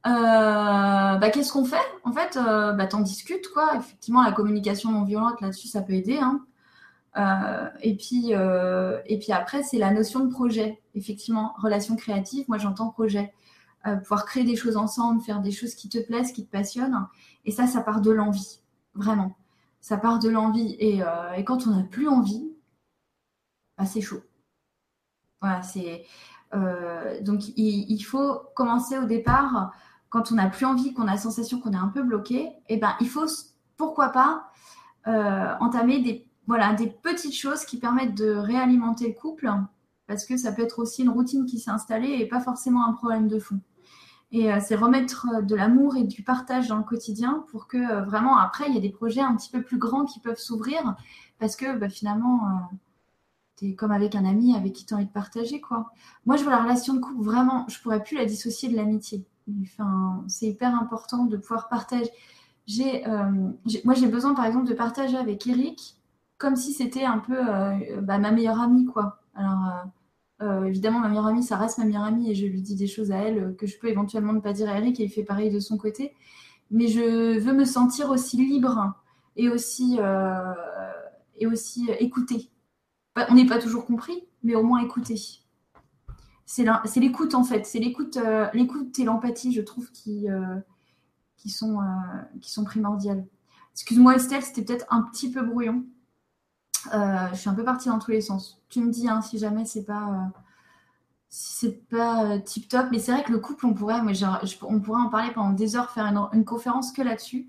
[0.08, 1.78] Euh, bah, qu'est-ce qu'on fait?
[2.04, 3.76] En fait, euh, bah, t'en discutes, quoi.
[3.76, 6.18] Effectivement, la communication non violente, là-dessus, ça peut aider.
[6.18, 6.44] Hein.
[7.18, 10.82] Euh, et, puis, et puis après, c'est la notion de projet.
[10.96, 13.34] Effectivement, relation créative, moi j'entends projet.
[13.88, 17.08] Euh, pouvoir créer des choses ensemble, faire des choses qui te plaisent, qui te passionnent.
[17.46, 18.62] Et ça, ça part de l'envie,
[18.94, 19.36] vraiment.
[19.80, 20.76] Ça part de l'envie.
[20.80, 22.48] Et, euh, quand on n'a plus envie,
[23.78, 24.22] bah, c'est chaud.
[25.42, 26.06] Voilà, c'est.
[26.54, 29.74] Euh, donc, il, il, faut commencer au départ,
[30.10, 32.56] quand on n'a plus envie, qu'on a la sensation qu'on est un peu bloqué, et
[32.70, 33.26] eh ben, il faut,
[33.78, 34.52] pourquoi pas,
[35.60, 39.52] entamer des, voilà, des petites choses qui permettent de réalimenter le couple,
[40.06, 42.94] parce que ça peut être aussi une routine qui s'est installée et pas forcément un
[42.94, 43.60] problème de fond.
[44.32, 47.78] Et euh, c'est remettre euh, de l'amour et du partage dans le quotidien pour que
[47.78, 50.40] euh, vraiment après, il y ait des projets un petit peu plus grands qui peuvent
[50.40, 50.96] s'ouvrir
[51.38, 52.42] parce que bah, finalement,
[53.58, 55.60] tu es comme avec un ami avec qui tu as envie de partager.
[55.60, 55.92] quoi.
[56.26, 59.26] Moi, je vois la relation de couple vraiment, je pourrais plus la dissocier de l'amitié.
[59.64, 62.12] Enfin, c'est hyper important de pouvoir partager.
[62.68, 63.04] J'ai,
[63.84, 65.98] moi, j'ai besoin, par exemple, de partager avec Eric
[66.38, 67.44] comme si c'était un peu
[68.02, 69.20] bah, ma meilleure amie, quoi.
[70.66, 73.12] Évidemment, ma meilleure amie, ça reste ma meilleure amie et je lui dis des choses
[73.12, 75.50] à elle que je peux éventuellement ne pas dire à Eric et il fait pareil
[75.50, 76.16] de son côté.
[76.72, 78.94] Mais je veux me sentir aussi libre
[79.36, 80.00] et aussi,
[81.38, 82.50] et aussi écoutée.
[83.30, 85.16] On n'est pas toujours compris, mais au moins écouté
[86.52, 90.58] c'est l'écoute en fait, c'est l'écoute, euh, et l'empathie, je trouve, qui, euh,
[91.38, 93.26] qui, sont, euh, qui sont primordiales.
[93.74, 95.86] Excuse-moi Estelle, c'était peut-être un petit peu brouillon.
[96.86, 98.60] Je suis un peu partie dans tous les sens.
[98.70, 100.32] Tu me dis hein, si jamais c'est pas
[101.30, 104.02] si c'est pas tip top, mais c'est vrai que le couple, on pourrait,
[104.64, 107.48] on pourrait en parler pendant des heures, faire une, conférence que là-dessus.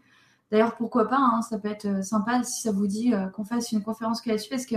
[0.53, 3.83] D'ailleurs, pourquoi pas hein, Ça peut être sympa si ça vous dit qu'on fasse une
[3.83, 4.77] conférence que là-dessus, parce que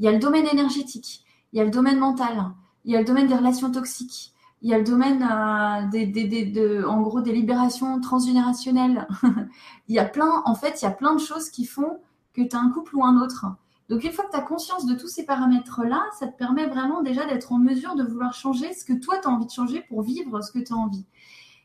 [0.00, 2.50] il y a le domaine énergétique, il y a le domaine mental,
[2.84, 4.32] il y a le domaine des relations toxiques,
[4.62, 9.06] il y a le domaine euh, des, de, en gros, des libérations transgénérationnelles.
[9.88, 11.98] il y a plein, en fait, il y a plein de choses qui font
[12.34, 13.46] que tu as un couple ou un autre.
[13.90, 17.02] Donc, une fois que tu as conscience de tous ces paramètres-là, ça te permet vraiment
[17.02, 19.82] déjà d'être en mesure de vouloir changer ce que toi, tu as envie de changer
[19.88, 21.04] pour vivre ce que tu as envie.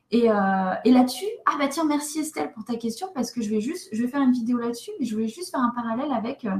[0.09, 3.61] Et, euh, là-dessus, ah bah tiens, merci Estelle pour ta question parce que je vais
[3.61, 6.45] juste, je vais faire une vidéo là-dessus, mais je voulais juste faire un parallèle avec
[6.45, 6.57] euh,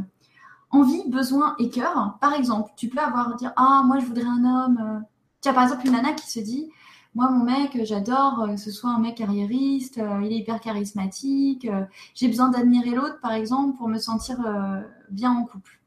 [0.70, 2.18] envie, besoin et cœur.
[2.22, 4.78] Par exemple, tu peux avoir dire ah moi je voudrais un homme.
[4.80, 5.00] Euh.
[5.42, 6.70] Tiens par exemple une nana qui se dit
[7.16, 11.68] moi mon mec j'adore que ce soit un mec carriériste, il est hyper charismatique,
[12.14, 14.38] j'ai besoin d'admirer l'autre par exemple pour me sentir
[15.10, 15.80] bien en couple.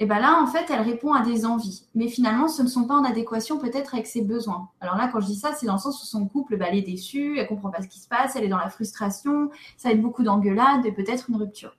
[0.00, 2.84] Et bien là en fait elle répond à des envies, mais finalement ce ne sont
[2.84, 4.68] pas en adéquation peut-être avec ses besoins.
[4.80, 6.78] Alors là quand je dis ça c'est dans le sens où son couple bah, elle
[6.78, 9.88] est déçue, elle comprend pas ce qui se passe, elle est dans la frustration, ça
[9.88, 11.74] va être beaucoup d'engueulades et peut-être une rupture.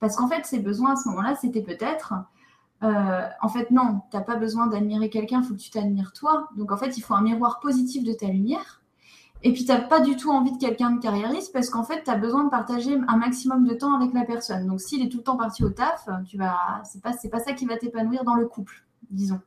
[0.00, 2.14] Parce qu'en fait, ses besoins à ce moment-là, c'était peut-être,
[2.82, 6.12] euh, en fait, non, tu n'as pas besoin d'admirer quelqu'un, il faut que tu t'admires
[6.12, 6.48] toi.
[6.56, 8.82] Donc, en fait, il faut un miroir positif de ta lumière.
[9.42, 12.02] Et puis, tu n'as pas du tout envie de quelqu'un de carriériste parce qu'en fait,
[12.02, 14.66] tu as besoin de partager un maximum de temps avec la personne.
[14.66, 17.38] Donc, s'il est tout le temps parti au taf, tu vas, c'est pas, c'est pas
[17.38, 19.40] ça qui va t'épanouir dans le couple, disons.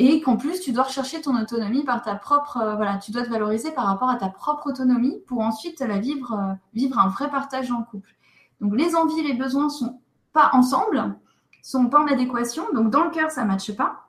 [0.00, 3.24] Et qu'en plus, tu dois rechercher ton autonomie par ta propre, euh, voilà, tu dois
[3.24, 7.08] te valoriser par rapport à ta propre autonomie pour ensuite la vivre, euh, vivre un
[7.08, 8.14] vrai partage en couple.
[8.60, 10.00] Donc les envies les besoins sont
[10.32, 11.16] pas ensemble,
[11.62, 12.64] sont pas en adéquation.
[12.74, 14.08] Donc dans le cœur, ça matche pas.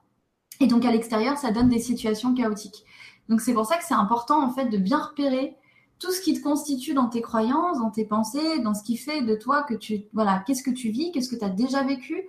[0.59, 2.85] Et donc à l'extérieur, ça donne des situations chaotiques.
[3.29, 5.55] Donc c'est pour ça que c'est important en fait de bien repérer
[5.99, 9.21] tout ce qui te constitue dans tes croyances, dans tes pensées, dans ce qui fait
[9.21, 12.23] de toi que tu voilà, qu'est-ce que tu vis, qu'est-ce que tu as déjà vécu,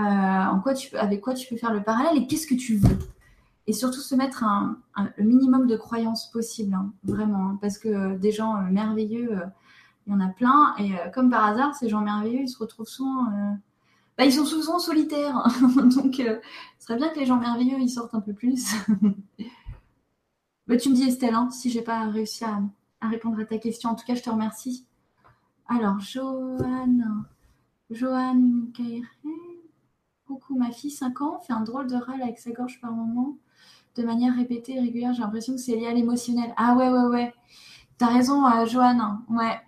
[0.00, 2.76] euh, en quoi tu avec quoi tu peux faire le parallèle et qu'est-ce que tu
[2.76, 2.98] veux.
[3.68, 4.78] Et surtout se mettre un,
[5.16, 9.44] le minimum de croyances possible, hein, vraiment, hein, parce que des gens euh, merveilleux euh,
[10.08, 10.74] il y en a plein.
[10.80, 13.28] Et comme par hasard, ces gens merveilleux, ils se retrouvent souvent.
[14.18, 15.42] Bah, ils sont souvent solitaires.
[15.76, 16.38] Donc, euh,
[16.78, 18.74] ce serait bien que les gens merveilleux, ils sortent un peu plus.
[20.66, 22.60] bah, tu me dis, Estelle, hein, si j'ai pas réussi à,
[23.02, 23.90] répondre à ta question.
[23.90, 24.86] En tout cas, je te remercie.
[25.68, 27.24] Alors, Joanne.
[27.90, 28.72] Joanne
[30.26, 33.36] Coucou, ma fille, 5 ans, fait un drôle de râle avec sa gorge par moment,
[33.96, 35.12] de manière répétée et régulière.
[35.12, 36.54] J'ai l'impression que c'est lié à l'émotionnel.
[36.56, 37.34] Ah ouais, ouais, ouais.
[37.98, 39.20] T'as raison, Joanne.
[39.28, 39.60] Ouais.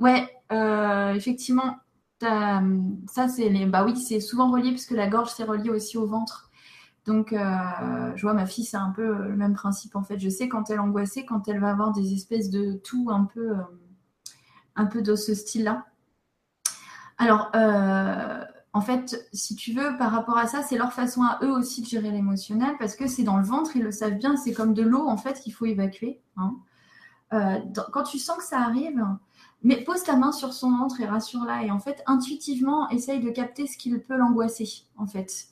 [0.00, 1.76] Ouais, euh, effectivement,
[2.20, 3.66] ça c'est les.
[3.66, 6.45] Bah oui, c'est souvent relié parce que la gorge c'est relié aussi au ventre.
[7.06, 10.18] Donc, euh, je vois ma fille, c'est un peu le même principe en fait.
[10.18, 13.24] Je sais quand elle est angoissée, quand elle va avoir des espèces de tout un
[13.24, 13.56] peu,
[14.78, 15.86] euh, de ce style-là.
[17.18, 17.50] Alors,
[18.74, 21.80] en fait, si tu veux, par rapport à ça, c'est leur façon à eux aussi
[21.80, 24.74] de gérer l'émotionnel parce que c'est dans le ventre, ils le savent bien, c'est comme
[24.74, 26.20] de l'eau en fait qu'il faut évacuer.
[26.36, 26.56] Hein.
[27.92, 29.02] quand tu sens que ça arrive,
[29.62, 31.64] mais pose ta main sur son ventre et rassure-la.
[31.64, 35.48] Et en fait, intuitivement, essaye de capter ce qui peut l'angoisser, en fait.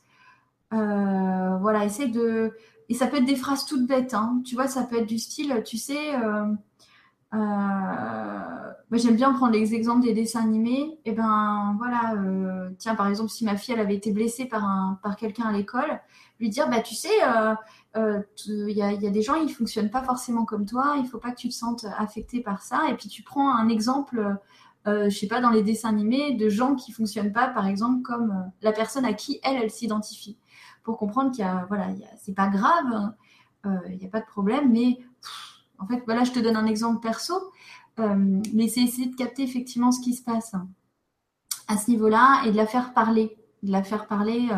[0.75, 2.53] Euh, voilà, essaye de.
[2.89, 4.15] Et ça peut être des phrases toutes bêtes.
[4.15, 4.43] Hein.
[4.45, 6.15] Tu vois, ça peut être du style, tu sais.
[6.17, 6.47] Euh,
[7.35, 10.99] euh, j'aime bien prendre les exemples des dessins animés.
[11.05, 12.15] Et eh ben voilà,
[12.79, 15.53] tiens, par exemple, si ma fille elle avait été blessée par, un, par quelqu'un à
[15.53, 16.01] l'école,
[16.39, 17.09] lui dire, bah tu sais,
[17.97, 21.37] il y, a, des gens, ils fonctionnent pas forcément comme toi, il faut pas que
[21.37, 22.83] tu te sentes affecté par ça.
[22.91, 24.39] Et puis tu prends un exemple,
[24.87, 28.03] euh, je sais pas, dans les dessins animés, de gens qui fonctionnent pas, par exemple,
[28.03, 30.37] comme la personne à qui elle, elle s'identifie.
[30.85, 31.89] Pour comprendre qu'il y a, voilà,
[32.19, 33.13] c'est pas grave,
[33.67, 34.99] euh, il n'y a pas de problème, mais
[35.79, 37.35] en fait, voilà, je te donne un exemple perso,
[37.99, 40.55] mais c'est essayer de capter effectivement ce qui se passe
[41.69, 44.51] à ce niveau-là et de la faire parler, de la faire parler.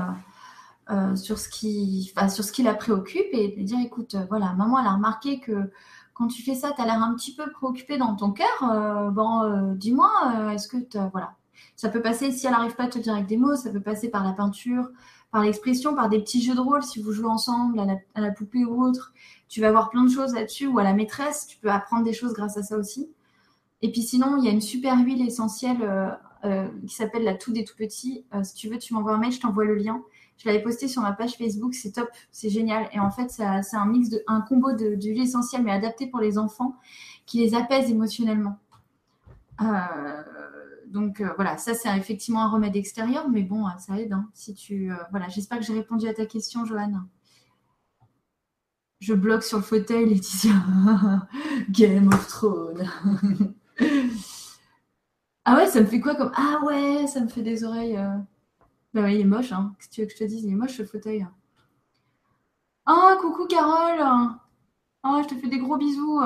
[0.88, 4.52] Euh, sur ce qui, sur ce qui la préoccupe et de dire écoute, euh, voilà,
[4.52, 5.72] maman elle a remarqué que
[6.14, 8.46] quand tu fais ça, tu as l'air un petit peu préoccupé dans ton cœur.
[8.62, 10.08] Euh, bon, dis-moi,
[10.52, 10.76] est-ce que
[11.10, 11.34] voilà.
[11.74, 13.80] Ça peut passer, si elle n'arrive pas à te dire avec des mots, ça peut
[13.80, 14.88] passer par la peinture,
[15.36, 18.64] par l'expression, par des petits jeux de rôle, si vous jouez ensemble à la, poupée
[18.64, 19.12] ou autre.
[19.50, 22.14] Tu vas voir plein de choses là-dessus, ou à la maîtresse, tu peux apprendre des
[22.14, 23.10] choses grâce à ça aussi.
[23.82, 26.08] Et puis sinon, il y a une super huile essentielle euh,
[26.44, 28.24] euh, qui s'appelle la tout des tout petits.
[28.32, 30.02] Euh, si tu veux, tu m'envoies un mail, je t'envoie le lien.
[30.38, 32.88] Je l'avais posté sur ma page Facebook, c'est top, c'est génial.
[32.94, 36.38] Et en fait, c'est un mix de un combo d'huile essentielle, mais adapté pour les
[36.38, 36.76] enfants,
[37.26, 38.56] qui les apaise émotionnellement.
[40.86, 44.12] Donc voilà, ça c'est effectivement un remède extérieur, mais bon, ça aide.
[44.12, 44.28] Hein.
[44.34, 47.06] si tu voilà, j'espère que j'ai répondu à ta question, Joanne.
[49.00, 50.52] Je bloque sur le fauteuil, Laetitia.
[51.70, 52.88] Game of Thrones.
[55.44, 56.32] ah ouais, ça me fait quoi comme.
[56.34, 57.96] Ah ouais, ça me fait des oreilles.
[57.96, 58.16] Euh.
[58.94, 59.74] Bah il est moche, hein.
[59.78, 60.44] Qu'est-ce que tu veux que je te dise?
[60.44, 61.26] Il est moche le fauteuil.
[62.88, 64.02] Oh, coucou Carole.
[65.04, 66.20] Oh, je te fais des gros bisous.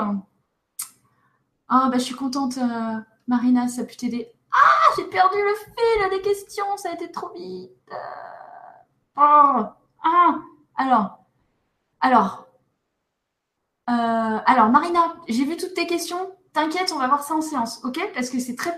[1.68, 4.28] Ah, bah je suis contente, euh, Marina, ça a pu t'aider.
[4.52, 7.70] Ah, j'ai perdu le fil des questions, ça a été trop vite.
[9.16, 9.64] Oh,
[10.02, 10.38] ah,
[10.76, 11.24] alors,
[12.00, 12.46] alors,
[13.90, 16.30] euh, alors Marina, j'ai vu toutes tes questions.
[16.52, 18.00] T'inquiète, on va voir ça en séance, ok?
[18.14, 18.76] Parce que c'est très,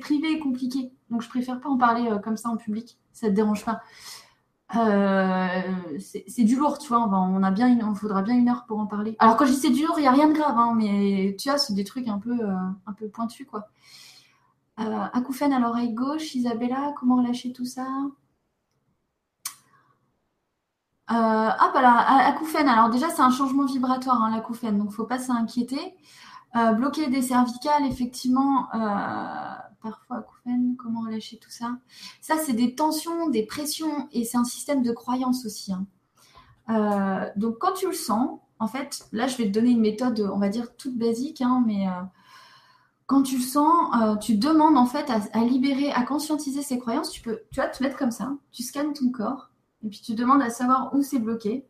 [0.00, 2.98] privé et compliqué, donc je préfère pas en parler euh, comme ça en public.
[3.12, 3.80] Ça te dérange pas
[4.76, 5.62] euh,
[5.98, 7.08] C'est du lourd, tu vois.
[7.08, 9.16] On, a bien, on faudra bien une heure pour en parler.
[9.18, 11.34] Alors quand je dis c'est du lourd, il y a rien de grave, hein, mais
[11.38, 12.54] tu vois, c'est des trucs un peu, euh,
[12.86, 13.68] un peu pointus, quoi.
[14.78, 17.86] Acouphène à l'oreille gauche, Isabella, comment relâcher tout ça?
[21.10, 22.68] Euh, hop, alors, acouphène.
[22.68, 25.96] Alors déjà, c'est un changement vibratoire, hein, l'acouphène, donc faut pas s'inquiéter.
[26.56, 31.78] Euh, bloquer des cervicales, effectivement, euh, parfois acouphène, comment relâcher tout ça?
[32.20, 35.72] Ça, c'est des tensions, des pressions, et c'est un système de croyance aussi.
[35.72, 35.86] Hein.
[36.70, 40.28] Euh, donc quand tu le sens, en fait, là, je vais te donner une méthode,
[40.32, 41.86] on va dire toute basique, hein, mais
[43.08, 43.90] quand tu le sens,
[44.20, 47.10] tu demandes en fait à, libérer, à conscientiser ces croyances.
[47.10, 49.50] Tu peux, tu vas te mettre comme ça, tu scannes ton corps,
[49.84, 51.66] et puis tu demandes à savoir où c'est bloqué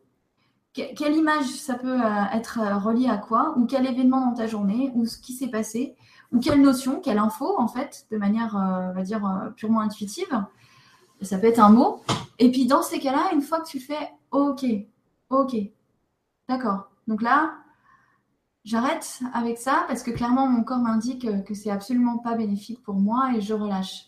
[0.73, 4.47] quelle image ça peut euh, être euh, relié à quoi, ou quel événement dans ta
[4.47, 5.95] journée, ou ce qui s'est passé,
[6.31, 10.45] ou quelle notion, quelle info, en fait, de manière, euh, on va dire, purement intuitive.
[11.21, 12.01] Ça peut être un mot.
[12.37, 14.65] Et puis, dans ces cas-là, une fois que tu fais OK,
[15.29, 15.55] OK,
[16.47, 16.89] d'accord.
[17.07, 17.55] Donc là,
[18.65, 22.95] j'arrête avec ça parce que clairement, mon corps m'indique que c'est absolument pas bénéfique pour
[22.95, 24.05] moi et je relâche.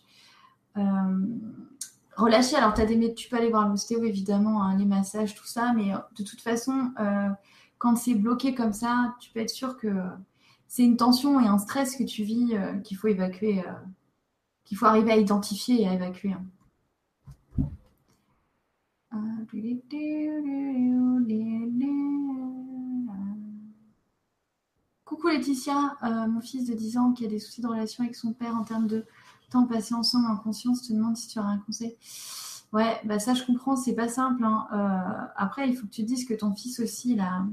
[2.18, 5.74] Relâcher, alors as des, tu peux aller voir l'ostéo évidemment, hein, les massages, tout ça,
[5.74, 7.30] mais euh, de toute façon, euh,
[7.78, 9.88] quand c'est bloqué comme ça, tu peux être sûr que
[10.68, 13.64] c'est une tension et un stress que tu vis euh, qu'il faut évacuer,
[14.66, 16.34] qu'il faut arriver à identifier et à évacuer.
[16.34, 16.46] Hein.
[25.12, 25.98] Coucou Laetitia,
[26.30, 28.64] mon fils de 10 ans qui a des soucis de relation avec son père en
[28.64, 29.06] termes de
[29.50, 31.98] temps passé ensemble en conscience, te demande si tu auras un conseil.
[32.72, 34.42] Ouais, bah ça je comprends, c'est pas simple.
[34.46, 34.68] Hein.
[34.72, 37.46] Euh, après, il faut que tu te dises que ton fils aussi, là,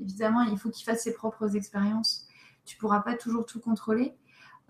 [0.00, 2.26] évidemment, il faut qu'il fasse ses propres expériences.
[2.64, 4.16] Tu pourras pas toujours tout contrôler.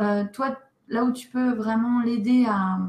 [0.01, 0.59] Euh, toi,
[0.89, 2.81] là où tu peux vraiment l'aider à,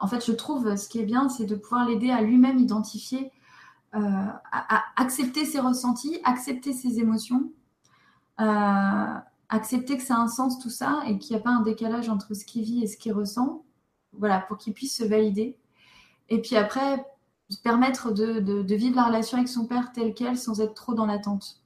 [0.00, 3.32] en fait, je trouve ce qui est bien, c'est de pouvoir l'aider à lui-même identifier,
[3.94, 4.26] euh,
[4.96, 7.50] accepter ses ressentis, accepter ses émotions,
[9.48, 12.08] accepter que ça a un sens tout ça et qu'il n'y a pas un décalage
[12.08, 13.64] entre ce qu'il vit et ce qu'il ressent,
[14.12, 15.56] voilà, pour qu'il puisse se valider.
[16.28, 17.04] Et puis après,
[17.56, 21.62] permettre de, vivre la relation avec son père telle qu'elle sans être trop dans l'attente.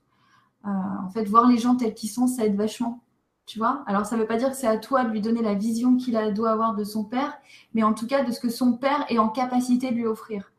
[0.64, 3.02] Euh, en fait, voir les gens tels qu'ils sont, ça aide vachement.
[3.46, 5.42] Tu vois Alors, ça ne veut pas dire que c'est à toi de lui donner
[5.42, 7.36] la vision qu'il doit avoir de son père,
[7.74, 10.51] mais en tout cas de ce que son père est en capacité de lui offrir.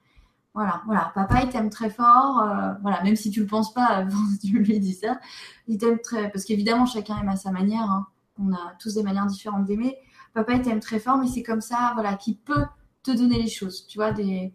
[0.53, 3.85] Voilà, voilà, papa il t'aime très fort, euh, voilà, même si tu le penses pas
[3.85, 5.19] avant tu lui dis ça,
[5.67, 8.05] il t'aime très, parce qu'évidemment chacun aime à sa manière, hein.
[8.37, 9.97] on a tous des manières différentes d'aimer.
[10.35, 12.65] Papa il t'aime très fort, mais c'est comme ça, voilà, qui peut
[13.01, 14.53] te donner les choses, tu vois, des,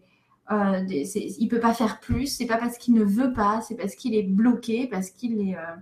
[0.51, 3.95] euh, il peut pas faire plus, c'est pas parce qu'il ne veut pas, c'est parce
[3.95, 5.75] qu'il est bloqué, parce qu'il est, euh,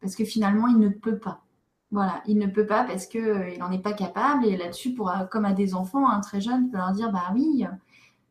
[0.00, 1.42] parce que finalement il ne peut pas.
[1.90, 4.94] Voilà, il ne peut pas parce que euh, il n'en est pas capable et là-dessus,
[4.94, 7.64] pour comme à des enfants hein, très jeunes, tu peux leur dire bah oui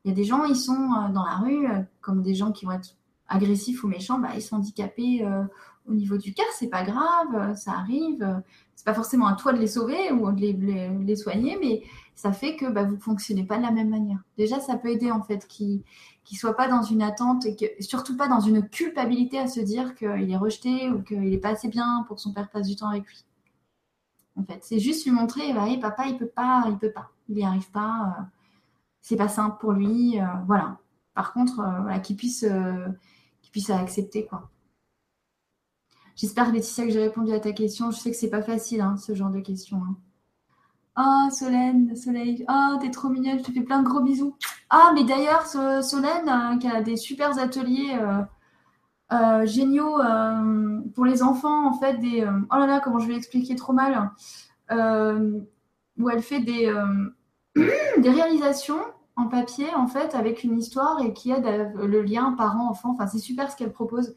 [0.07, 2.53] il y a des gens, ils sont euh, dans la rue, euh, comme des gens
[2.53, 2.95] qui vont être
[3.27, 5.43] agressifs ou méchants, bah, ils sont handicapés euh,
[5.85, 8.41] au niveau du cœur, c'est pas grave, ça arrive.
[8.73, 10.39] C'est pas forcément à toi de les sauver ou de
[11.05, 11.83] les, soigner, mais
[12.15, 14.19] ça fait que bah, vous fonctionnez pas de la même manière.
[14.37, 15.83] Déjà, ça peut aider en fait qu'ils
[16.31, 19.93] ne soient pas dans une attente et surtout pas dans une culpabilité à se dire
[19.95, 22.77] qu'il est rejeté ou qu'il n'est pas assez bien pour que son père passe du
[22.77, 23.25] temps avec lui.
[24.37, 27.35] En fait, c'est juste lui montrer, bah, papa, il peut pas, il peut pas, il
[27.35, 28.29] n'y arrive pas
[29.07, 30.19] c'est pas simple pour lui.
[30.19, 30.79] Euh, voilà.
[31.13, 32.87] Par contre, euh, qu'il puisse, euh,
[33.53, 34.49] puisse accepter, quoi.
[36.17, 37.89] J'espère, Laetitia, que j'ai répondu à ta question.
[37.91, 39.81] Je sais que c'est pas facile, hein, ce genre de questions.
[39.81, 39.95] Hein.
[40.97, 42.43] Oh, Solène, Soleil.
[42.49, 43.39] Oh, t'es trop mignonne.
[43.39, 44.35] Je te fais plein de gros bisous.
[44.69, 47.97] Ah, mais d'ailleurs, Solène, hein, qui a des super ateliers
[49.45, 50.01] géniaux
[50.95, 52.25] pour les enfants, en fait, des.
[52.25, 54.11] oh là là, comment je vais expliquer trop mal.
[54.69, 56.73] où elle fait des,
[57.55, 58.81] des réalisations
[59.17, 62.91] en papier, en fait, avec une histoire et qui aide le lien parent-enfant.
[62.91, 64.15] Enfin, c'est super ce qu'elle propose.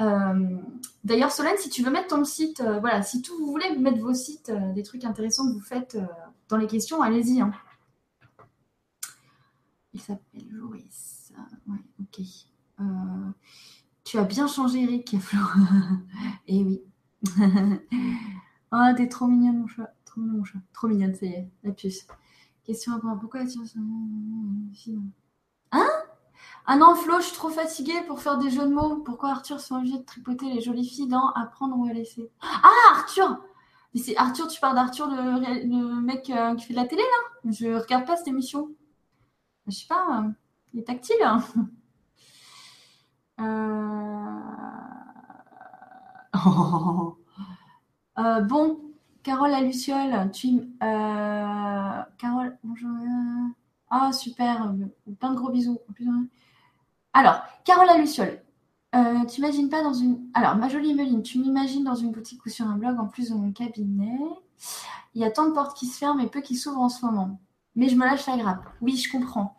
[0.00, 0.58] Euh,
[1.04, 4.00] d'ailleurs, Solène, si tu veux mettre ton site, euh, voilà, si tout vous voulez mettre
[4.00, 5.98] vos sites, euh, des trucs intéressants que vous faites
[6.48, 7.40] dans les questions, allez-y.
[7.40, 7.52] Hein.
[9.94, 11.32] Il s'appelle Joris.
[11.66, 12.24] Ouais, ok.
[14.04, 15.16] tu as bien changé, Eric,
[16.48, 16.82] Eh oui.
[18.72, 19.94] oh, t'es trop mignonne, mon chat.
[20.04, 20.58] Trop mignon, mon chat.
[20.72, 22.06] Trop mignonne, ça y est, la puce.
[22.66, 23.60] Question à Pourquoi tu
[25.70, 25.88] Hein?
[26.66, 28.96] Ah non, Flo, je suis trop fatiguée pour faire des jeux de mots.
[29.04, 32.28] Pourquoi Arthur sont obligés de tripoter les jolies filles dans Apprendre ou à laisser?
[32.42, 33.38] Ah, Arthur
[33.94, 37.52] Mais c'est Arthur, tu parles d'Arthur, le, mec euh, qui fait de la télé, là?
[37.52, 38.68] Je regarde pas cette émission.
[39.68, 40.28] Je sais pas, euh,
[40.74, 41.16] il est tactile.
[48.18, 48.80] Euh, bon,
[49.26, 50.50] Carole la Luciole, tu...
[50.78, 52.90] Carole, bonjour.
[53.90, 54.72] Ah, super,
[55.18, 55.80] plein de gros bisous.
[57.12, 58.40] Alors, Carole Luciole,
[58.94, 60.30] euh, tu imagines pas dans une.
[60.32, 63.30] Alors, ma jolie Emeline, tu m'imagines dans une boutique ou sur un blog en plus
[63.30, 64.16] de mon cabinet.
[65.16, 67.04] Il y a tant de portes qui se ferment et peu qui s'ouvrent en ce
[67.04, 67.40] moment.
[67.74, 68.64] Mais je me lâche la grappe.
[68.80, 69.56] Oui, je comprends.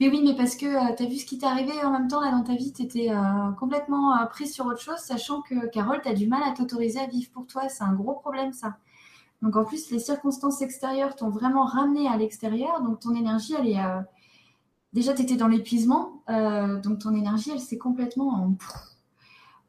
[0.00, 2.08] Mais oui, mais parce que euh, tu as vu ce qui t'est arrivé en même
[2.08, 5.68] temps là dans ta vie, tu étais euh, complètement prise sur autre chose, sachant que
[5.68, 7.68] Carole, tu as du mal à t'autoriser à vivre pour toi.
[7.68, 8.76] C'est un gros problème ça.
[9.44, 13.68] Donc en plus, les circonstances extérieures t'ont vraiment ramené à l'extérieur, donc ton énergie, elle
[13.68, 13.78] est,
[14.94, 18.56] déjà, tu étais dans l'épuisement, euh, donc ton énergie, elle s'est complètement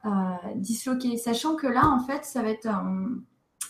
[0.06, 0.10] euh,
[0.56, 1.18] disloquée.
[1.18, 2.68] Sachant que là, en fait, ça va être.
[2.68, 3.22] Euh,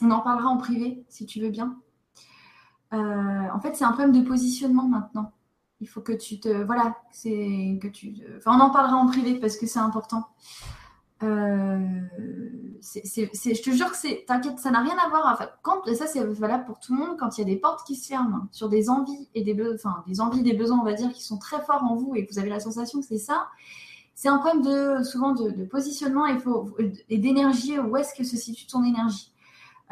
[0.02, 1.78] on en parlera en privé, si tu veux bien.
[2.92, 5.32] en fait, c'est un problème de positionnement maintenant.
[5.82, 6.50] Il faut que tu te.
[6.64, 8.14] Voilà, c'est que tu.
[8.46, 10.28] On en parlera en privé parce que c'est important.
[11.24, 11.78] Euh,
[12.82, 15.32] je te jure que ça n'a rien à voir.
[15.34, 17.86] Enfin, quand, ça c'est valable pour tout le monde, quand il y a des portes
[17.86, 20.94] qui se ferment sur des envies et des, besoins, des envies, des besoins, on va
[20.94, 23.18] dire, qui sont très forts en vous et que vous avez la sensation que c'est
[23.18, 23.48] ça,
[24.14, 27.80] c'est un problème de, souvent de, positionnement et, d'énergie.
[27.80, 29.32] Où est-ce que se situe ton énergie?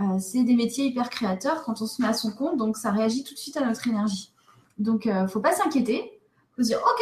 [0.01, 2.91] Euh, C'est des métiers hyper créateurs quand on se met à son compte, donc ça
[2.91, 4.31] réagit tout de suite à notre énergie.
[4.77, 6.19] Donc, euh, faut pas s'inquiéter.
[6.55, 7.01] Faut se dire, ok,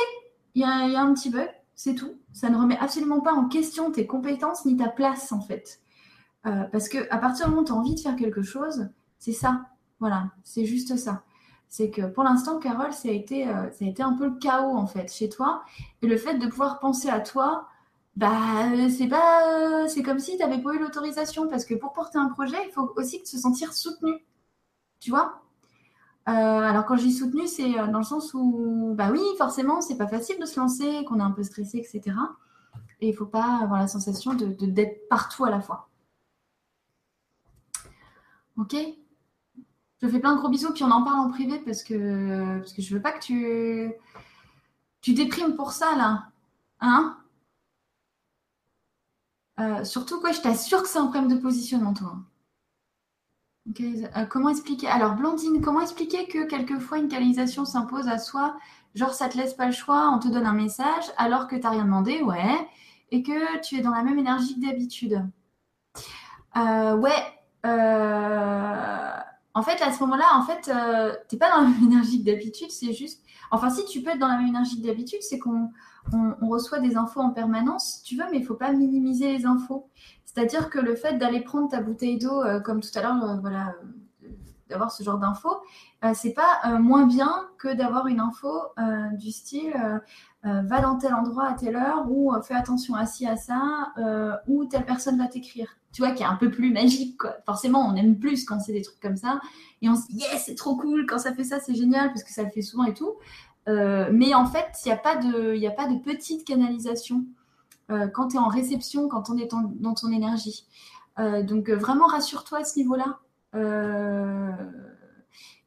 [0.56, 1.50] il y, y a un petit bug,
[1.84, 2.14] c'est tout.
[2.32, 5.80] Ça ne remet absolument pas en question tes compétences ni ta place, en fait.
[6.46, 8.90] Euh, parce que à partir du moment où tu as envie de faire quelque chose,
[9.18, 9.66] c'est ça.
[10.00, 11.24] Voilà, c'est juste ça.
[11.70, 14.36] C'est que pour l'instant, Carole, ça a, été, euh, ça a été un peu le
[14.36, 15.64] chaos, en fait, chez toi.
[16.04, 17.68] Et le fait de pouvoir penser à toi,
[18.16, 18.30] bah,
[18.96, 21.48] c'est pas, c'est comme si tu n'avais pas eu l'autorisation.
[21.48, 24.24] Parce que pour porter un projet, il faut aussi se sentir soutenu.
[25.00, 25.41] Tu vois?
[26.30, 29.98] Euh, alors quand j'ai soutenu, c'est euh, dans le sens où, bah oui, forcément, c'est
[29.98, 32.16] pas facile de se lancer, qu'on est un peu stressé, etc.
[33.02, 35.90] Et il faut pas avoir la sensation de d'être partout à la fois.
[38.58, 38.76] Ok?
[40.02, 42.74] Je fais plein de gros bisous, puis on en parle en privé parce que parce
[42.74, 43.94] que je veux pas que tu
[45.02, 46.30] tu déprimes pour ça là,
[46.80, 47.18] hein?
[49.62, 52.18] Euh, Surtout quoi, je t'assure que c'est un problème de positionnement, toi.
[53.68, 58.58] Euh, comment expliquer Alors, Blondine, comment expliquer que quelquefois une canalisation s'impose à soi?
[58.96, 61.62] Genre, ça te laisse pas le choix, on te donne un message alors que tu
[61.62, 62.68] n'as rien demandé, ouais,
[63.12, 65.26] et que tu es dans la même énergie que d'habitude.
[66.58, 67.12] Euh, ouais.
[67.66, 69.18] Euh,
[69.54, 70.62] en fait, à ce moment-là, en fait,
[71.30, 73.24] tu n'es pas dans la même énergie que d'habitude, c'est juste.
[73.52, 75.70] Enfin, si tu peux être dans la même énergie que d'habitude, c'est qu'on
[76.14, 79.90] on, reçoit des infos en permanence, tu veux, mais il faut pas minimiser les infos.
[80.34, 83.38] C'est-à-dire que le fait d'aller prendre ta bouteille d'eau, euh, comme tout à l'heure, euh,
[83.42, 83.76] voilà,
[84.24, 84.30] euh,
[84.70, 85.58] d'avoir ce genre d'infos,
[86.14, 88.50] c'est pas moins bien que d'avoir une info
[89.20, 89.74] du style
[90.44, 93.92] va dans tel endroit à telle heure ou fais attention à ci à ça
[94.48, 95.76] ou telle personne va t'écrire.
[95.92, 97.18] Tu vois, qui est un peu plus magique.
[97.18, 97.36] Quoi.
[97.46, 99.42] Forcément, on aime plus quand c'est des trucs comme ça
[99.82, 102.24] et on se dit yes, c'est trop cool quand ça fait ça, c'est génial parce
[102.24, 103.18] que ça le fait souvent et tout.
[103.68, 107.26] mais en fait, il n'y a, pas de, petite canalisation
[108.14, 110.66] quand tu es en réception, quand on est dans ton énergie.
[111.20, 113.20] Euh, donc euh, vraiment rassure-toi à ce niveau-là.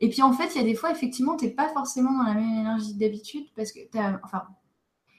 [0.00, 2.24] Et puis en fait, il y a des fois, effectivement, tu n'es pas forcément dans
[2.24, 3.80] la même énergie d'habitude parce que
[4.22, 4.44] Enfin.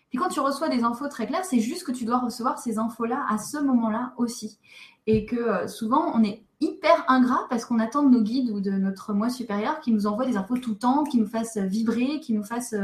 [0.10, 2.78] Puis quand tu reçois des infos très claires, c'est juste que tu dois recevoir ces
[2.78, 4.60] infos-là à ce moment-là aussi.
[5.08, 8.72] Et que souvent, on est hyper ingrat parce qu'on attend de nos guides ou de
[8.72, 12.20] notre moi supérieur qui nous envoient des infos tout le temps, qui nous fassent vibrer,
[12.22, 12.76] qui nous fassent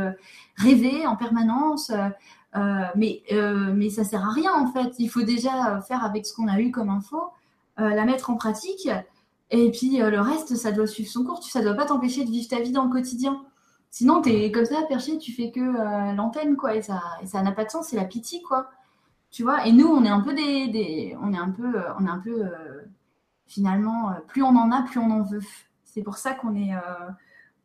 [0.57, 1.91] rêver en permanence.
[2.55, 4.93] Euh, mais, euh, mais ça sert à rien en fait.
[4.99, 7.29] Il faut déjà faire avec ce qu'on a eu comme info,
[7.79, 8.89] euh, la mettre en pratique
[9.51, 11.43] Et puis le reste, ça doit suivre son cours.
[11.43, 13.43] Ça ne doit pas t'empêcher de vivre ta vie dans le quotidien.
[13.89, 15.59] Sinon, tu es comme ça, perché, tu fais que
[16.15, 16.75] l'antenne, quoi.
[16.75, 18.69] Et ça ça n'a pas de sens, c'est la pitié, quoi.
[19.31, 19.65] Tu vois?
[19.65, 21.17] Et nous, on est un peu des.
[21.21, 21.73] on est un peu.
[21.99, 22.43] on est un peu
[23.47, 25.41] finalement, plus on en a, plus on en veut.
[25.83, 26.73] C'est pour ça qu'on est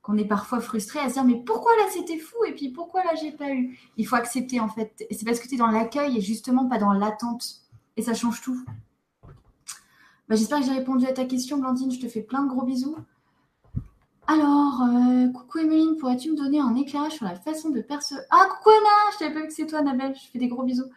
[0.06, 3.02] qu'on est parfois frustré à se dire mais pourquoi là c'était fou et puis pourquoi
[3.02, 3.76] là j'ai pas eu?
[3.96, 5.04] Il faut accepter en fait.
[5.10, 7.44] C'est parce que tu es dans l'accueil et justement pas dans l'attente.
[7.96, 8.64] Et ça change tout.
[10.28, 11.90] Bah, j'espère que j'ai répondu à ta question, Blandine.
[11.90, 12.96] Je te fais plein de gros bisous.
[14.28, 18.24] Alors, euh, coucou Emeline, pourrais-tu me donner un éclairage sur la façon de percevoir.
[18.30, 20.14] Ah, coucou Anna Je t'avais pas vu que c'est toi, Annabelle.
[20.14, 20.88] Je fais des gros bisous.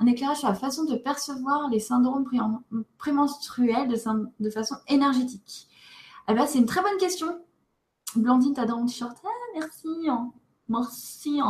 [0.00, 2.26] Un éclairage sur la façon de percevoir les syndromes
[2.96, 3.96] prémenstruels de,
[4.40, 5.68] de façon énergétique.
[6.28, 7.38] Eh ben, c'est une très bonne question.
[8.14, 8.86] Blandine, dans mon
[9.54, 10.08] merci.
[10.68, 11.40] Merci.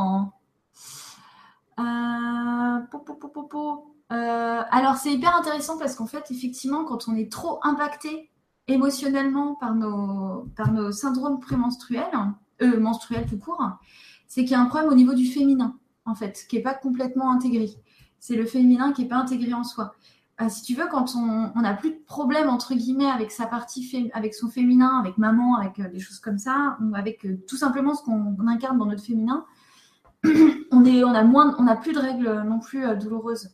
[4.71, 8.31] Alors, c'est hyper intéressant parce qu'en fait, effectivement, quand on est trop impacté
[8.69, 12.11] émotionnellement par nos, par nos syndromes prémenstruels,
[12.63, 13.63] euh, menstruels tout court,
[14.27, 16.75] c'est qu'il y a un problème au niveau du féminin, en fait, qui n'est pas
[16.75, 17.71] complètement intégré.
[18.19, 19.95] C'est le féminin qui n'est pas intégré en soi.
[20.43, 24.11] Euh, si tu veux, quand on n'a plus de problème entre guillemets avec sa partie,
[24.13, 27.57] avec son féminin, avec maman, avec euh, des choses comme ça, ou avec euh, tout
[27.57, 29.47] simplement ce qu'on incarne dans notre féminin,
[30.71, 33.51] on est, on a moins, on n'a plus de règles non plus douloureuses.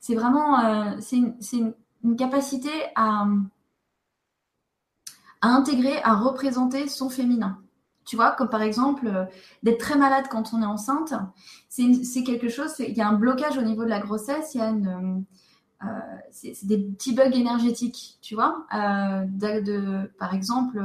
[0.00, 3.26] C'est vraiment, c'est une, capacité à
[5.42, 7.58] intégrer, à représenter son féminin.
[8.04, 9.24] Tu vois, comme par exemple euh,
[9.62, 11.14] d'être très malade quand on est enceinte,
[11.68, 14.60] c'est quelque chose, il y a un blocage au niveau de la grossesse, il y
[14.62, 15.86] a euh,
[16.62, 18.66] des petits bugs énergétiques, tu vois.
[18.74, 20.82] Euh, par exemple,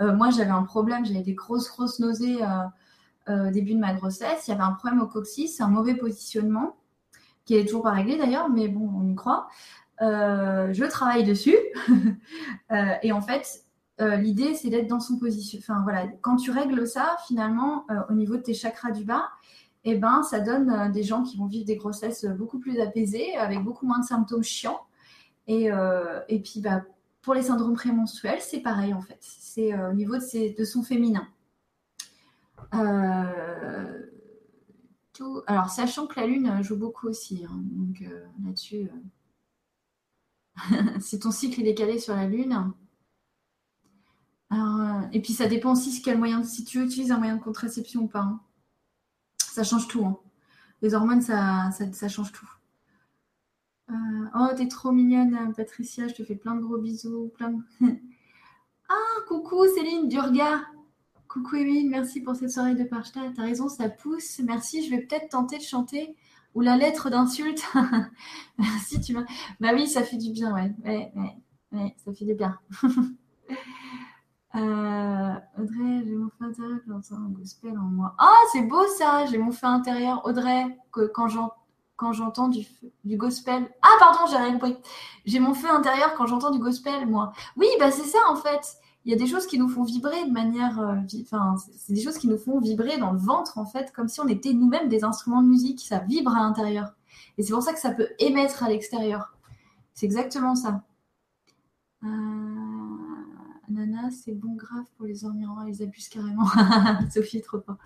[0.00, 2.38] moi j'avais un problème, j'avais des grosses, grosses nausées
[3.28, 6.76] au début de ma grossesse, il y avait un problème au coccyx, un mauvais positionnement,
[7.44, 9.48] qui est toujours pas réglé d'ailleurs, mais bon, on y croit.
[10.00, 11.56] je travaille dessus.
[13.02, 13.67] et en fait,
[14.00, 15.58] euh, l'idée, c'est d'être dans son position.
[15.58, 19.28] Enfin, voilà, quand tu règles ça, finalement, euh, au niveau de tes chakras du bas,
[19.84, 23.36] eh ben, ça donne euh, des gens qui vont vivre des grossesses beaucoup plus apaisées,
[23.36, 24.80] avec beaucoup moins de symptômes chiants.
[25.46, 25.70] Et,
[26.28, 26.82] et puis, bah,
[27.22, 29.16] pour les syndromes prémenstruels, c'est pareil, en fait.
[29.20, 31.26] C'est au niveau de, son féminin.
[35.14, 35.40] Tout...
[35.46, 38.04] Alors, sachant que la Lune joue beaucoup aussi, hein, donc
[38.44, 38.90] là-dessus,
[41.00, 42.74] si ton cycle est décalé sur la Lune,
[44.52, 48.02] euh, et puis ça dépend aussi quel moyen, si tu utilises un moyen de contraception
[48.02, 48.20] ou pas.
[48.20, 48.40] Hein.
[49.38, 50.04] Ça change tout.
[50.04, 50.18] Hein.
[50.82, 52.48] Les hormones, ça, ça, change tout.
[53.90, 53.94] Euh,
[54.34, 56.08] oh, t'es trop mignonne, Patricia.
[56.08, 57.32] Je te fais plein de gros bisous.
[58.90, 60.62] Ah, coucou Céline Durga.
[61.28, 64.38] Coucou Émile, merci pour cette soirée de Tu T'as raison, ça pousse.
[64.38, 66.16] Merci, je vais peut-être tenter de chanter.
[66.54, 67.62] Ou la lettre d'insulte.
[68.58, 69.26] merci, tu m'as.
[69.60, 72.58] Bah oui, ça fait du bien, ouais, ouais ça fait du bien.
[74.54, 78.14] Euh, Audrey, j'ai mon feu intérieur quand j'entends un gospel en moi.
[78.18, 80.24] Ah, c'est beau ça, j'ai mon feu intérieur.
[80.24, 81.28] Audrey, que, quand
[82.12, 82.66] j'entends du,
[83.04, 83.70] du gospel.
[83.82, 84.76] Ah, pardon, j'ai rien compris.
[85.26, 87.32] J'ai mon feu intérieur quand j'entends du gospel, moi.
[87.56, 88.78] Oui, bah c'est ça en fait.
[89.04, 90.80] Il y a des choses qui nous font vibrer de manière.
[90.80, 94.08] Euh, enfin, c'est des choses qui nous font vibrer dans le ventre en fait, comme
[94.08, 95.80] si on était nous-mêmes des instruments de musique.
[95.80, 96.94] Ça vibre à l'intérieur.
[97.36, 99.34] Et c'est pour ça que ça peut émettre à l'extérieur.
[99.94, 100.82] C'est exactement ça.
[102.04, 102.67] Euh...
[103.70, 106.46] Nana, c'est bon grave pour les ormirants, ils abusent carrément.
[107.10, 107.76] Sophie, trop fort.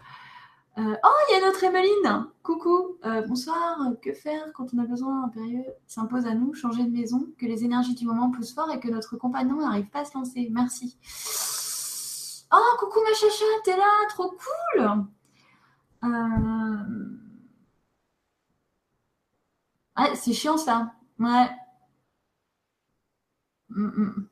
[0.78, 4.86] Euh, oh, il y a notre Emeline Coucou euh, Bonsoir, que faire quand on a
[4.86, 8.70] besoin impérieux s'impose à nous, changer de maison, que les énergies du moment poussent fort
[8.70, 10.96] et que notre compagnon n'arrive pas à se lancer Merci.
[12.54, 15.04] Oh, coucou ma chacha, t'es là, trop cool
[16.04, 17.18] euh...
[19.98, 20.92] Ouais, c'est chiant ça.
[21.18, 21.48] Ouais.
[23.70, 24.31] Mm, mm.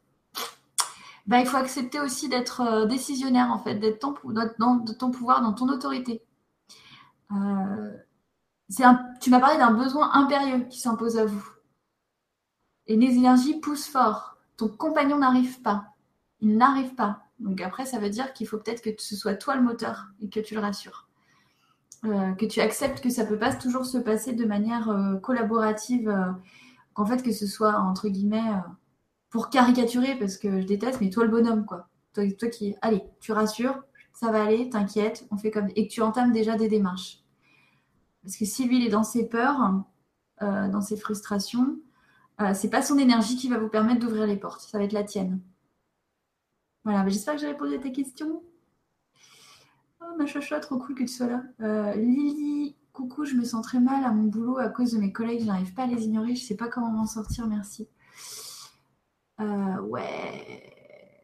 [1.30, 4.02] Bah, il faut accepter aussi d'être euh, décisionnaire, en fait, d'être
[4.58, 6.24] dans, de ton pouvoir, dans ton autorité.
[7.30, 7.96] Euh,
[9.20, 11.48] tu m'as parlé d'un besoin impérieux qui s'impose à vous.
[12.88, 14.38] Et les énergies poussent fort.
[14.56, 15.94] Ton compagnon n'arrive pas.
[16.40, 17.22] Il n'arrive pas.
[17.38, 20.28] Donc après, ça veut dire qu'il faut peut-être que ce soit toi le moteur et
[20.28, 21.08] que tu le rassures.
[22.06, 24.92] Euh, que tu acceptes que ça peut pas toujours se passer de manière
[25.22, 26.12] collaborative,
[26.94, 28.52] qu'en fait que ce soit entre guillemets
[29.30, 31.88] pour caricaturer, parce que je déteste, mais toi le bonhomme, quoi.
[32.12, 33.80] Toi, qui, allez, tu rassures,
[34.12, 35.68] ça va aller, t'inquiète, on fait comme.
[35.76, 37.22] Et que tu entames déjà des démarches.
[38.22, 39.82] Parce que si lui, il est dans ses peurs,
[40.42, 41.78] euh, dans ses frustrations,
[42.40, 44.92] euh, c'est pas son énergie qui va vous permettre d'ouvrir les portes, ça va être
[44.92, 45.40] la tienne.
[46.84, 48.42] Voilà, j'espère que j'ai répondu à tes questions.
[50.00, 51.42] Oh, ma chacha, trop cool que tu sois là.
[51.60, 55.12] Euh, Lily, coucou, je me sens très mal à mon boulot à cause de mes
[55.12, 57.86] collègues, je n'arrive pas à les ignorer, je sais pas comment m'en sortir, merci.
[59.40, 61.22] Euh, ouais.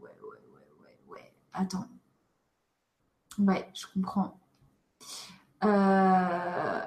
[0.00, 1.32] Ouais, ouais, ouais, ouais, ouais.
[1.52, 1.86] Attends.
[3.38, 4.38] Ouais, je comprends.
[5.64, 6.80] Euh,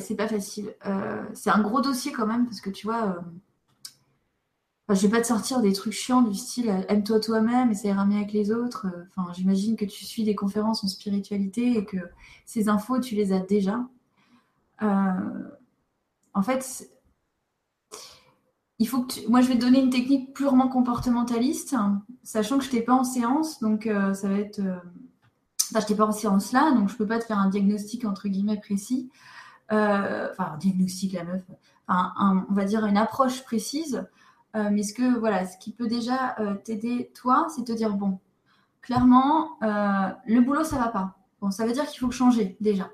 [0.00, 0.74] c'est pas facile.
[0.86, 3.18] Euh, c'est un gros dossier quand même, parce que tu vois,
[4.88, 8.04] je vais pas te sortir des trucs chiants du style aime-toi toi-même et ça ira
[8.04, 8.86] mieux avec les autres.
[9.16, 11.98] Enfin, j'imagine que tu suis des conférences en spiritualité et que
[12.46, 13.86] ces infos, tu les as déjà.
[14.80, 16.88] en fait,
[18.78, 21.74] il faut que moi je vais te donner une technique purement comportementaliste,
[22.22, 24.58] sachant que je n'étais pas en séance, donc euh, ça va être.
[24.58, 24.76] Euh,
[25.70, 27.48] enfin, je n'étais pas en séance là, donc je ne peux pas te faire un
[27.48, 29.10] diagnostic entre guillemets précis.
[29.72, 31.42] Euh, enfin, diagnostic, la meuf.
[31.88, 34.06] Enfin, on va dire une approche précise.
[34.54, 38.18] mais ce que voilà, ce qui peut déjà t'aider toi, c'est te dire bon,
[38.82, 41.16] clairement, le boulot ça va pas.
[41.40, 42.90] Bon, ça veut dire qu'il faut changer déjà.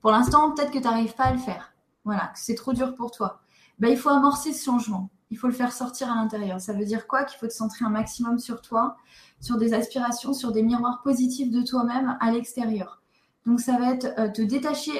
[0.00, 1.72] Pour l'instant, peut-être que tu n'arrives pas à le faire.
[2.04, 3.43] Voilà, que c'est trop dur pour toi
[3.78, 5.10] ben, il faut amorcer ce changement.
[5.30, 6.60] Il faut le faire sortir à l'intérieur.
[6.60, 7.24] Ça veut dire quoi?
[7.24, 8.96] Qu'il faut te centrer un maximum sur toi,
[9.40, 13.02] sur des aspirations, sur des miroirs positifs de toi-même à l'extérieur.
[13.46, 14.92] Donc ça va être euh, te détacher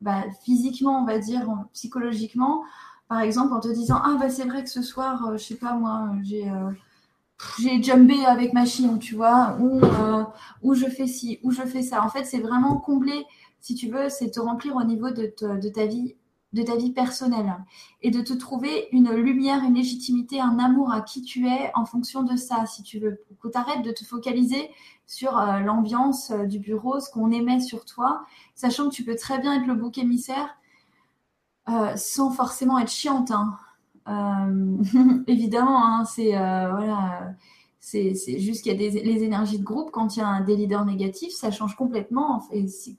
[0.00, 2.62] bah, physiquement, on va dire, psychologiquement,
[3.08, 5.56] par exemple en te disant ah bah c'est vrai que ce soir, euh, je sais
[5.56, 6.70] pas moi, j'ai euh,
[7.82, 9.80] jumpé avec ma chine, tu vois, ou,
[10.62, 12.04] ou je fais ci, ou je fais ça.
[12.04, 13.24] En fait, c'est vraiment combler,
[13.60, 16.14] si tu veux, c'est te remplir au niveau de, de ta vie
[16.52, 17.54] de ta vie personnelle
[18.02, 21.84] et de te trouver une lumière, une légitimité, un amour à qui tu es en
[21.84, 23.22] fonction de ça, si tu veux.
[23.40, 24.70] Que tu arrêtes de te focaliser
[25.06, 28.24] sur euh, l'ambiance euh, du bureau, ce qu'on émet sur toi,
[28.54, 30.56] sachant que tu peux très bien être le bouc émissaire
[31.68, 33.30] euh, sans forcément être chiante.
[33.30, 33.56] Hein.
[35.28, 37.32] évidemment, hein, c'est voilà,
[37.80, 39.92] juste qu'il y a des, les énergies de groupe.
[39.92, 42.42] Quand il y a des leaders négatifs, ça change complètement.
[42.50, 42.96] Et si,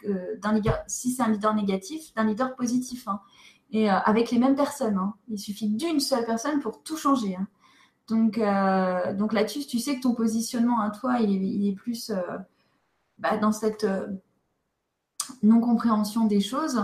[0.88, 3.10] si c'est un leader négatif, d'un leader positif.
[3.10, 3.19] Hein
[3.72, 4.98] et euh, avec les mêmes personnes.
[4.98, 5.14] Hein.
[5.30, 7.35] Il suffit d'une seule personne pour tout changer.
[7.35, 7.48] Hein.
[8.07, 12.22] Donc, euh, donc là-dessus, tu sais que ton positionnement à toi, il est, plus euh,
[13.19, 13.88] bah, dans cette
[15.43, 16.81] non-compréhension des choses.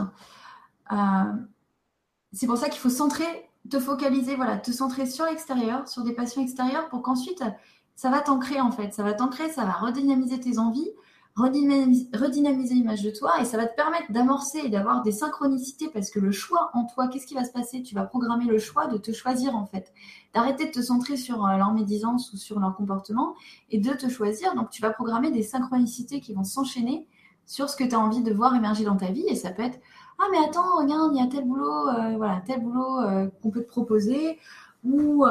[2.31, 3.09] c'est pour ça qu'il faut
[3.69, 7.43] te focaliser, voilà, te centrer sur l'extérieur, sur des passions extérieures, pour qu'ensuite,
[7.95, 8.93] ça va t'ancrer en fait.
[8.93, 10.91] Ça va t'ancrer, ça va redynamiser tes envies
[11.37, 16.09] redynamiser, l'image de toi et ça va te permettre d'amorcer et d'avoir des synchronicités parce
[16.09, 17.83] que le choix en toi, qu'est-ce qui va se passer?
[17.83, 19.93] Tu vas programmer le choix de te choisir en fait,
[20.33, 23.35] d'arrêter de te centrer sur euh, leur médisance ou sur leur comportement
[23.69, 24.55] et de te choisir.
[24.55, 27.07] Donc tu vas programmer des synchronicités qui vont s'enchaîner
[27.45, 29.63] sur ce que tu as envie de voir émerger dans ta vie et ça peut
[29.63, 29.79] être
[30.19, 33.51] ah mais attends regarde il y a tel boulot euh, voilà tel boulot euh, qu'on
[33.51, 34.39] peut te proposer
[34.83, 35.23] ou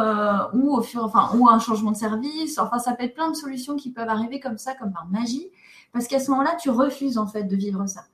[0.54, 2.58] ou au fur enfin ou un changement de service.
[2.58, 5.50] Enfin ça peut être plein de solutions qui peuvent arriver comme ça comme par magie
[5.92, 8.04] parce qu'à ce moment-là, tu refuses en fait de vivre ça.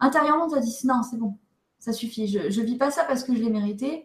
[0.00, 1.36] Intérieurement, tu as dit non, c'est bon,
[1.78, 2.28] ça suffit.
[2.28, 4.04] Je ne vis pas ça parce que je l'ai mérité.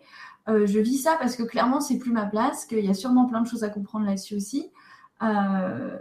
[0.49, 3.25] Euh, je vis ça parce que clairement, c'est plus ma place, qu'il y a sûrement
[3.25, 4.71] plein de choses à comprendre là-dessus aussi.
[5.21, 5.97] Euh,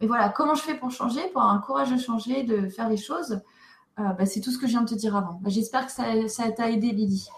[0.00, 2.88] et voilà, comment je fais pour changer, pour avoir un courage de changer, de faire
[2.88, 3.40] les choses?
[3.98, 5.40] Euh, bah, C'est tout ce que je viens de te dire avant.
[5.42, 7.28] Bah, j'espère que ça, t'a aidé, Lydie.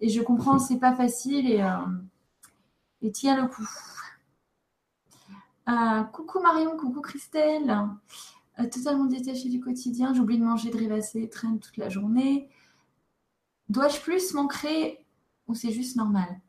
[0.00, 1.64] Et je comprends, c'est pas facile et,
[3.02, 3.66] et tiens le coup.
[6.12, 7.76] coucou Marion, coucou Christelle.
[8.60, 12.48] Euh, totalement détaché du quotidien, j'oublie de manger, de rêvasser, traîne toute la journée.
[13.68, 15.04] Dois-je plus m'ancrer
[15.46, 16.40] ou c'est juste normal?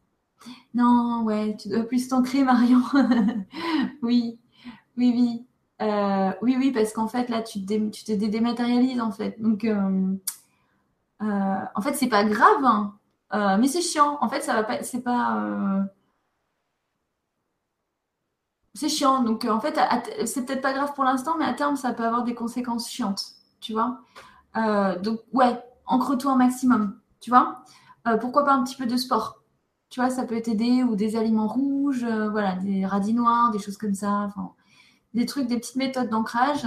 [0.73, 2.81] Non, ouais, tu dois plus t'ancrer, Marion.
[4.01, 4.39] oui,
[4.97, 5.45] oui, oui.
[5.81, 9.41] Euh, oui, oui, parce qu'en fait, là, tu te, tu te dématérialises, en fait.
[9.41, 10.15] Donc, euh,
[11.19, 13.57] en fait, c'est pas grave, hein.
[13.59, 14.17] mais c'est chiant.
[14.21, 15.85] En fait, ça va pas, c'est pas
[18.79, 19.23] c'est chiant.
[19.23, 19.77] Donc, euh, en fait,
[20.25, 23.33] c'est peut-être pas grave pour l'instant, mais à terme, ça peut avoir des conséquences chiantes,
[23.59, 23.99] tu vois.
[24.55, 27.63] Euh, donc, ouais, ancre-toi un maximum, tu vois.
[28.07, 29.43] Euh, pourquoi pas un petit peu de sport
[29.89, 33.77] Tu vois, ça peut t'aider, ou des aliments rouges, voilà, des radis noirs, des choses
[33.77, 34.29] comme ça.
[35.13, 36.65] Des trucs, des petites méthodes d'ancrage.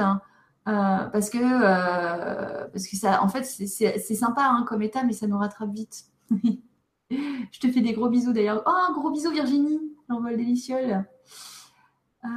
[0.67, 5.39] parce que, parce que ça, en fait, c'est sympa hein, comme état, mais ça nous
[5.39, 6.05] rattrape vite.
[7.11, 8.63] Je te fais des gros bisous d'ailleurs.
[8.67, 10.45] Oh, un gros bisou Virginie, l'envol des
[12.25, 12.29] euh,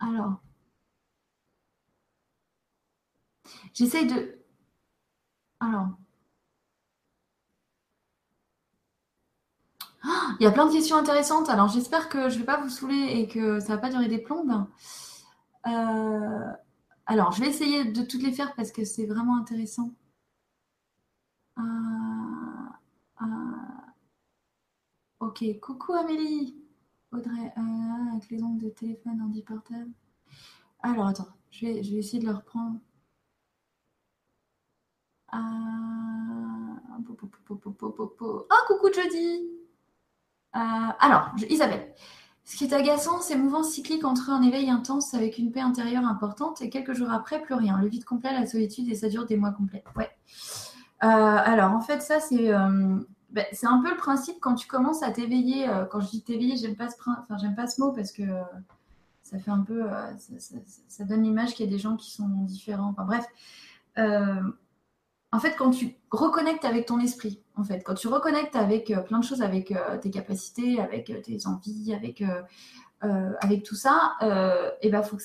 [0.00, 0.40] alors,
[3.74, 4.38] j'essaye de...
[5.60, 5.88] Alors,
[10.04, 11.48] ah, il y a plein de questions intéressantes.
[11.48, 13.90] Alors, j'espère que je ne vais pas vous saouler et que ça ne va pas
[13.90, 14.66] durer des plombes.
[15.66, 16.52] Euh,
[17.06, 19.92] alors, je vais essayer de toutes les faire parce que c'est vraiment intéressant.
[21.58, 21.62] Euh,
[25.22, 26.56] Ok, coucou Amélie.
[27.12, 29.92] Audrey, euh, avec les ondes de téléphone, ordi portable.
[30.82, 32.80] Alors attends, je vais, je vais essayer de le reprendre.
[35.30, 35.38] Ah,
[38.50, 39.48] Oh, coucou Jody
[40.52, 41.94] Alors, Isabelle.
[42.42, 46.04] Ce qui est agaçant, c'est mouvement cyclique entre un éveil intense avec une paix intérieure
[46.04, 47.78] importante et quelques jours après, plus rien.
[47.80, 49.84] Le vide complet, la solitude et ça dure des mois complets.
[49.94, 50.10] Ouais.
[50.98, 52.52] alors, en fait, ça, c'est
[53.32, 55.66] ben, c'est un peu le principe quand tu commences à t'éveiller.
[55.90, 58.22] quand je dis t'éveiller, j'aime pas, ce, enfin, pas ce mot parce que
[59.22, 59.84] ça fait un peu.
[60.88, 62.90] ça, donne l'image qu'il y a des gens qui sont différents.
[62.90, 63.26] Enfin, bref
[65.32, 69.00] en fait, quand tu reconnectes avec ton esprit, en fait, quand tu reconnectes avec euh,
[69.00, 72.22] plein de choses, avec euh, tes capacités, avec euh, tes envies, avec,
[73.00, 74.16] avec tout ça,
[74.80, 75.18] et ben faut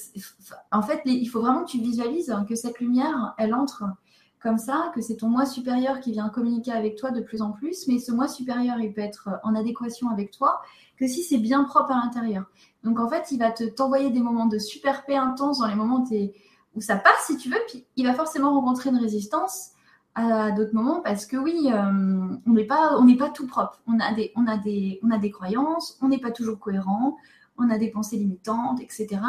[0.72, 3.84] en fait, il faut vraiment que tu visualises que cette lumière, elle entre
[4.40, 7.52] comme ça, que c'est ton moi supérieur qui vient communiquer avec toi de plus en
[7.52, 10.62] plus, mais ce moi supérieur, il peut être en adéquation avec toi
[10.98, 12.46] que si c'est bien propre à l'intérieur.
[12.84, 15.76] Donc en fait, il va te t'envoyer des moments de super paix intense dans les
[15.76, 16.32] moments où,
[16.76, 19.72] où ça passe, si tu veux, puis il va forcément rencontrer une résistance
[20.16, 23.82] à d'autres moments parce que oui, euh, on n'est pas, on n'est pas tout propre.
[23.88, 27.18] On a des, on a des, on a des croyances, on n'est pas toujours cohérent,
[27.58, 29.20] on a des pensées limitantes, etc.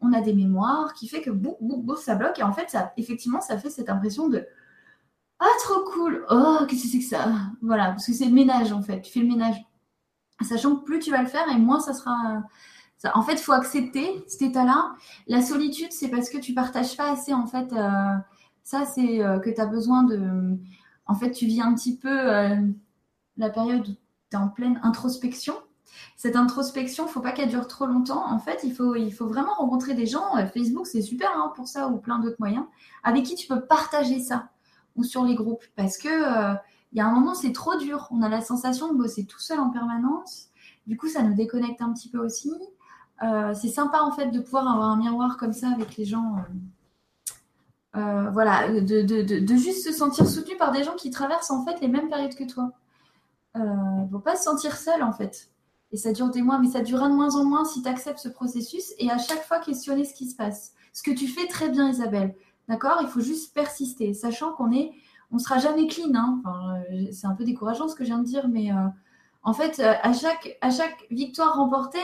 [0.00, 2.70] On a des mémoires qui fait que boum, boum, boum, ça bloque et en fait,
[2.70, 4.46] ça, effectivement, ça fait cette impression de
[5.38, 7.26] ah trop cool, oh qu'est-ce que c'est que ça,
[7.60, 9.02] voilà, parce que c'est le ménage en fait.
[9.02, 9.56] Tu fais le ménage,
[10.40, 12.42] sachant que plus tu vas le faire et moins ça sera.
[13.14, 14.94] En fait, faut accepter cet état-là.
[15.26, 17.72] La solitude, c'est parce que tu partages pas assez en fait.
[17.72, 18.16] Euh,
[18.64, 20.58] ça, c'est euh, que tu as besoin de.
[21.06, 22.56] En fait, tu vis un petit peu euh,
[23.36, 23.98] la période où tu
[24.32, 25.54] es en pleine introspection.
[26.16, 28.30] Cette introspection, il ne faut pas qu'elle dure trop longtemps.
[28.30, 30.36] En fait, il faut, il faut vraiment rencontrer des gens.
[30.36, 32.64] Euh, Facebook, c'est super hein, pour ça ou plein d'autres moyens
[33.02, 34.48] avec qui tu peux partager ça
[34.96, 35.64] ou sur les groupes.
[35.76, 36.08] Parce que
[36.92, 38.08] il y a un moment, c'est trop dur.
[38.10, 40.48] On a la sensation de bosser tout seul en permanence.
[40.86, 42.52] Du coup, ça nous déconnecte un petit peu aussi.
[43.20, 46.36] c'est sympa en fait de pouvoir avoir un miroir comme ça avec les gens
[47.96, 51.88] euh, voilà, de, juste se sentir soutenu par des gens qui traversent en fait les
[51.88, 52.72] mêmes périodes que toi.
[53.54, 55.48] Il euh, ne faut pas se sentir seul en fait.
[55.96, 58.18] Et ça dure des mois, mais ça durera de moins en moins si tu acceptes
[58.18, 60.74] ce processus et à chaque fois questionner ce qui se passe.
[60.92, 62.34] Ce que tu fais très bien, Isabelle.
[62.68, 62.98] D'accord?
[63.00, 64.90] Il faut juste persister, sachant qu'on est,
[65.32, 66.14] on sera jamais clean.
[66.14, 66.42] Hein.
[66.92, 68.68] Euh, c'est un peu décourageant ce que je viens de dire, mais
[69.42, 71.98] en fait, à chaque, à chaque victoire remportée,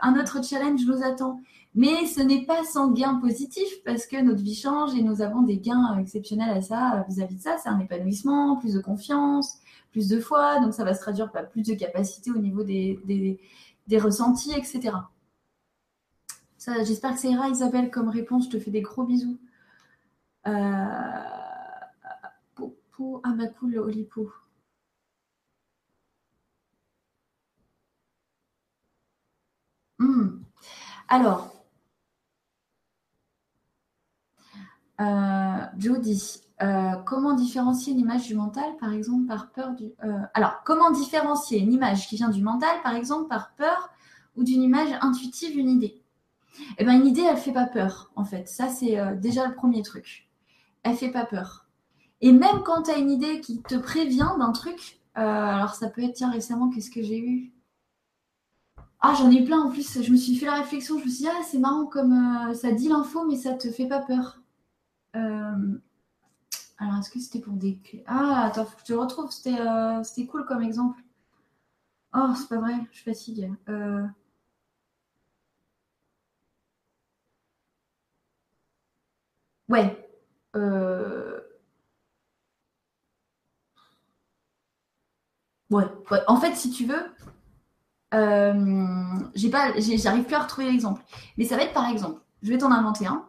[0.00, 1.40] un autre challenge nous attend.
[1.74, 5.42] Mais ce n'est pas sans gain positif parce que notre vie change et nous avons
[5.42, 7.56] des gains exceptionnels à ça vis-à-vis de ça.
[7.60, 9.56] C'est un épanouissement, plus de confiance,
[9.92, 10.60] plus de foi.
[10.60, 13.38] Donc ça va se traduire par plus de capacité au niveau des,
[13.92, 14.96] ressentis, etc.
[16.84, 18.46] j'espère que ça ira, Isabelle, comme réponse.
[18.46, 19.38] Je te fais des gros bisous.
[20.46, 21.32] Euh...
[23.68, 24.32] Le Olipo.
[29.98, 30.42] Hmm.
[31.08, 31.61] Alors,
[35.02, 39.86] Euh, euh, comment différencier une image du mental, par exemple, par peur du.
[40.04, 43.90] Euh, alors, comment différencier une image qui vient du mental, par exemple, par peur
[44.36, 46.00] ou d'une image intuitive, une idée?
[46.78, 48.48] Eh bien, une idée, elle ne fait pas peur, en fait.
[48.48, 50.28] Ça, c'est déjà le premier truc.
[50.82, 51.66] Elle ne fait pas peur.
[52.20, 56.02] Et même quand tu as une idée qui te prévient d'un truc, alors ça peut
[56.04, 57.52] être, tiens, récemment, qu'est-ce que j'ai eu?
[59.00, 60.00] Ah, j'en ai plein en plus.
[60.00, 60.98] Je me suis fait la réflexion.
[60.98, 63.88] Je me suis dit, ah, c'est marrant comme ça dit l'info, mais ça te fait
[63.88, 64.41] pas peur.
[65.16, 65.78] Euh,
[66.76, 68.04] alors, est-ce que c'était pour des clés?
[68.06, 69.30] Ah, attends, faut que je te retrouve.
[69.46, 71.00] Euh, c'était cool comme exemple.
[72.14, 73.52] Oh, c'est pas vrai, je fatigue.
[73.68, 74.06] Euh...
[79.68, 80.08] Ouais.
[85.70, 85.84] Ouais.
[86.28, 87.02] En fait, si tu veux,
[89.34, 91.02] j'ai pas, j'arrive plus à retrouver l'exemple.
[91.36, 93.26] Mais ça va être par exemple, je vais t'en inventer un.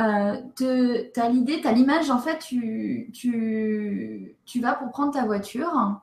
[0.00, 5.12] Euh, tu as l'idée, tu as l'image, en fait, tu, tu, tu, vas pour prendre
[5.12, 6.00] ta voiture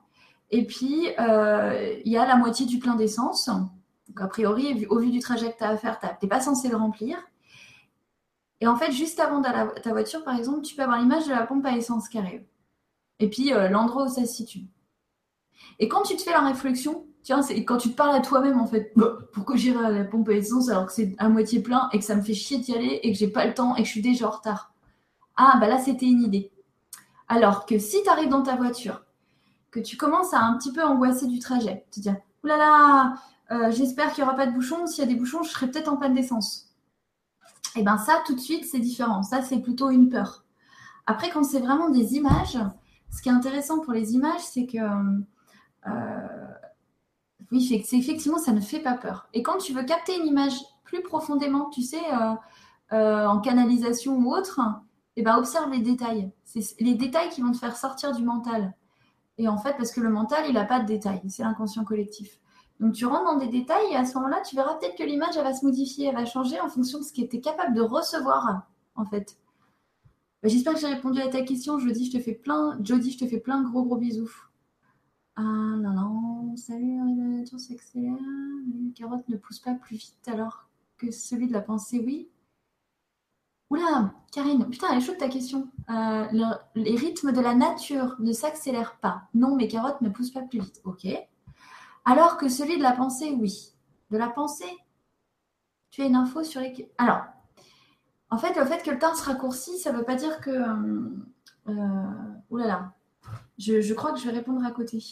[0.49, 3.47] et puis euh, il y a la moitié du plein d'essence.
[3.47, 6.41] Donc, a priori, au vu du trajet que tu as à faire, tu n'es pas
[6.41, 7.18] censé le remplir.
[8.59, 11.45] Et en fait, juste avant ta voiture, par exemple, tu peux avoir l'image de la
[11.45, 12.43] pompe à essence qui arrive.
[13.19, 14.65] Et puis euh, l'endroit où ça se situe.
[15.80, 18.60] Et quand tu te fais la réflexion, Tiens, c'est quand tu te parles à toi-même,
[18.60, 21.61] en fait, bah, pourquoi j'irai à la pompe à essence alors que c'est à moitié
[21.61, 23.76] plein et que ça me fait chier d'y aller et que j'ai pas le temps
[23.76, 24.73] et que je suis déjà en retard?
[25.35, 26.52] Ah, bah là, c'était une idée.
[27.27, 29.03] Alors que si tu arrives dans ta voiture,
[29.69, 33.14] que tu commences à un petit peu angoisser du trajet, te dire, oulala, là
[33.49, 34.88] là, euh, j'espère qu'il n'y aura pas de bouchons.
[34.88, 36.68] S'il y a des bouchons, je serai peut-être en panne d'essence.
[37.76, 39.23] Et eh bien ça, tout de suite, c'est différent.
[39.23, 40.43] Ça, c'est plutôt une peur.
[41.06, 42.57] Après, quand c'est vraiment des images,
[43.10, 44.77] ce qui est intéressant pour les images, c'est que
[45.88, 46.51] euh,
[47.52, 49.28] oui, effectivement, ça ne fait pas peur.
[49.34, 50.53] Et quand tu veux capter une image
[50.84, 52.34] plus profondément, tu sais, euh,
[52.94, 54.60] euh, en canalisation ou autre,
[55.18, 56.32] eh ben, observe les détails.
[56.45, 58.73] C'est les détails qui vont te faire sortir du mental.
[59.38, 62.40] Et en fait, parce que le mental, il n'a pas de détails, c'est l'inconscient collectif.
[62.80, 65.36] Donc tu rentres dans des détails et à ce moment-là, tu verras peut-être que l'image,
[65.36, 68.64] va se modifier, elle va changer en fonction de ce qui était capable de recevoir,
[68.95, 69.38] en fait.
[70.41, 71.80] Bah, j'espère que j'ai répondu à ta question.
[71.80, 74.51] Jody, je te fais plein, Jody, je te fais plein de gros gros bisous.
[75.36, 78.18] Ah non, non, salut, la s'accélère.
[78.68, 80.68] Les carottes ne poussent pas plus vite alors
[80.98, 82.30] que celui de la pensée, oui.
[83.70, 85.70] Oula, Karine, putain, elle est chaude ta question.
[85.90, 86.28] Euh,
[86.76, 89.30] les rythmes de la nature ne s'accélèrent pas.
[89.34, 90.82] Non, mes carottes ne poussent pas plus vite.
[90.84, 91.08] Ok.
[92.03, 93.74] Alors que celui de la pensée, oui.
[94.10, 94.78] De la pensée
[95.90, 96.91] Tu as une info sur les.
[96.98, 97.24] Alors,
[98.30, 100.49] en fait, le fait que le temps se raccourcit, ça ne veut pas dire que.
[100.49, 101.10] Euh,
[101.70, 102.94] euh, oulala.
[103.57, 105.03] Je, crois que je vais répondre à côté.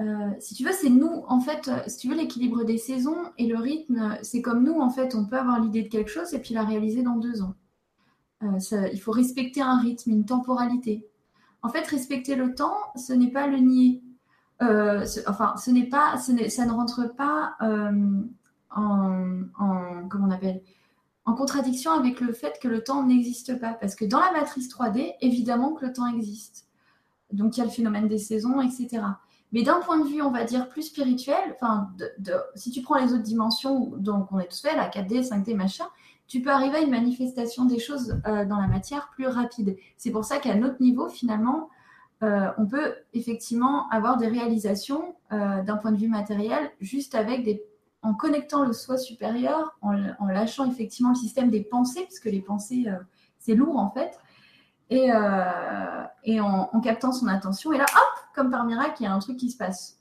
[0.00, 3.30] Euh, si tu veux, c'est nous, en fait, euh, si tu veux, l'équilibre des saisons
[3.38, 6.34] et le rythme, c'est comme nous, en fait, on peut avoir l'idée de quelque chose
[6.34, 7.54] et puis la réaliser dans deux ans.
[8.42, 11.06] Euh, il faut respecter un rythme, une temporalité.
[11.62, 14.02] En fait, respecter le temps, ce n'est pas le nier.
[15.26, 16.32] enfin, ce n'est pas, ça
[16.66, 20.60] ne rentre pas en, en, comment on appelle,
[21.26, 23.74] en contradiction avec le fait que le temps n'existe pas.
[23.74, 26.66] Parce que dans la matrice 3D, évidemment que le temps existe.
[27.32, 29.02] Donc, il y a le phénomène des saisons, etc.
[29.52, 31.90] Mais d'un point de vue, on va dire, plus spirituel, enfin,
[32.54, 35.86] si tu prends les autres dimensions, donc on est tous faits, la 4D, 5D, machin,
[36.26, 39.76] tu peux arriver à une manifestation des choses euh, dans la matière plus rapide.
[39.96, 41.68] C'est pour ça qu'à notre niveau, finalement,
[42.22, 47.44] euh, on peut effectivement avoir des réalisations euh, d'un point de vue matériel, juste avec
[47.44, 47.62] des,
[48.04, 49.92] en connectant le soi supérieur, en,
[50.28, 52.86] lâchant effectivement le système des pensées, parce que les pensées,
[53.38, 54.18] c'est lourd en fait,
[54.90, 55.10] et,
[56.24, 57.72] et en, captant son attention.
[57.72, 59.98] Et là, hop, comme par miracle, il y a un truc qui se passe.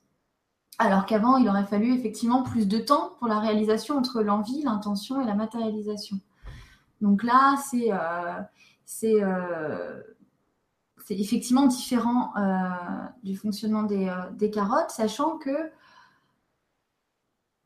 [0.80, 5.22] Alors qu'avant, il aurait fallu effectivement plus de temps pour la réalisation entre l'envie, l'intention
[5.22, 6.20] et la matérialisation.
[7.02, 8.42] Donc là, c'est euh,
[9.04, 10.02] euh,
[11.10, 12.70] effectivement différent euh,
[13.24, 15.52] du fonctionnement des, carottes, sachant que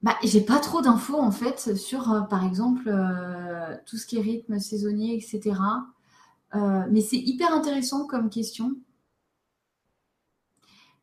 [0.02, 2.91] bah, j'ai pas trop d'infos en fait sur, par exemple,
[3.86, 5.60] tout ce qui est rythme saisonnier, etc.
[6.53, 8.76] mais c'est hyper intéressant comme question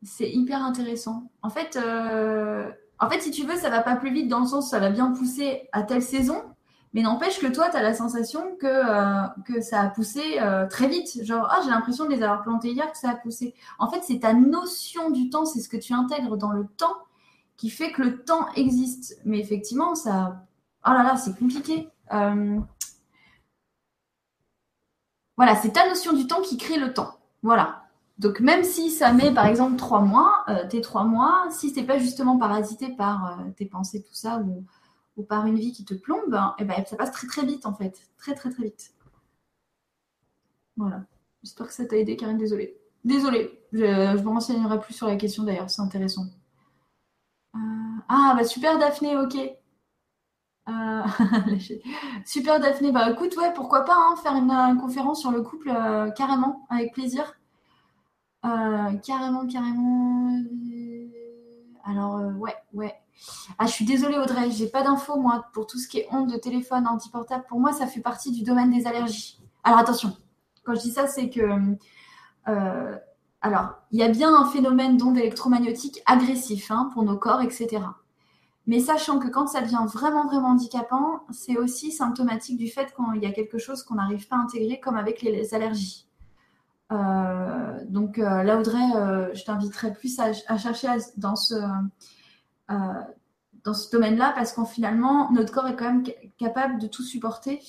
[0.05, 1.31] c'est hyper intéressant.
[1.43, 4.47] En fait, euh, en fait, si tu veux, ça va pas plus vite dans le
[4.47, 6.43] sens ça va bien pousser à telle saison,
[6.93, 10.67] mais n'empêche que toi, tu as la sensation que, euh, que ça a poussé euh,
[10.67, 11.25] très vite.
[11.25, 13.55] Genre, ah, j'ai l'impression de les avoir plantés hier, que ça a poussé.
[13.79, 16.97] En fait, c'est ta notion du temps, c'est ce que tu intègres dans le temps
[17.57, 19.21] qui fait que le temps existe.
[19.25, 20.47] Mais effectivement, ça.
[20.87, 21.89] Oh là là, c'est compliqué.
[25.37, 27.19] Voilà, c'est ta notion du temps qui crée le temps.
[27.43, 27.85] Voilà.
[28.19, 31.83] Donc même si ça met par exemple trois mois, euh, tes trois mois, si c'est
[31.83, 34.39] pas justement parasité par euh, tes pensées, tout ça,
[35.17, 37.67] ou, par une vie qui te plombe, hein, eh ben, ça passe très très vite
[37.67, 38.09] en fait.
[38.19, 38.93] Très très très vite.
[40.77, 41.05] Voilà.
[41.43, 42.39] J'espère que ça t'a aidé, Karine.
[42.39, 42.77] Désolée.
[43.05, 43.61] Désolée.
[43.73, 46.27] Je, je me renseignerai plus sur la question d'ailleurs, c'est intéressant.
[47.55, 47.59] Euh,
[48.09, 49.37] ah bah super Daphné, ok.
[52.25, 55.73] super Daphné, bah écoute, ouais, pourquoi pas hein, faire une, conférence sur le couple
[56.17, 57.35] carrément, avec plaisir.
[58.45, 60.37] Euh, carrément, carrément.
[60.37, 61.09] Euh,
[61.85, 62.95] alors, euh, ouais, ouais.
[63.59, 66.31] Ah, je suis désolée, Audrey, j'ai pas d'infos, moi, pour tout ce qui est ondes
[66.31, 67.45] de téléphone, anti-portable.
[67.49, 69.41] Pour moi, ça fait partie du domaine des allergies.
[69.63, 70.15] Alors, attention,
[70.65, 71.41] quand je dis ça, c'est que.
[73.45, 77.83] Alors, il y a bien un phénomène d'ondes électromagnétiques agressif hein, pour nos corps, etc.
[78.67, 83.23] Mais sachant que quand ça devient vraiment, vraiment handicapant, c'est aussi symptomatique du fait qu'il
[83.23, 86.07] y a quelque chose qu'on n'arrive pas à intégrer, comme avec les allergies.
[86.91, 90.89] Euh, donc euh, là, Audrey, euh, je t'inviterai plus à, chercher
[91.19, 91.55] dans ce,
[93.93, 96.05] domaine-là parce qu'en finalement, notre corps est quand même
[96.39, 97.61] capable de tout supporter.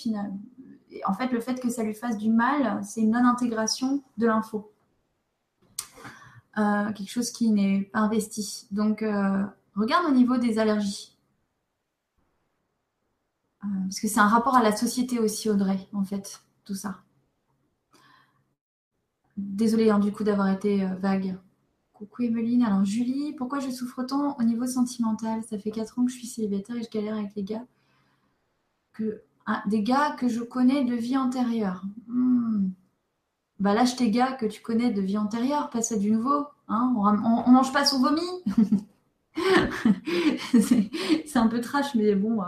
[1.06, 4.72] En fait, le fait que ça lui fasse du mal, c'est une non-intégration de l'info.
[6.56, 8.68] Quelque chose qui n'est pas investi.
[8.72, 9.04] Donc,
[9.76, 11.16] regarde au niveau des allergies.
[13.62, 17.02] parce que c'est un rapport à la société aussi, Audrey, en fait, tout ça.
[19.38, 21.38] Désolée hein, du coup d'avoir été euh, vague.
[21.94, 22.64] Coucou Emeline.
[22.64, 25.44] Alors Julie, pourquoi je souffre tant au niveau sentimental?
[25.44, 27.66] Ça fait 4 ans que je suis célibataire et je galère avec les gars.
[29.46, 31.84] Ah, des gars que je connais de vie antérieure.
[32.08, 32.70] Hmm.
[33.60, 36.46] Bah lâche tes gars que tu connais de vie antérieure, passe à du nouveau.
[36.68, 36.94] Hein.
[36.96, 38.22] on, mange pas son vomi.
[40.62, 42.46] c'est un peu trash, mais bon, euh,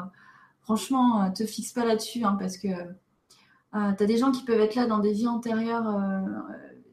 [0.61, 2.67] franchement, euh, te fixe pas là-dessus, hein, parce que
[3.73, 5.85] tu as des gens qui peuvent être là dans des vies antérieures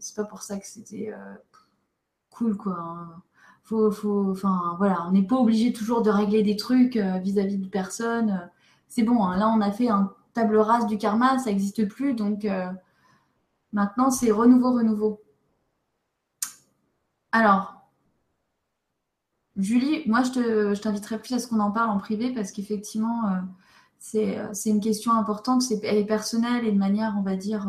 [0.05, 1.35] c'est pas pour ça que c'était euh,
[2.31, 2.77] cool, quoi.
[2.79, 3.23] Hein.
[3.63, 7.57] Faut, faut, enfin, voilà, on n'est pas obligé toujours de régler des trucs euh, vis-à-vis
[7.57, 8.51] de personnes.
[8.89, 9.39] C'est bon, hein.
[9.39, 12.13] là, on a fait un, table rase du karma, ça n'existe plus.
[12.13, 12.45] Donc
[13.75, 15.21] maintenant, c'est renouveau, renouveau.
[17.33, 17.75] Alors,
[19.57, 23.23] Julie, moi, je t'inviterai plus à ce qu'on en parle en privé parce qu'effectivement,
[23.99, 25.63] c'est une question importante.
[25.83, 27.69] Elle est personnelle et de manière, on va dire,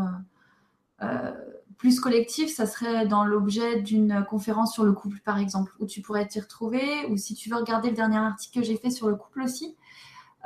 [1.78, 6.02] plus collectif, ça serait dans l'objet d'une conférence sur le couple, par exemple, où tu
[6.02, 7.06] pourrais t'y retrouver.
[7.10, 9.76] Ou si tu veux regarder le dernier article que j'ai fait sur le couple aussi,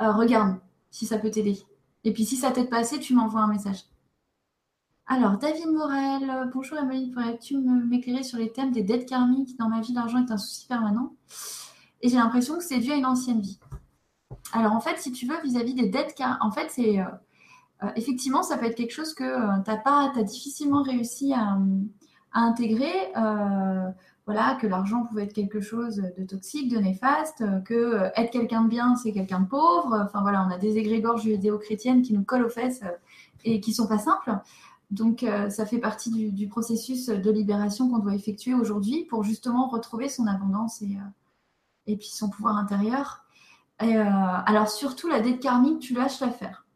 [0.00, 0.58] euh, regarde
[0.90, 1.58] si ça peut t'aider.
[2.04, 3.84] Et puis si ça t'aide pas assez, tu m'envoies un message.
[5.12, 9.80] Alors, David Morel, bonjour Emeline, pourrais-tu m'éclairer sur les thèmes des dettes karmiques Dans ma
[9.80, 11.16] vie, l'argent est un souci permanent.
[12.00, 13.58] Et j'ai l'impression que c'est dû à une ancienne vie.
[14.52, 17.00] Alors, en fait, si tu veux, vis-à-vis des dettes en fait, c'est.
[17.00, 17.06] Euh,
[17.82, 21.58] euh, effectivement, ça peut être quelque chose que euh, tu as, difficilement réussi à,
[22.32, 23.12] intégrer.
[23.16, 23.90] Euh,
[24.26, 28.68] voilà, que l'argent pouvait être quelque chose de toxique, de néfaste, que être quelqu'un de
[28.68, 30.04] bien, c'est quelqu'un de pauvre.
[30.04, 32.82] Enfin voilà, on a des égrégores judéo-chrétiennes qui nous collent aux fesses
[33.44, 34.38] et qui sont pas simples.
[34.90, 40.08] Donc ça fait partie du, processus de libération qu'on doit effectuer aujourd'hui pour justement retrouver
[40.08, 40.98] son abondance et,
[41.86, 43.24] et puis son pouvoir intérieur.
[43.80, 46.66] Et, alors surtout la dette karmique, tu lâches l'affaire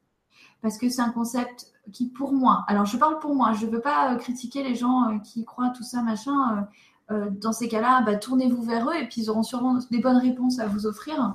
[0.64, 3.70] parce que c'est un concept qui, pour moi, alors je parle pour moi, je ne
[3.70, 6.66] veux pas euh, critiquer les gens euh, qui croient tout ça, machin.
[7.10, 10.16] Euh, dans ces cas-là, bah, tournez-vous vers eux et puis ils auront sûrement des bonnes
[10.16, 11.34] réponses à vous offrir.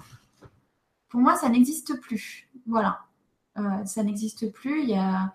[1.09, 2.49] Pour moi, ça n'existe plus.
[2.65, 3.01] Voilà.
[3.85, 4.81] ça n'existe plus.
[4.81, 5.31] Il y a,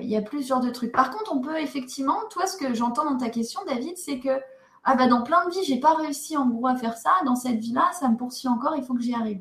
[0.00, 0.92] il y a plusieurs de trucs.
[0.92, 4.40] Par contre, on peut effectivement, toi, ce que j'entends dans ta question, David, c'est que
[4.84, 7.10] ah bah dans plein de vies, j'ai pas réussi en gros à faire ça.
[7.24, 8.76] Dans cette vie-là, ça me poursuit encore.
[8.76, 9.40] Il faut que j'y arrive.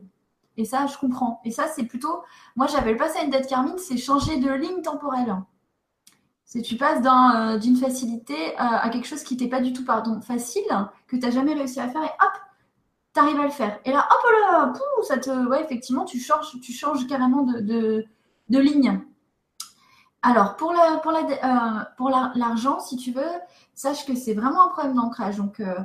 [0.57, 1.41] Et ça, je comprends.
[1.45, 2.23] Et ça, c'est plutôt.
[2.55, 5.35] Moi, j'avais pas ça une dette karmique, c'est changer de ligne temporelle.
[6.45, 9.83] C'est tu passes euh, d'une facilité euh, à quelque chose qui n'était pas du tout
[9.83, 10.63] pardon, facile,
[11.07, 12.33] que tu n'as jamais réussi à faire, et hop,
[13.13, 13.79] tu arrives à le faire.
[13.83, 14.73] Et là, hop là,
[15.03, 15.29] ça te.
[15.47, 18.05] Ouais, effectivement, tu changes, tu changes carrément de,
[18.49, 19.01] de, ligne.
[20.27, 20.73] Alors, pour
[21.97, 23.21] pour l'argent, si tu veux,
[23.75, 25.37] sache que c'est vraiment un problème d'ancrage.
[25.37, 25.75] Donc, euh,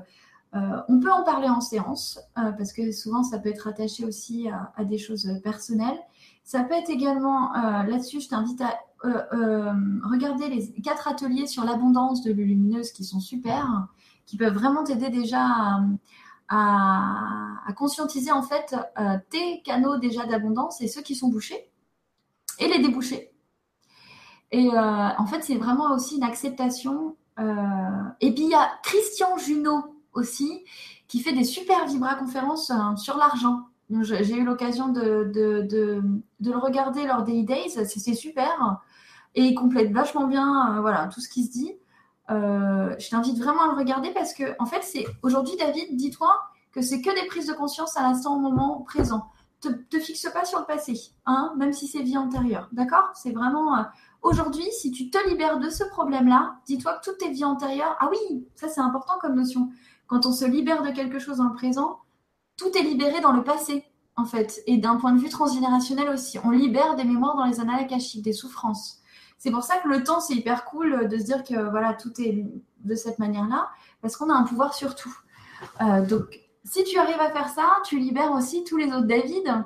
[0.57, 4.05] euh, on peut en parler en séance euh, parce que souvent ça peut être attaché
[4.05, 5.99] aussi à, des choses personnelles.
[6.43, 12.23] Ça peut être également euh, là-dessus, je t'invite à regarder les quatre ateliers sur l'abondance
[12.23, 13.89] de lumineuse qui sont super,
[14.27, 15.47] qui peuvent vraiment t'aider déjà
[16.49, 18.75] à, conscientiser en fait
[19.31, 21.71] tes canaux déjà d'abondance et ceux qui sont bouchés
[22.59, 23.30] et les déboucher.
[24.53, 27.17] Et en fait, c'est vraiment aussi une acceptation.
[27.39, 30.65] et puis il y a Christian Junot aussi,
[31.11, 33.67] qui fait des super vibra-conférences euh, sur l'argent.
[33.91, 38.81] J'ai eu l'occasion de, le regarder lors des e-days, c'est super.
[39.35, 41.73] Et il complète vachement bien euh, voilà, tout ce qui se dit.
[42.31, 46.33] Euh, je t'invite vraiment à le regarder parce que, en fait, c'est aujourd'hui, David, dis-toi
[46.71, 49.27] que c'est que des prises de conscience à l'instant, au moment présent.
[49.61, 50.95] Te, te fixe pas sur le passé,
[51.27, 52.69] hein, même si c'est vie antérieure.
[52.71, 53.11] D'accord?
[53.15, 53.85] C'est vraiment.
[54.23, 57.97] Aujourd'hui, si tu te libères de ce problème-là, dis-toi que toutes tes vies antérieures.
[58.01, 59.71] Ah oui, ça c'est important comme notion.
[60.07, 62.01] Quand on se libère de quelque chose dans le présent,
[62.57, 63.85] tout est libéré dans le passé,
[64.17, 64.63] en fait.
[64.67, 66.39] Et d'un point de vue transgénérationnel aussi.
[66.45, 68.99] On libère des mémoires dans les annales akashiques, des souffrances.
[69.39, 72.13] C'est pour ça que le temps, c'est hyper cool de se dire que voilà, tout
[72.21, 72.45] est
[72.85, 73.71] de cette manière-là,
[74.03, 75.17] parce qu'on a un pouvoir sur tout.
[75.81, 79.65] Euh, donc, si tu arrives à faire ça, tu libères aussi tous les autres David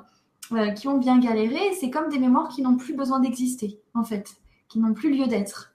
[0.53, 1.73] euh, qui ont bien galéré.
[1.79, 5.27] C'est comme des mémoires qui n'ont plus besoin d'exister, en fait, qui n'ont plus lieu
[5.27, 5.73] d'être.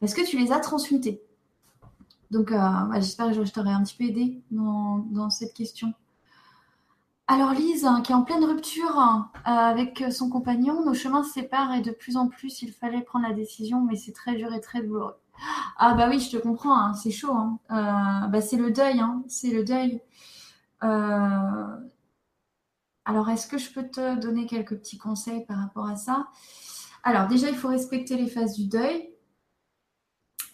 [0.00, 1.22] Parce que tu les as transmutées.
[2.30, 2.58] Donc, euh,
[2.94, 5.94] j'espère que je t'aurai un petit peu aidé dans, cette question.
[7.26, 11.22] Alors Lise, hein, qui est en pleine rupture hein, euh, avec son compagnon, nos chemins
[11.22, 14.34] se séparent et de plus en plus il fallait prendre la décision, mais c'est très
[14.34, 15.16] dur et très douloureux.
[15.78, 17.34] Ah bah oui, je te comprends, hein, c'est chaud.
[17.70, 20.02] Euh, bah, c'est le deuil, c'est le deuil.
[23.06, 26.26] Alors est-ce que je peux te donner quelques petits conseils par rapport à ça?
[27.04, 29.10] Alors déjà, il faut respecter les phases du deuil.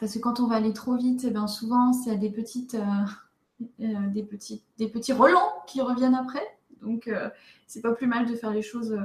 [0.01, 3.65] Parce que quand on va aller trop vite, eh bien souvent, c'est des petites, euh,
[3.81, 6.43] euh, des, petits, des petits relents qui reviennent après.
[6.83, 7.31] Donc, euh,
[7.67, 8.99] c'est pas plus mal de faire les choses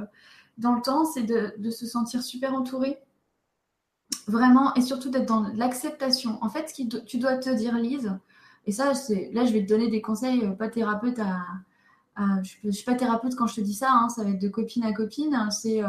[0.57, 1.05] dans le temps.
[1.05, 2.97] C'est de, se sentir super entouré.
[4.27, 6.39] Vraiment, et surtout d'être dans l'acceptation.
[6.41, 8.17] En fait, ce que tu dois te dire, Lise,
[8.65, 11.19] et ça, là, je vais te donner des conseils, pas thérapeute
[12.17, 14.47] je ne suis pas thérapeute quand je te dis ça, hein, ça va être de
[14.47, 15.49] copine à copine.
[15.51, 15.81] C'est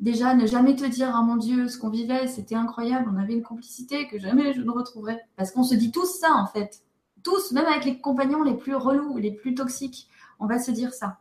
[0.00, 3.34] déjà ne jamais te dire ah mon Dieu ce qu'on vivait c'était incroyable on avait
[3.34, 5.18] une complicité que jamais je ne retrouverai.
[5.36, 6.82] Parce qu'on se dit tous ça en fait.
[7.22, 10.08] Tous même avec les compagnons les plus relous les plus toxiques
[10.38, 11.18] on va se dire ça.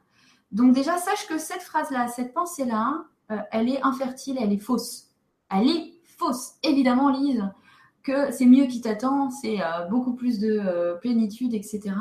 [0.52, 4.54] Donc déjà sache que cette phrase là cette pensée là euh, elle est infertile elle
[4.54, 5.08] est fausse.
[5.52, 6.54] Elle est fausse.
[6.64, 7.44] Évidemment Lise
[8.02, 11.92] que c'est mieux qui t'attend c'est euh, beaucoup plus de euh, plénitude etc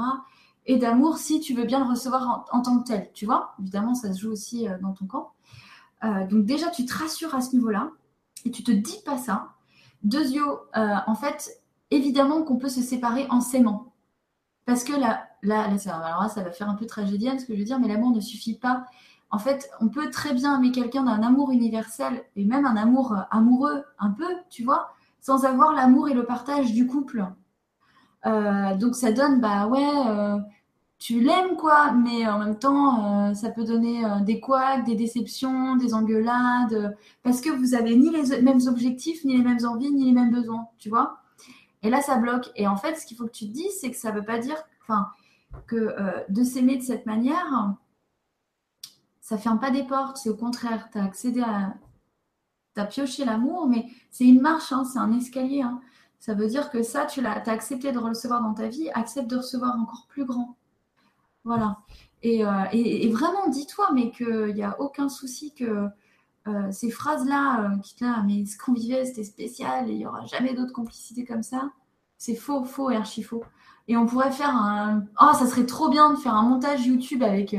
[0.65, 3.11] et d'amour si tu veux bien le recevoir en, en, tant que tel.
[3.15, 3.57] Tu vois?
[3.59, 5.33] Évidemment ça se joue aussi dans ton camp
[6.05, 7.91] Euh, donc déjà, tu te rassures à ce niveau-là
[8.45, 9.51] et tu te dis pas ça.
[10.03, 11.61] Deuxièmement, euh, en fait,
[11.91, 13.93] évidemment qu'on peut se séparer en s'aimant.
[14.65, 15.99] Parce que là, là, ça,
[16.43, 18.85] va faire un peu tragédienne ce que je veux dire, mais l'amour ne suffit pas.
[19.31, 23.17] En fait, on peut très bien aimer quelqu'un d'un amour universel et même un amour
[23.31, 27.27] amoureux, un peu, tu vois, sans avoir l'amour et le partage du couple.
[28.27, 30.41] Euh, donc ça donne, bah ouais,
[30.99, 34.97] tu l'aimes, quoi, mais en même temps, euh, ça peut donner euh, des couacs, des
[34.97, 36.91] déceptions, des engueulades, euh,
[37.23, 40.33] parce que vous avez ni les mêmes objectifs, ni les mêmes envies, ni les mêmes
[40.33, 41.21] besoins, tu vois.
[41.83, 42.51] Et là, ça bloque.
[42.57, 44.25] Et en fait, ce qu'il faut que tu te dises, c'est que ça ne veut
[44.25, 44.57] pas dire
[45.67, 45.95] que
[46.29, 47.75] de s'aimer de cette manière,
[49.21, 50.17] ça ne ferme pas des portes.
[50.17, 51.75] C'est au contraire, tu as accédé à.
[52.75, 55.63] Tu as pioché l'amour, mais c'est une marche, hein, c'est un escalier.
[55.63, 55.81] Hein.
[56.19, 59.29] Ça veut dire que ça, tu as, as accepté de recevoir dans ta vie, accepte
[59.29, 60.58] de recevoir encore plus grand.
[61.45, 61.79] Voilà.
[62.25, 65.89] Euh, et, vraiment, dis-toi, mais qu'il n'y a aucun souci que
[66.47, 69.99] euh, ces phrases-là, euh, qui te là, mais ce qu'on vivait, c'était spécial et il
[69.99, 71.71] n'y aura jamais d'autres complicités comme ça,
[72.17, 73.45] c'est faux, faux et archi faux.
[73.87, 75.05] Et on pourrait faire un.
[75.21, 77.57] Oh, ça serait trop bien de faire un montage YouTube avec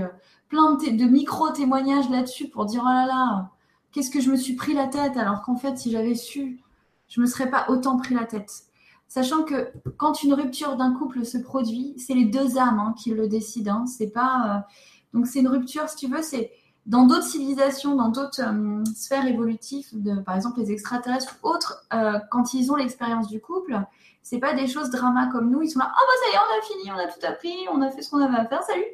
[0.49, 3.51] plein de, de micro-témoignages là-dessus pour dire oh là là,
[3.91, 6.59] qu'est-ce que je me suis pris la tête alors qu'en fait, si j'avais su,
[7.07, 8.68] je ne me serais pas autant pris la tête.
[9.09, 13.09] Sachant que quand une rupture d'un couple se produit, c'est les deux âmes hein, qui
[13.09, 13.81] le décident.
[13.81, 13.85] Hein.
[13.87, 14.73] C'est pas euh,
[15.13, 16.51] donc c'est une rupture, si tu veux, c'est
[16.85, 21.83] dans d'autres civilisations, dans d'autres euh, sphères évolutives, de, par exemple les extraterrestres ou autres,
[21.91, 23.81] euh, quand ils ont l'expérience du couple,
[24.21, 25.63] c'est pas des choses drama comme nous.
[25.63, 27.55] Ils sont là, oh bah ça y est, on a fini, on a tout appris,
[27.73, 28.85] on a fait ce qu'on avait à faire, salut.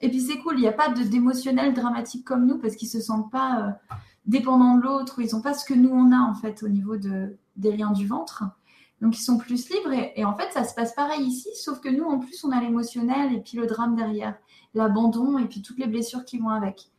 [0.00, 3.00] Et puis c'est cool, il n'y a pas d'émotionnel dramatique comme nous parce qu'ils se
[3.00, 3.80] sentent pas
[4.26, 6.96] dépendants de l'autre ils n'ont pas ce que nous on a en fait au niveau
[6.96, 8.44] de, des liens du ventre.
[9.00, 11.88] Donc ils sont plus libres et, en fait ça se passe pareil ici, sauf que
[11.88, 14.36] nous en plus on a l'émotionnel et puis le drame derrière,
[14.74, 16.90] l'abandon et puis toutes les blessures qui vont avec.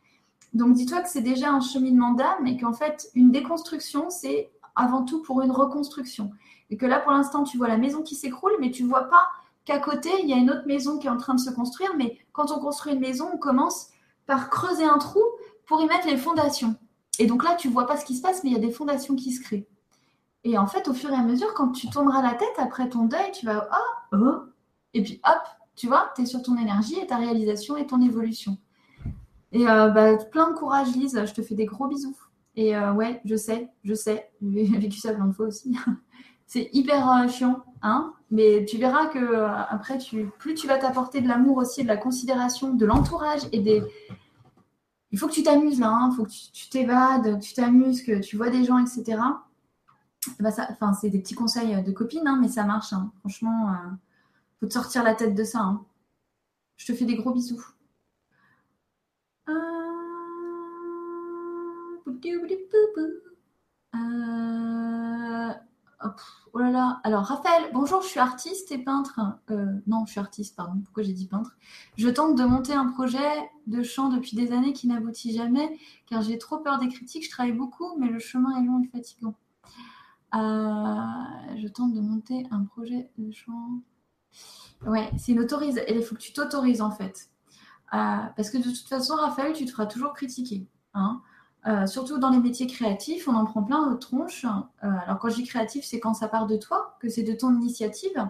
[0.52, 5.04] Donc dis-toi que c'est déjà un cheminement d'âme et qu'en fait une déconstruction c'est avant
[5.04, 6.32] tout pour une reconstruction.
[6.70, 9.28] Et que là pour l'instant tu vois la maison qui s'écroule mais tu vois pas
[9.64, 11.94] qu'à côté il y a une autre maison qui est en train de se construire.
[11.96, 13.90] Mais quand on construit une maison on commence
[14.26, 15.22] par creuser un trou
[15.66, 16.74] pour y mettre les fondations.
[17.20, 18.72] Et donc là tu vois pas ce qui se passe mais il y a des
[18.72, 19.68] fondations qui se créent.
[20.44, 23.04] Et en fait, au fur et à mesure, quand tu tourneras la tête après ton
[23.04, 24.34] deuil, tu vas oh, oh,
[24.94, 25.42] et puis hop,
[25.76, 28.58] tu vois, tu es sur ton énergie et ta réalisation et ton évolution.
[29.52, 31.22] Et euh, bah, plein de courage, Lise.
[31.26, 32.16] Je te fais des gros bisous.
[32.56, 34.30] Et euh, ouais, je sais, je sais.
[34.42, 35.76] J'ai vécu ça plein de fois aussi.
[36.46, 38.12] C'est hyper euh, chiant, hein.
[38.30, 39.98] Mais tu verras que après,
[40.38, 43.82] plus tu vas t'apporter de l'amour aussi, de la considération, de l'entourage et des.
[45.10, 46.10] Il faut que tu t'amuses là, il hein.
[46.16, 49.18] faut que tu t'évades, que tu t'amuses, que tu vois des gens, etc.
[50.38, 52.92] Bah, enfin, c'est des petits conseils de copine, hein, mais ça marche.
[52.92, 53.10] Hein.
[53.20, 53.90] Franchement, euh,
[54.60, 55.60] faut te sortir la tête de ça.
[55.60, 55.84] Hein.
[56.76, 57.64] Je te fais des gros bisous.
[59.48, 59.52] Euh,
[63.94, 65.52] euh,
[66.52, 67.00] oh là là.
[67.02, 69.20] Alors, Raphaël, bonjour, je suis artiste et peintre.
[69.86, 70.80] non, je suis artiste, pardon.
[70.84, 71.56] Pourquoi j'ai dit peintre?
[71.96, 76.22] Je tente de monter un projet de chant depuis des années qui n'aboutit jamais car
[76.22, 77.24] j'ai trop peur des critiques.
[77.24, 79.34] Je travaille beaucoup, mais le chemin est long et fatigant.
[80.34, 83.82] Euh, je tente de monter un projet de chant.
[84.86, 85.80] Ouais, c'est une autorise.
[85.88, 87.28] Il faut que tu t'autorises en fait.
[87.94, 90.66] Euh, parce que de toute façon, Raphaël, tu te feras toujours critiquer.
[90.94, 91.20] Hein.
[91.66, 94.46] Euh, surtout dans les métiers créatifs, on en prend plein de tronches.
[94.80, 97.54] alors quand je dis créatif, c'est quand ça part de toi, que c'est de ton
[97.54, 98.28] initiative.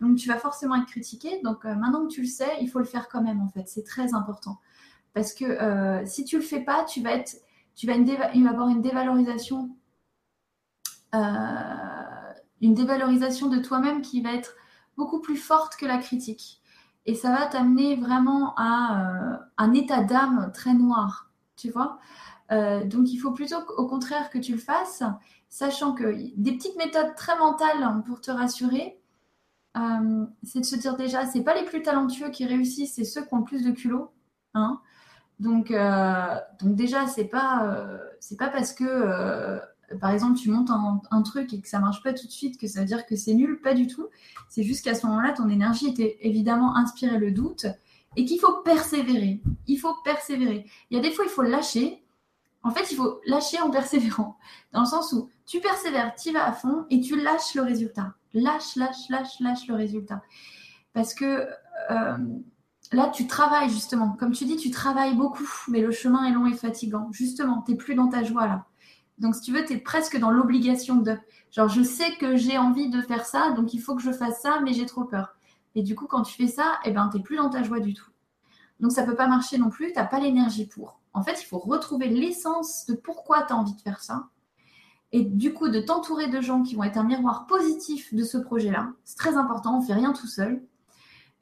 [0.00, 1.40] Donc tu vas forcément être critiqué.
[1.42, 3.64] Donc maintenant que tu le sais, il faut le faire quand même en fait.
[3.66, 4.60] C'est très important.
[5.14, 7.36] Parce que si tu le fais pas, tu vas être,
[7.74, 9.70] tu vas, va avoir une dévalorisation
[11.12, 14.54] une dévalorisation de toi-même qui va être
[14.96, 16.60] beaucoup plus forte que la critique.
[17.06, 21.98] Et ça va t'amener vraiment à euh, un état d'âme très noir, tu vois.
[22.50, 25.02] Euh, donc il faut plutôt au contraire que tu le fasses,
[25.48, 29.00] sachant que des petites méthodes très mentales pour te rassurer,
[30.42, 33.32] c'est de se dire déjà, c'est pas les plus talentueux qui réussissent, c'est ceux qui
[33.32, 34.10] ont le plus de culot.
[34.54, 34.80] Hein
[35.38, 35.72] donc,
[36.60, 37.78] donc déjà, c'est pas,
[38.18, 39.60] c'est pas parce que
[40.00, 42.66] par exemple, tu montes un, truc et que ça marche pas tout de suite, que
[42.66, 44.06] ça veut dire que c'est nul, pas du tout.
[44.48, 47.66] C'est juste qu'à ce moment-là, ton énergie était évidemment inspirée le doute
[48.16, 49.40] et qu'il faut persévérer.
[49.66, 50.66] Il faut persévérer.
[50.90, 52.04] Il y a des fois, il faut lâcher.
[52.62, 54.36] En fait, il faut lâcher en persévérant.
[54.72, 58.14] Dans le sens où tu persévères, tu vas à fond et tu lâches le résultat.
[58.34, 60.22] Lâche, lâche, lâche, lâche le résultat.
[60.92, 61.48] Parce que
[61.90, 62.18] euh,
[62.92, 64.16] là, tu travailles justement.
[64.18, 67.08] Comme tu dis, tu travailles beaucoup, mais le chemin est long et fatigant.
[67.12, 68.66] Justement, tu n'es plus dans ta joie là.
[69.18, 71.16] Donc, si tu veux, tu es presque dans l'obligation de.
[71.50, 74.40] Genre, je sais que j'ai envie de faire ça, donc il faut que je fasse
[74.40, 75.36] ça, mais j'ai trop peur.
[75.74, 77.80] Et du coup, quand tu fais ça, eh ben, tu n'es plus dans ta joie
[77.80, 78.10] du tout.
[78.80, 81.00] Donc, ça ne peut pas marcher non plus, tu n'as pas l'énergie pour.
[81.12, 84.28] En fait, il faut retrouver l'essence de pourquoi tu as envie de faire ça.
[85.10, 88.36] Et du coup, de t'entourer de gens qui vont être un miroir positif de ce
[88.36, 88.92] projet-là.
[89.04, 90.62] C'est très important, on ne fait rien tout seul.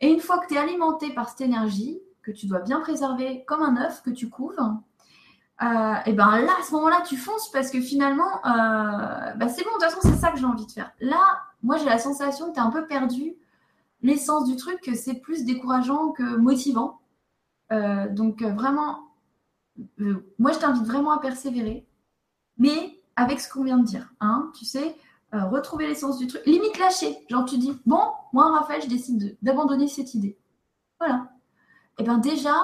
[0.00, 3.44] Et une fois que tu es alimenté par cette énergie, que tu dois bien préserver
[3.46, 4.80] comme un œuf que tu couvres,
[5.62, 9.64] euh, et ben là, à ce moment-là, tu fonces parce que finalement, euh, bah, c'est
[9.64, 10.92] bon, de toute façon, c'est ça que j'ai envie de faire.
[11.00, 11.22] Là,
[11.62, 13.36] moi, j'ai la sensation que tu as un peu perdu
[14.02, 17.00] l'essence du truc, que c'est plus décourageant que motivant.
[17.72, 19.00] Euh, donc, vraiment,
[20.38, 21.86] moi, je t'invite vraiment à persévérer,
[22.58, 24.12] mais avec ce qu'on vient de dire.
[24.20, 24.96] Hein, tu sais,
[25.32, 27.16] retrouver l'essence du truc, limite lâcher.
[27.30, 28.02] Genre, tu dis, bon,
[28.34, 30.38] moi, Raphaël, je décide d'abandonner cette idée.
[31.00, 31.30] Voilà.
[31.98, 32.54] Et bien, déjà,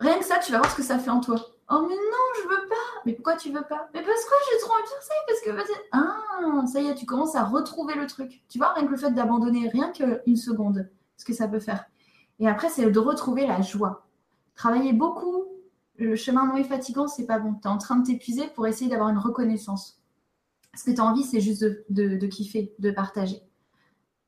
[0.00, 1.38] rien que ça, tu vas voir ce que ça fait en toi.
[1.68, 2.74] Oh mais non, je veux pas.
[3.04, 3.88] Mais pourquoi tu veux pas?
[3.92, 5.14] Mais parce que j'ai trop envie de faire ça?
[5.26, 8.42] Parce que ah, ça y est, tu commences à retrouver le truc.
[8.48, 11.84] Tu vois, rien que le fait d'abandonner, rien qu'une seconde, ce que ça peut faire.
[12.38, 14.06] Et après, c'est de retrouver la joie.
[14.54, 15.44] Travailler beaucoup,
[15.96, 17.54] le chemin moins fatigant, c'est pas bon.
[17.54, 20.00] Tu es en train de t'épuiser pour essayer d'avoir une reconnaissance.
[20.74, 23.40] Ce que tu as envie, c'est juste de, kiffer, de partager.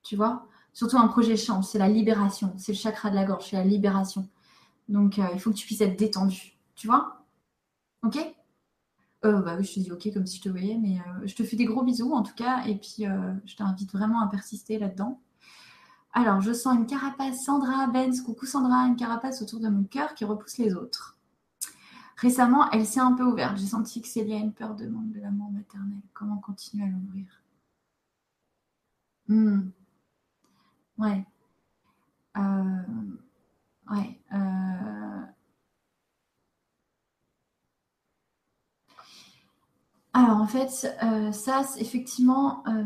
[0.02, 0.46] Tu vois?
[0.72, 2.54] Surtout un projet champ, c'est la libération.
[2.56, 4.28] C'est le chakra de la gorge, c'est la libération.
[4.88, 6.56] Donc, euh, il faut que tu puisses être détendu.
[6.74, 7.17] Tu vois?
[8.02, 8.18] Ok
[9.24, 11.34] euh, bah oui, je te dis ok comme si je te voyais, mais euh, je
[11.34, 14.28] te fais des gros bisous en tout cas, et puis euh, je t'invite vraiment à
[14.28, 15.20] persister là-dedans.
[16.12, 20.14] Alors, je sens une carapace, Sandra Benz, coucou Sandra, une carapace autour de mon cœur
[20.14, 21.16] qui repousse les autres.
[22.16, 23.58] Récemment, elle s'est un peu ouverte.
[23.58, 26.00] J'ai senti que Célia a une peur de manque de l'amour maternel.
[26.14, 27.26] Comment continuer à l'ouvrir?
[29.28, 29.70] Hmm.
[30.98, 31.24] Ouais.
[33.90, 34.20] ouais.
[40.18, 42.82] Alors en fait, euh, ça, effectivement, euh,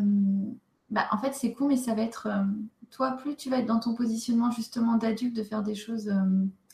[0.90, 2.44] bah, en fait, c'est cool, mais ça va être, euh,
[2.90, 6.12] toi, plus tu vas être dans ton positionnement justement d'adulte, de faire des choses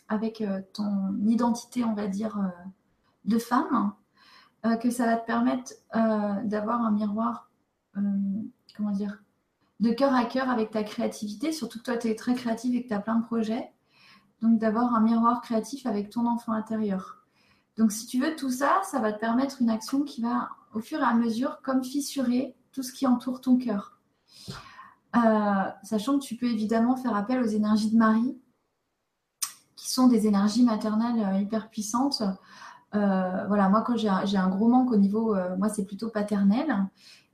[0.08, 2.40] avec ton identité, on va dire,
[3.24, 3.92] de femme,
[4.80, 5.74] que ça va te permettre
[6.44, 7.50] d'avoir un miroir,
[7.94, 9.22] comment dire,
[9.78, 12.82] de cœur à cœur avec ta créativité, surtout que toi, tu es très créative et
[12.82, 13.70] que tu as plein de projets.
[14.42, 17.17] Donc d'avoir un miroir créatif avec ton enfant intérieur.
[17.78, 20.80] Donc, si tu veux, tout ça, ça va te permettre une action qui va, au
[20.80, 24.00] fur et à mesure, comme fissurer tout ce qui entoure ton cœur.
[25.16, 28.36] Euh, sachant que tu peux évidemment faire appel aux énergies de Marie,
[29.76, 32.22] qui sont des énergies maternelles euh, hyper puissantes.
[32.96, 36.88] Euh, voilà, moi, quand j'ai un, gros manque au niveau, moi, c'est plutôt paternel.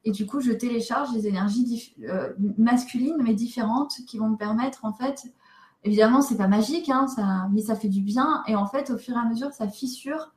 [0.04, 1.96] Et du coup, je télécharge des énergies
[2.58, 5.24] masculines, mais différentes, qui vont me permettre, en fait,
[5.84, 8.42] évidemment, c'est pas magique, hein, ça, mais ça fait du bien.
[8.46, 10.32] Et en fait, au fur et à mesure, ça fissure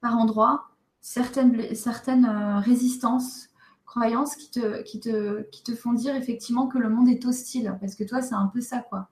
[0.00, 0.68] par endroits
[1.00, 3.48] certaines, euh, résistances,
[3.84, 7.76] croyances qui te font dire effectivement que le monde est hostile.
[7.80, 9.08] Parce que toi, c'est un peu ça, quoi.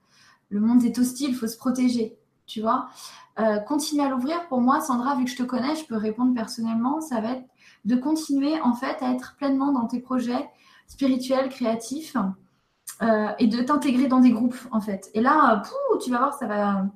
[0.48, 2.88] Le monde est hostile, il faut se protéger, tu vois.
[3.38, 6.34] Euh, continuer à l'ouvrir, pour moi, Sandra, vu que je te connais, je peux répondre
[6.34, 7.46] personnellement, ça va être
[7.86, 10.50] de continuer en fait à être pleinement dans tes projets
[10.86, 12.16] spirituels, créatifs,
[13.02, 15.10] euh, et de t'intégrer dans des groupes en fait.
[15.14, 15.62] Et là,
[16.02, 16.86] tu vas voir, ça va,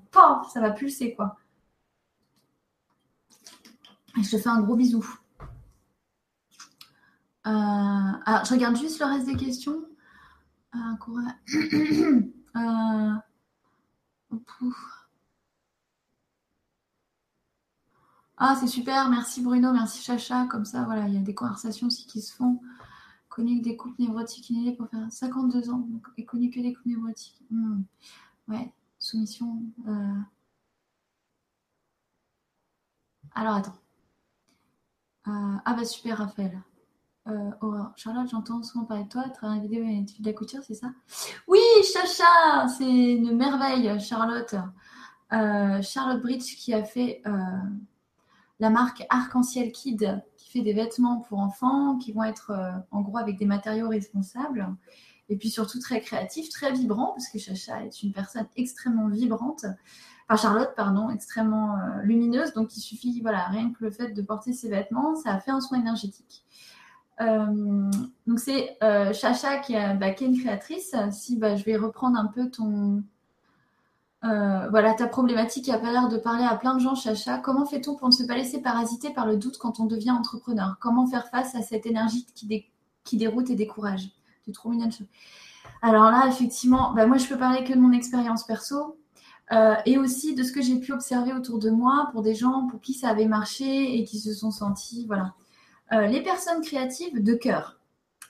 [0.52, 1.36] ça va pulser quoi
[4.22, 5.04] je te fais un gros bisou.
[7.46, 9.84] Euh, alors, je regarde juste le reste des questions.
[10.74, 10.78] Euh,
[12.56, 13.14] euh,
[18.36, 19.08] ah, c'est super.
[19.08, 20.46] Merci Bruno, merci Chacha.
[20.46, 22.60] Comme ça, voilà, il y a des conversations aussi qui se font.
[23.36, 25.86] Connu que des couples névrotiques inélés pour faire 52 ans.
[26.16, 27.42] et connu que des couples névrotiques.
[27.50, 27.82] Hmm.
[28.48, 29.62] Ouais, soumission.
[33.34, 33.76] Alors, attends.
[35.28, 36.58] Euh, ah bah super Raphaël.
[37.28, 37.50] Euh,
[37.96, 40.92] Charlotte, j'entends souvent parler de toi, travailler vidéo et de la couture, c'est ça?
[41.46, 41.58] Oui,
[41.92, 44.54] Chacha, c'est une merveille, Charlotte.
[45.34, 47.20] Euh, Charlotte Bridge qui a fait
[48.58, 52.52] la marque Arc-en-Ciel Kid, qui fait des vêtements pour enfants, qui vont être
[52.90, 54.66] en gros avec des matériaux responsables.
[55.28, 59.66] Et puis surtout très créatif, très vibrant, parce que Chacha est une personne extrêmement vibrante
[60.28, 62.52] enfin Charlotte, pardon, extrêmement euh, lumineuse.
[62.52, 65.50] Donc il suffit, voilà, rien que le fait de porter ses vêtements, ça a fait
[65.50, 66.44] un soin énergétique.
[67.20, 67.90] Euh,
[68.26, 70.94] donc c'est euh, Chacha qui, bah, qui, est une créatrice.
[71.12, 73.02] Si bah, je vais reprendre un peu ton,
[74.70, 77.38] voilà, ta problématique a pas l'air de parler à plein de gens, Chacha.
[77.38, 80.76] Comment fait-on pour ne se pas laisser parasiter par le doute quand on devient entrepreneur?
[80.80, 84.10] Comment faire face à cette énergie qui, déroute et décourage?
[84.44, 84.88] C'est trop mignon.
[85.82, 88.96] Alors là, effectivement, bah, moi je peux parler que de mon expérience perso.
[89.52, 92.66] Euh, et aussi de ce que j'ai pu observer autour de moi pour des gens
[92.66, 95.34] pour qui ça avait marché et qui se sont sentis, voilà.
[95.92, 97.78] Euh, les personnes créatives de cœur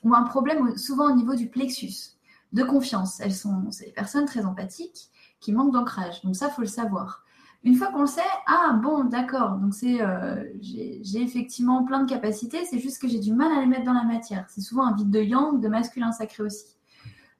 [0.04, 2.16] ont un problème souvent au niveau du plexus,
[2.52, 3.18] de confiance.
[3.20, 5.08] Elles sont des personnes très empathiques
[5.40, 6.22] qui manquent d'ancrage.
[6.22, 7.24] Donc ça, faut le savoir.
[7.64, 12.08] Une fois qu'on le sait, ah bon, d'accord, donc c'est, euh, j'ai effectivement plein de
[12.08, 14.46] capacités, c'est juste que j'ai du mal à les mettre dans la matière.
[14.48, 16.76] C'est souvent un vide de yang, de masculin sacré aussi.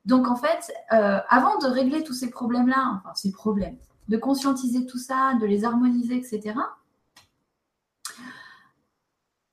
[0.05, 3.77] Donc en fait, euh, avant de régler tous ces problèmes-là, enfin ces problèmes,
[4.09, 6.55] de conscientiser tout ça, de les harmoniser, etc.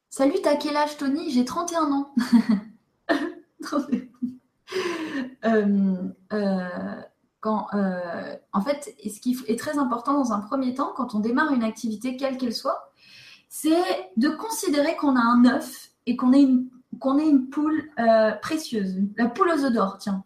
[0.09, 2.13] Salut, t'as quel âge Tony J'ai 31 ans.
[5.45, 7.01] euh, euh,
[7.45, 11.53] euh, en fait, ce qui est très important dans un premier temps, quand on démarre
[11.53, 12.91] une activité, quelle qu'elle soit,
[13.49, 16.67] c'est de considérer qu'on a un œuf et qu'on est une,
[16.99, 20.23] qu'on est une poule euh, précieuse, la poule aux œufs d'or, tiens.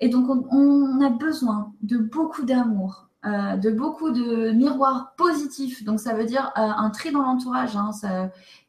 [0.00, 5.82] Et donc, on, a besoin de beaucoup d'amour, euh, de beaucoup de miroirs positifs.
[5.82, 7.76] Donc, ça veut dire un tri dans l'entourage.
[7.76, 7.90] Hein.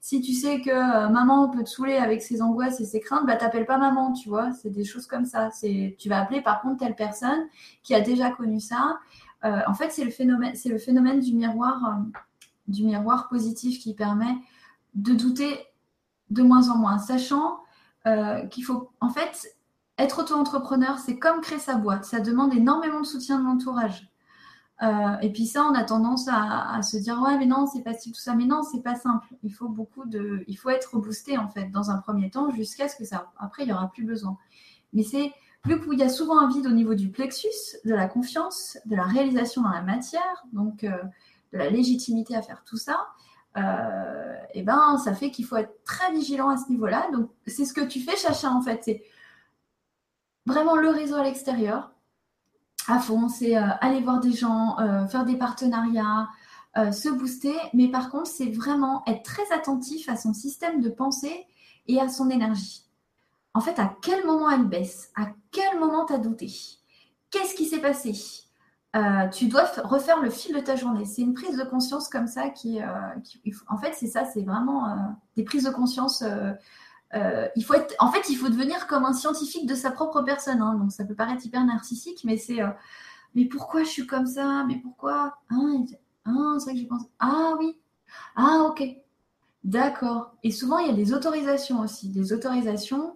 [0.01, 3.35] si tu sais que maman peut te saouler avec ses angoisses et ses craintes, bah,
[3.35, 4.51] t'appelles pas maman, tu vois.
[4.53, 5.49] C'est des choses comme ça.
[5.61, 7.45] Tu vas appeler par contre telle personne
[7.83, 8.97] qui a déjà connu ça.
[9.45, 12.19] Euh, en fait, c'est le phénomène, c'est le phénomène du miroir, euh,
[12.67, 14.35] du miroir positif qui permet
[14.95, 15.67] de douter
[16.31, 17.59] de moins en moins, sachant
[18.49, 19.57] qu'il faut, en fait,
[19.97, 22.05] être auto-entrepreneur, c'est comme créer sa boîte.
[22.05, 24.09] Ça demande énormément de soutien de l'entourage.
[24.83, 28.13] Euh, et puis ça, on a tendance à, se dire ouais, mais non, c'est facile
[28.13, 28.35] tout ça.
[28.35, 29.27] Mais non, c'est pas simple.
[29.43, 32.87] Il faut beaucoup de, il faut être boosté en fait dans un premier temps jusqu'à
[32.87, 33.31] ce que ça.
[33.37, 34.37] Après, il y aura plus besoin.
[34.93, 35.31] Mais c'est
[35.65, 38.95] vu qu'il y a souvent un vide au niveau du plexus, de la confiance, de
[38.95, 40.91] la réalisation dans la matière, donc euh,
[41.53, 43.07] de la légitimité à faire tout ça.
[43.57, 47.09] Euh, et ben, ça fait qu'il faut être très vigilant à ce niveau-là.
[47.11, 48.81] Donc, c'est ce que tu fais, Chacha, en fait.
[48.83, 49.03] C'est
[50.45, 51.91] vraiment le réseau à l'extérieur,
[52.87, 56.29] à fond, c'est euh, aller voir des gens, euh, faire des partenariats,
[56.77, 57.55] euh, se booster.
[57.73, 61.45] Mais par contre, c'est vraiment être très attentif à son système de pensée
[61.87, 62.85] et à son énergie.
[63.53, 65.11] En fait, à quel moment elle baisse?
[65.15, 66.51] À quel moment tu as douté?
[67.29, 68.13] Qu'est-ce qui s'est passé?
[69.33, 71.05] Tu dois refaire le fil de ta journée.
[71.05, 72.79] C'est une prise de conscience comme ça qui,
[73.67, 76.23] en fait, c'est ça, c'est vraiment des prises de conscience
[77.15, 80.21] euh, il faut être, en fait, il faut devenir comme un scientifique de sa propre
[80.21, 80.61] personne.
[80.61, 80.75] Hein.
[80.75, 82.69] donc, ça peut paraître hyper narcissique, mais c'est, euh,
[83.35, 84.65] mais pourquoi je suis comme ça?
[84.67, 85.37] Mais pourquoi?
[85.49, 85.55] Ah,
[86.25, 87.03] ah, c'est vrai que j'y pense.
[87.19, 87.77] Ah oui.
[88.35, 88.83] Ah ok.
[89.63, 90.35] D'accord.
[90.43, 93.15] Et souvent, il y a des autorisations aussi, des autorisations.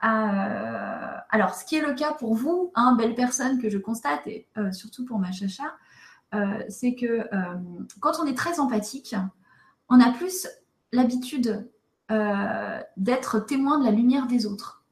[0.00, 1.24] À...
[1.30, 4.46] Alors, ce qui est le cas pour vous, hein, belle personne que je constate, et
[4.58, 5.74] euh, surtout pour ma chacha,
[6.68, 7.26] c'est que
[8.00, 9.16] quand on est très empathique,
[9.88, 10.46] on a plus
[10.92, 11.66] l'habitude
[12.12, 14.84] euh, d'être témoin de la lumière des autres.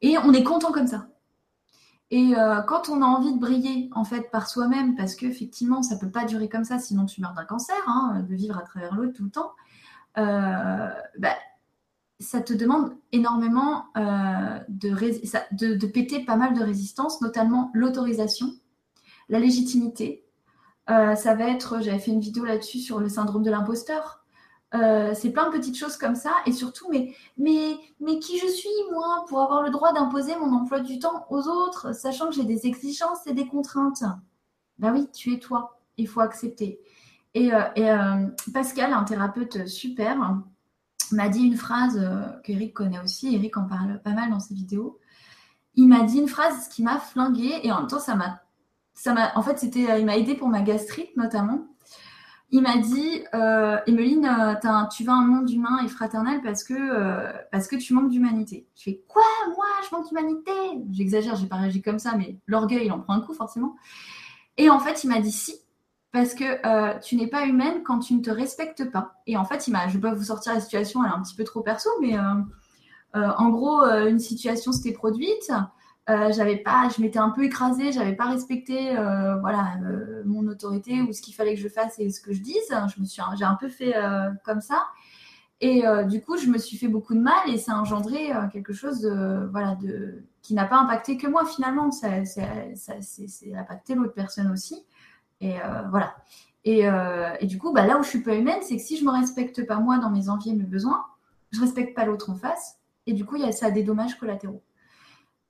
[0.00, 1.08] Et on est content comme ça.
[2.10, 5.98] Et euh, quand on a envie de briller en fait par soi-même, parce qu'effectivement ça
[5.98, 8.94] peut pas durer comme ça, sinon tu meurs d'un cancer, hein, de vivre à travers
[8.94, 9.52] l'autre tout le temps,
[10.16, 10.88] euh,
[11.18, 11.36] bah,
[12.18, 14.88] ça te demande énormément de,
[15.52, 18.54] de, péter pas mal de résistance, notamment l'autorisation,
[19.28, 20.24] la légitimité.
[20.86, 24.25] ça va être, j'avais fait une vidéo là-dessus sur le syndrome de l'imposteur.
[24.74, 26.32] Euh, c'est plein de petites choses comme ça.
[26.46, 27.14] Et surtout, mais,
[28.20, 31.94] qui je suis, moi, pour avoir le droit d'imposer mon emploi du temps aux autres,
[31.94, 34.02] sachant que j'ai des exigences et des contraintes?
[34.78, 35.78] Ben oui, tu es toi.
[35.96, 36.80] Il faut accepter.
[37.34, 40.18] Et, euh, euh, Pascal, un thérapeute super,
[41.12, 41.96] m'a dit une phrase
[42.44, 43.34] que Eric connaît aussi.
[43.34, 44.98] Eric en parle pas mal dans ses vidéos.
[45.74, 48.40] Il m'a dit une phrase qui m'a flinguée et en même temps, ça m'a.
[49.34, 51.66] En fait, il m'a aidé pour ma gastrite notamment
[52.50, 56.74] il m'a dit euh, Emeline, euh, tu vas un monde humain et fraternel parce que,
[56.74, 58.68] euh, parce que tu manques d'humanité.
[58.76, 60.52] Je fais Quoi Moi, je manque d'humanité?
[60.92, 63.74] J'exagère, j'ai pas réagi comme ça, mais l'orgueil, il en prend un coup forcément.
[64.58, 65.54] Et en fait, il m'a dit Si,
[66.12, 69.20] parce que tu n'es pas humaine quand tu ne te respectes pas.
[69.26, 71.22] Et en fait, il m'a, je vais pas vous sortir la situation, elle est un
[71.22, 72.16] petit peu trop perso, mais
[73.12, 75.50] en gros, une situation s'était produite.
[76.08, 80.46] Euh, j'avais pas, je m'étais un peu écrasée, j'avais pas respecté euh, voilà euh, mon
[80.46, 82.54] autorité ou ce qu'il fallait que je fasse et ce que je dise.
[82.94, 83.94] Je me suis, j'ai un peu fait
[84.44, 84.86] comme ça
[85.60, 88.72] et du coup je me suis fait beaucoup de mal et ça a engendré quelque
[88.72, 89.04] chose
[89.50, 94.84] voilà de qui n'a pas impacté que moi finalement, ça, c'est impacté l'autre personne aussi
[95.40, 95.56] et
[95.90, 96.14] voilà.
[96.64, 96.88] Et,
[97.46, 99.66] du coup bah, là où je suis pas humaine, c'est que si je me respecte
[99.66, 101.04] pas moi dans mes envies et mes besoins,
[101.50, 104.16] je respecte pas l'autre en face et du coup y a, ça a des dommages
[104.16, 104.62] collatéraux.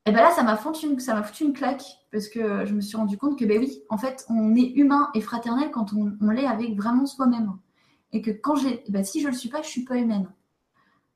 [0.07, 3.37] Et ben là, ça m'a foutu, une, claque parce que je me suis rendu compte
[3.37, 7.07] que, ben oui, en fait, on est humain et fraternel quand on, l'est avec vraiment
[7.07, 7.53] soi-même.
[8.13, 10.31] Et que quand j'ai, ben si je le suis pas, je suis pas humaine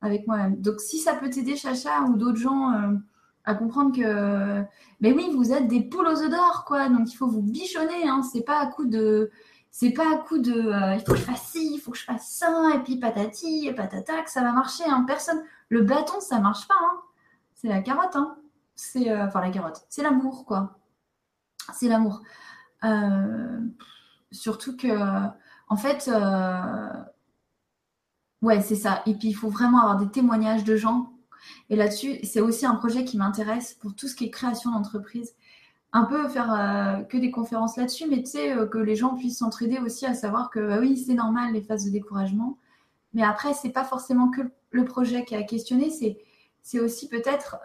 [0.01, 0.57] avec moi-même.
[0.57, 2.97] Donc, si ça peut t'aider, Chacha, ou d'autres gens euh,
[3.45, 4.61] à comprendre que,
[4.99, 6.89] ben oui, vous êtes des poules aux œufs d'or, quoi.
[6.89, 8.09] Donc, il faut vous bichonner.
[8.09, 8.23] Hein.
[8.23, 9.31] C'est pas à coup de,
[9.69, 11.97] c'est pas à coup de, euh, il faut que je fasse ci, il faut que
[11.97, 14.83] je fasse ça, et puis patati et patata, que ça va marcher.
[14.85, 15.05] Hein.
[15.07, 16.75] Personne, le bâton, ça marche pas.
[16.77, 16.99] Hein.
[17.55, 18.17] C'est la carotte.
[18.17, 18.35] Hein
[18.81, 20.79] c'est euh, enfin la c'est l'amour quoi.
[21.73, 22.21] C'est l'amour.
[22.83, 23.59] Euh,
[24.31, 24.87] surtout que,
[25.69, 26.89] en fait, euh,
[28.41, 29.03] ouais, c'est ça.
[29.05, 31.13] Et puis, il faut vraiment avoir des témoignages de gens.
[31.69, 35.35] Et là-dessus, c'est aussi un projet qui m'intéresse pour tout ce qui est création d'entreprise.
[35.93, 39.77] Un peu faire que des conférences là-dessus, mais tu sais, que les gens puissent s'entraider
[39.77, 42.57] aussi à savoir que, bah oui, c'est normal les phases de découragement.
[43.13, 44.41] Mais après, c'est pas forcément que
[44.71, 46.17] le projet qui a questionné, c'est
[46.61, 47.57] c'est aussi peut-être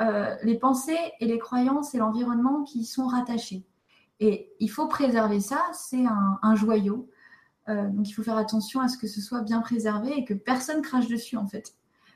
[0.43, 3.65] les pensées et les croyances et l'environnement qui y sont rattachés.
[4.21, 7.11] Et il faut préserver ça, c'est un, joyau.
[7.69, 10.35] Euh, donc il faut faire attention à ce que ce soit bien préservé et que
[10.35, 11.75] personne crache dessus en fait.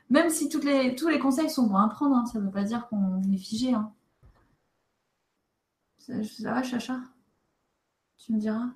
[0.09, 2.87] Même si tous les conseils sont bons à prendre, hein, ça ne veut pas dire
[2.87, 3.73] qu'on est figé.
[3.73, 3.93] Hein.
[5.99, 6.13] Ça,
[6.51, 6.99] va, Chacha?
[8.17, 8.69] Tu me diras?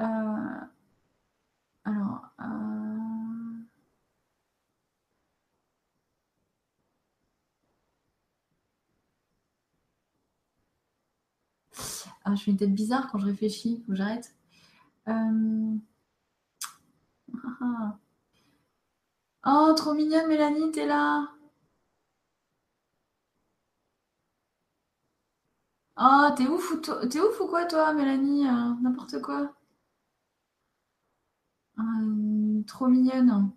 [0.00, 0.60] Euh,
[1.84, 2.22] Alors.
[2.40, 3.06] Euh,
[12.26, 13.82] Ah, je fais une tête bizarre quand je réfléchis.
[13.86, 14.34] Faut j'arrête.
[15.08, 15.76] Euh,
[19.46, 21.26] oh, trop mignonne, Mélanie, t'es là.
[25.98, 29.54] Oh, t'es ouf, ou t'es ouf ou quoi, toi, Mélanie euh, N'importe quoi?
[31.78, 33.50] Euh, trop mignonne.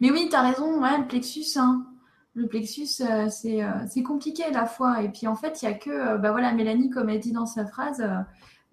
[0.00, 1.89] Mais oui, t'as raison, ouais, le plexus, hein
[2.34, 5.02] le plexus, euh, euh, c'est compliqué la fois.
[5.02, 7.32] Et puis en fait, il n'y a que, euh, bah voilà, Mélanie, comme elle dit
[7.32, 8.02] dans sa phrase,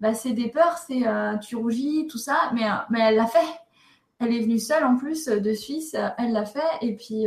[0.00, 1.02] bah, c'est des peurs, c'est
[1.40, 3.38] tu rougis, tout ça, mais, mais elle l'a fait.
[4.20, 6.60] Elle est venue seule en plus de Suisse, elle l'a fait.
[6.82, 7.26] Et puis,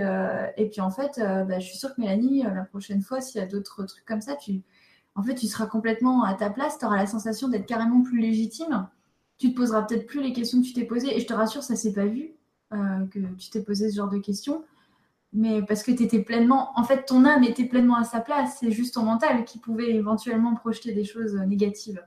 [0.57, 3.43] et puis en fait, bah, je suis sûre que Mélanie, la prochaine fois, s'il y
[3.43, 4.61] a d'autres trucs comme ça, tu,
[5.15, 8.19] en fait, tu seras complètement à ta place, tu auras la sensation d'être carrément plus
[8.19, 8.87] légitime.
[9.37, 11.15] Tu te poseras peut-être plus les questions que tu t'es posées.
[11.15, 12.33] Et je te rassure, ça s'est pas vu
[12.71, 14.63] que tu t'es posé ce genre de questions
[15.33, 18.57] mais parce que tu pleinement, en fait, ton âme était pleinement à sa place.
[18.59, 22.03] C'est juste ton mental qui pouvait éventuellement projeter des choses négatives.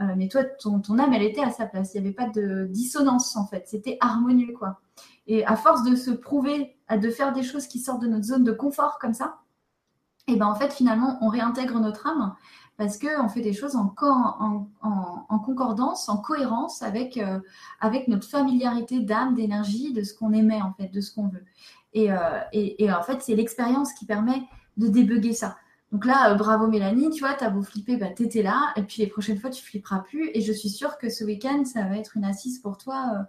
[0.00, 1.94] Euh, mais toi, ton, âme, elle était à sa place.
[1.94, 3.64] Il n'y avait pas de dissonance, en fait.
[3.66, 4.80] C'était harmonieux, quoi.
[5.26, 8.44] Et à force de se prouver, de faire des choses qui sortent de notre zone
[8.44, 9.38] de confort comme ça,
[10.28, 12.34] et ben en fait, finalement, on réintègre notre âme
[12.76, 13.88] parce qu'on fait des choses en,
[15.44, 17.40] concordance, en cohérence avec, euh,
[17.80, 21.44] avec notre familiarité d'âme, d'énergie, de ce qu'on aimait, en fait, de ce qu'on veut.
[21.98, 24.42] Euh, et, en fait, c'est l'expérience qui permet
[24.76, 25.58] de débugger ça.
[25.90, 29.02] Donc là, euh, bravo Mélanie, tu vois, t'as beau flipper, bah, t'étais là, et puis
[29.02, 30.30] les prochaines fois, tu flipperas plus.
[30.34, 33.22] Et je suis sûre que ce week-end, ça va être une assise pour toi euh,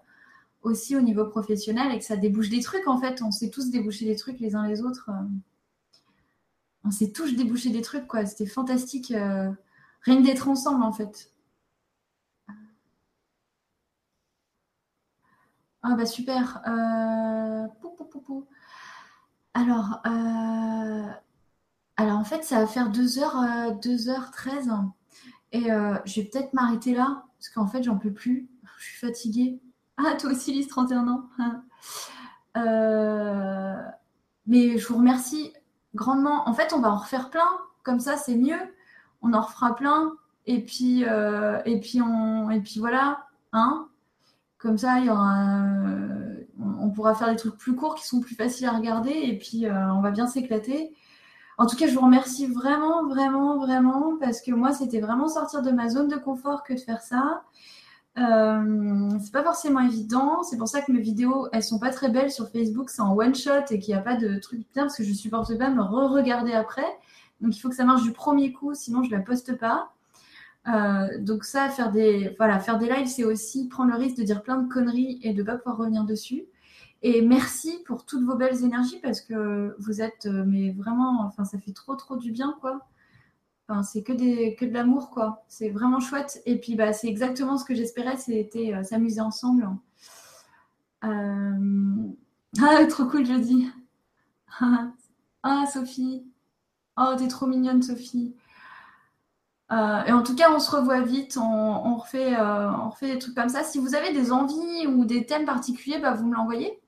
[0.61, 3.21] aussi au niveau professionnel et que ça débouche des trucs, en fait.
[3.21, 5.09] On s'est tous déboucher des trucs les uns les autres.
[6.83, 8.25] on s'est tous débouché des trucs, quoi.
[8.25, 9.13] C'était fantastique.
[10.01, 11.31] rien d'être ensemble, en fait.
[15.81, 16.61] Ah bah super.
[19.53, 21.07] Alors, euh,
[21.97, 24.69] alors en fait, ça va faire 2h, 2h13.
[24.69, 24.73] Euh,
[25.51, 28.47] et euh, je vais peut-être m'arrêter là, parce qu'en fait, j'en peux plus.
[28.79, 29.59] Je suis fatiguée.
[29.97, 31.29] Ah, toi aussi, Lise, 31 ans.
[34.45, 35.53] mais je vous remercie
[35.95, 36.47] grandement.
[36.47, 37.49] En fait, on va en refaire plein.
[37.83, 38.59] Comme ça, c'est mieux.
[39.21, 40.13] On en refera plein.
[40.45, 43.27] Et puis, et puis, et puis voilà.
[43.51, 43.89] Hein
[44.57, 45.65] Comme ça, il y aura
[46.59, 49.65] on pourra faire des trucs plus courts qui sont plus faciles à regarder et puis
[49.65, 50.93] euh, on va bien s'éclater.
[51.57, 55.61] En tout cas, je vous remercie vraiment, vraiment, vraiment parce que moi, c'était vraiment sortir
[55.61, 57.43] de ma zone de confort que de faire ça.
[58.17, 60.43] Euh, c'est pas forcément évident.
[60.43, 62.89] C'est pour ça que mes vidéos, elles sont pas très belles sur Facebook.
[62.89, 65.13] C'est en one shot et qu'il n'y a pas de truc bien parce que je
[65.13, 66.87] supporte pas me re-regarder après.
[67.41, 69.91] Donc il faut que ça marche du premier coup, sinon je la poste pas.
[70.67, 74.23] Euh, donc ça, faire des, voilà, faire des lives, c'est aussi prendre le risque de
[74.23, 76.45] dire plein de conneries et de ne pas pouvoir revenir dessus.
[77.01, 81.45] Et merci pour toutes vos belles énergies parce que vous êtes, euh, mais vraiment, enfin,
[81.45, 82.87] ça fait trop, trop du bien, quoi.
[83.67, 84.13] Enfin, c'est que,
[84.55, 85.43] que de l'amour, quoi.
[85.47, 86.41] C'est vraiment chouette.
[86.45, 89.67] Et puis, bah, c'est exactement ce que j'espérais, c'était euh, s'amuser ensemble.
[92.61, 93.69] Ah, trop cool, je dis.
[95.43, 96.25] ah, Sophie.
[96.97, 98.35] Oh, t'es trop mignonne, Sophie.
[99.71, 103.19] Euh, et en tout cas, on se revoit vite, on, refait, euh, on refait des
[103.19, 103.63] trucs comme ça.
[103.63, 106.79] Si vous avez des envies ou des thèmes particuliers, bah, vous me l'envoyez.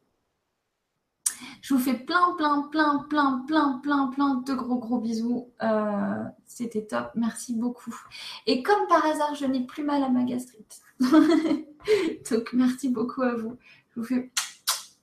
[1.61, 5.49] Je vous fais plein, plein, plein, plein, plein, plein, plein de gros, gros bisous.
[5.61, 7.11] Euh, c'était top.
[7.15, 7.95] Merci beaucoup.
[8.47, 10.81] Et comme par hasard, je n'ai plus mal à ma gastrite.
[10.99, 13.57] Donc, merci beaucoup à vous.
[13.89, 14.31] Je vous fais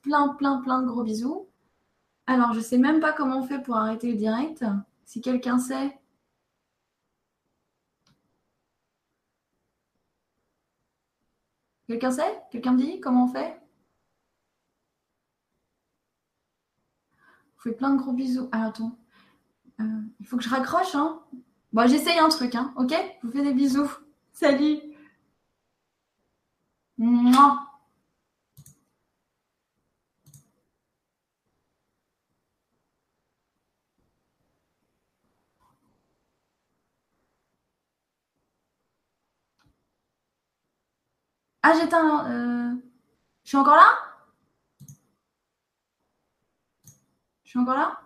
[0.03, 1.47] plein, plein, plein de gros bisous.
[2.27, 4.65] Alors, je ne sais même pas comment on fait pour arrêter le direct.
[5.05, 5.98] Si quelqu'un sait,
[11.89, 12.43] Quelqu'un sait?
[12.51, 13.01] Quelqu'un me dit?
[13.01, 13.59] Comment on fait?
[17.57, 18.49] Je vous fais plein de gros bisous.
[18.53, 18.97] Ah, attends.
[19.81, 21.21] Euh, il faut que je raccroche, hein
[21.73, 22.91] Bon, j'essaye un truc, hein Ok?
[22.91, 23.91] Je vous fais des bisous.
[24.33, 24.79] Salut
[26.99, 27.68] Mouah.
[41.71, 42.31] Ah, j'éteins.
[42.31, 42.75] Euh...
[43.45, 43.91] Je suis encore là?
[47.45, 48.01] Je suis encore là?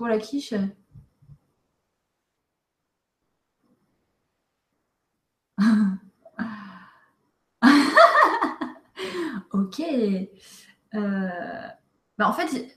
[0.00, 0.54] Oh la quiche.
[9.52, 9.80] ok.
[10.94, 11.68] Euh,
[12.18, 12.76] Bah en fait,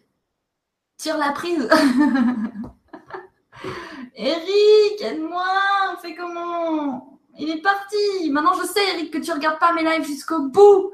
[0.98, 1.68] tire la prise.
[4.16, 5.46] Eric, aide-moi,
[5.94, 7.20] on fait comment?
[7.38, 8.30] Il est parti.
[8.32, 10.94] Maintenant, je sais, Eric, que tu regardes pas mes lives jusqu'au bout.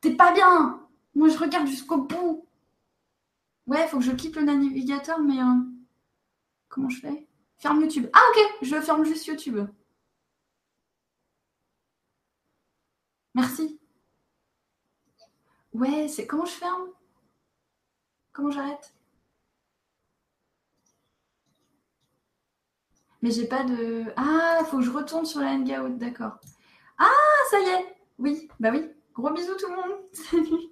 [0.00, 0.86] T'es pas bien.
[1.14, 2.46] Moi, je regarde jusqu'au bout.
[3.66, 5.62] Ouais, faut que je quitte le navigateur, mais euh,
[6.68, 7.26] comment je fais?
[7.58, 8.08] Ferme YouTube.
[8.12, 9.66] Ah ok, je ferme juste YouTube.
[13.34, 13.78] Merci.
[15.72, 16.88] Ouais, c'est comment je ferme?
[18.32, 18.92] Comment j'arrête?
[23.22, 24.04] Mais j'ai pas de.
[24.16, 26.38] Ah, faut que je retourne sur la Hangout, d'accord.
[26.98, 27.08] Ah,
[27.50, 27.96] ça y est.
[28.18, 28.90] Oui, bah oui.
[29.14, 29.98] Gros bisous tout le monde.
[30.12, 30.71] Salut.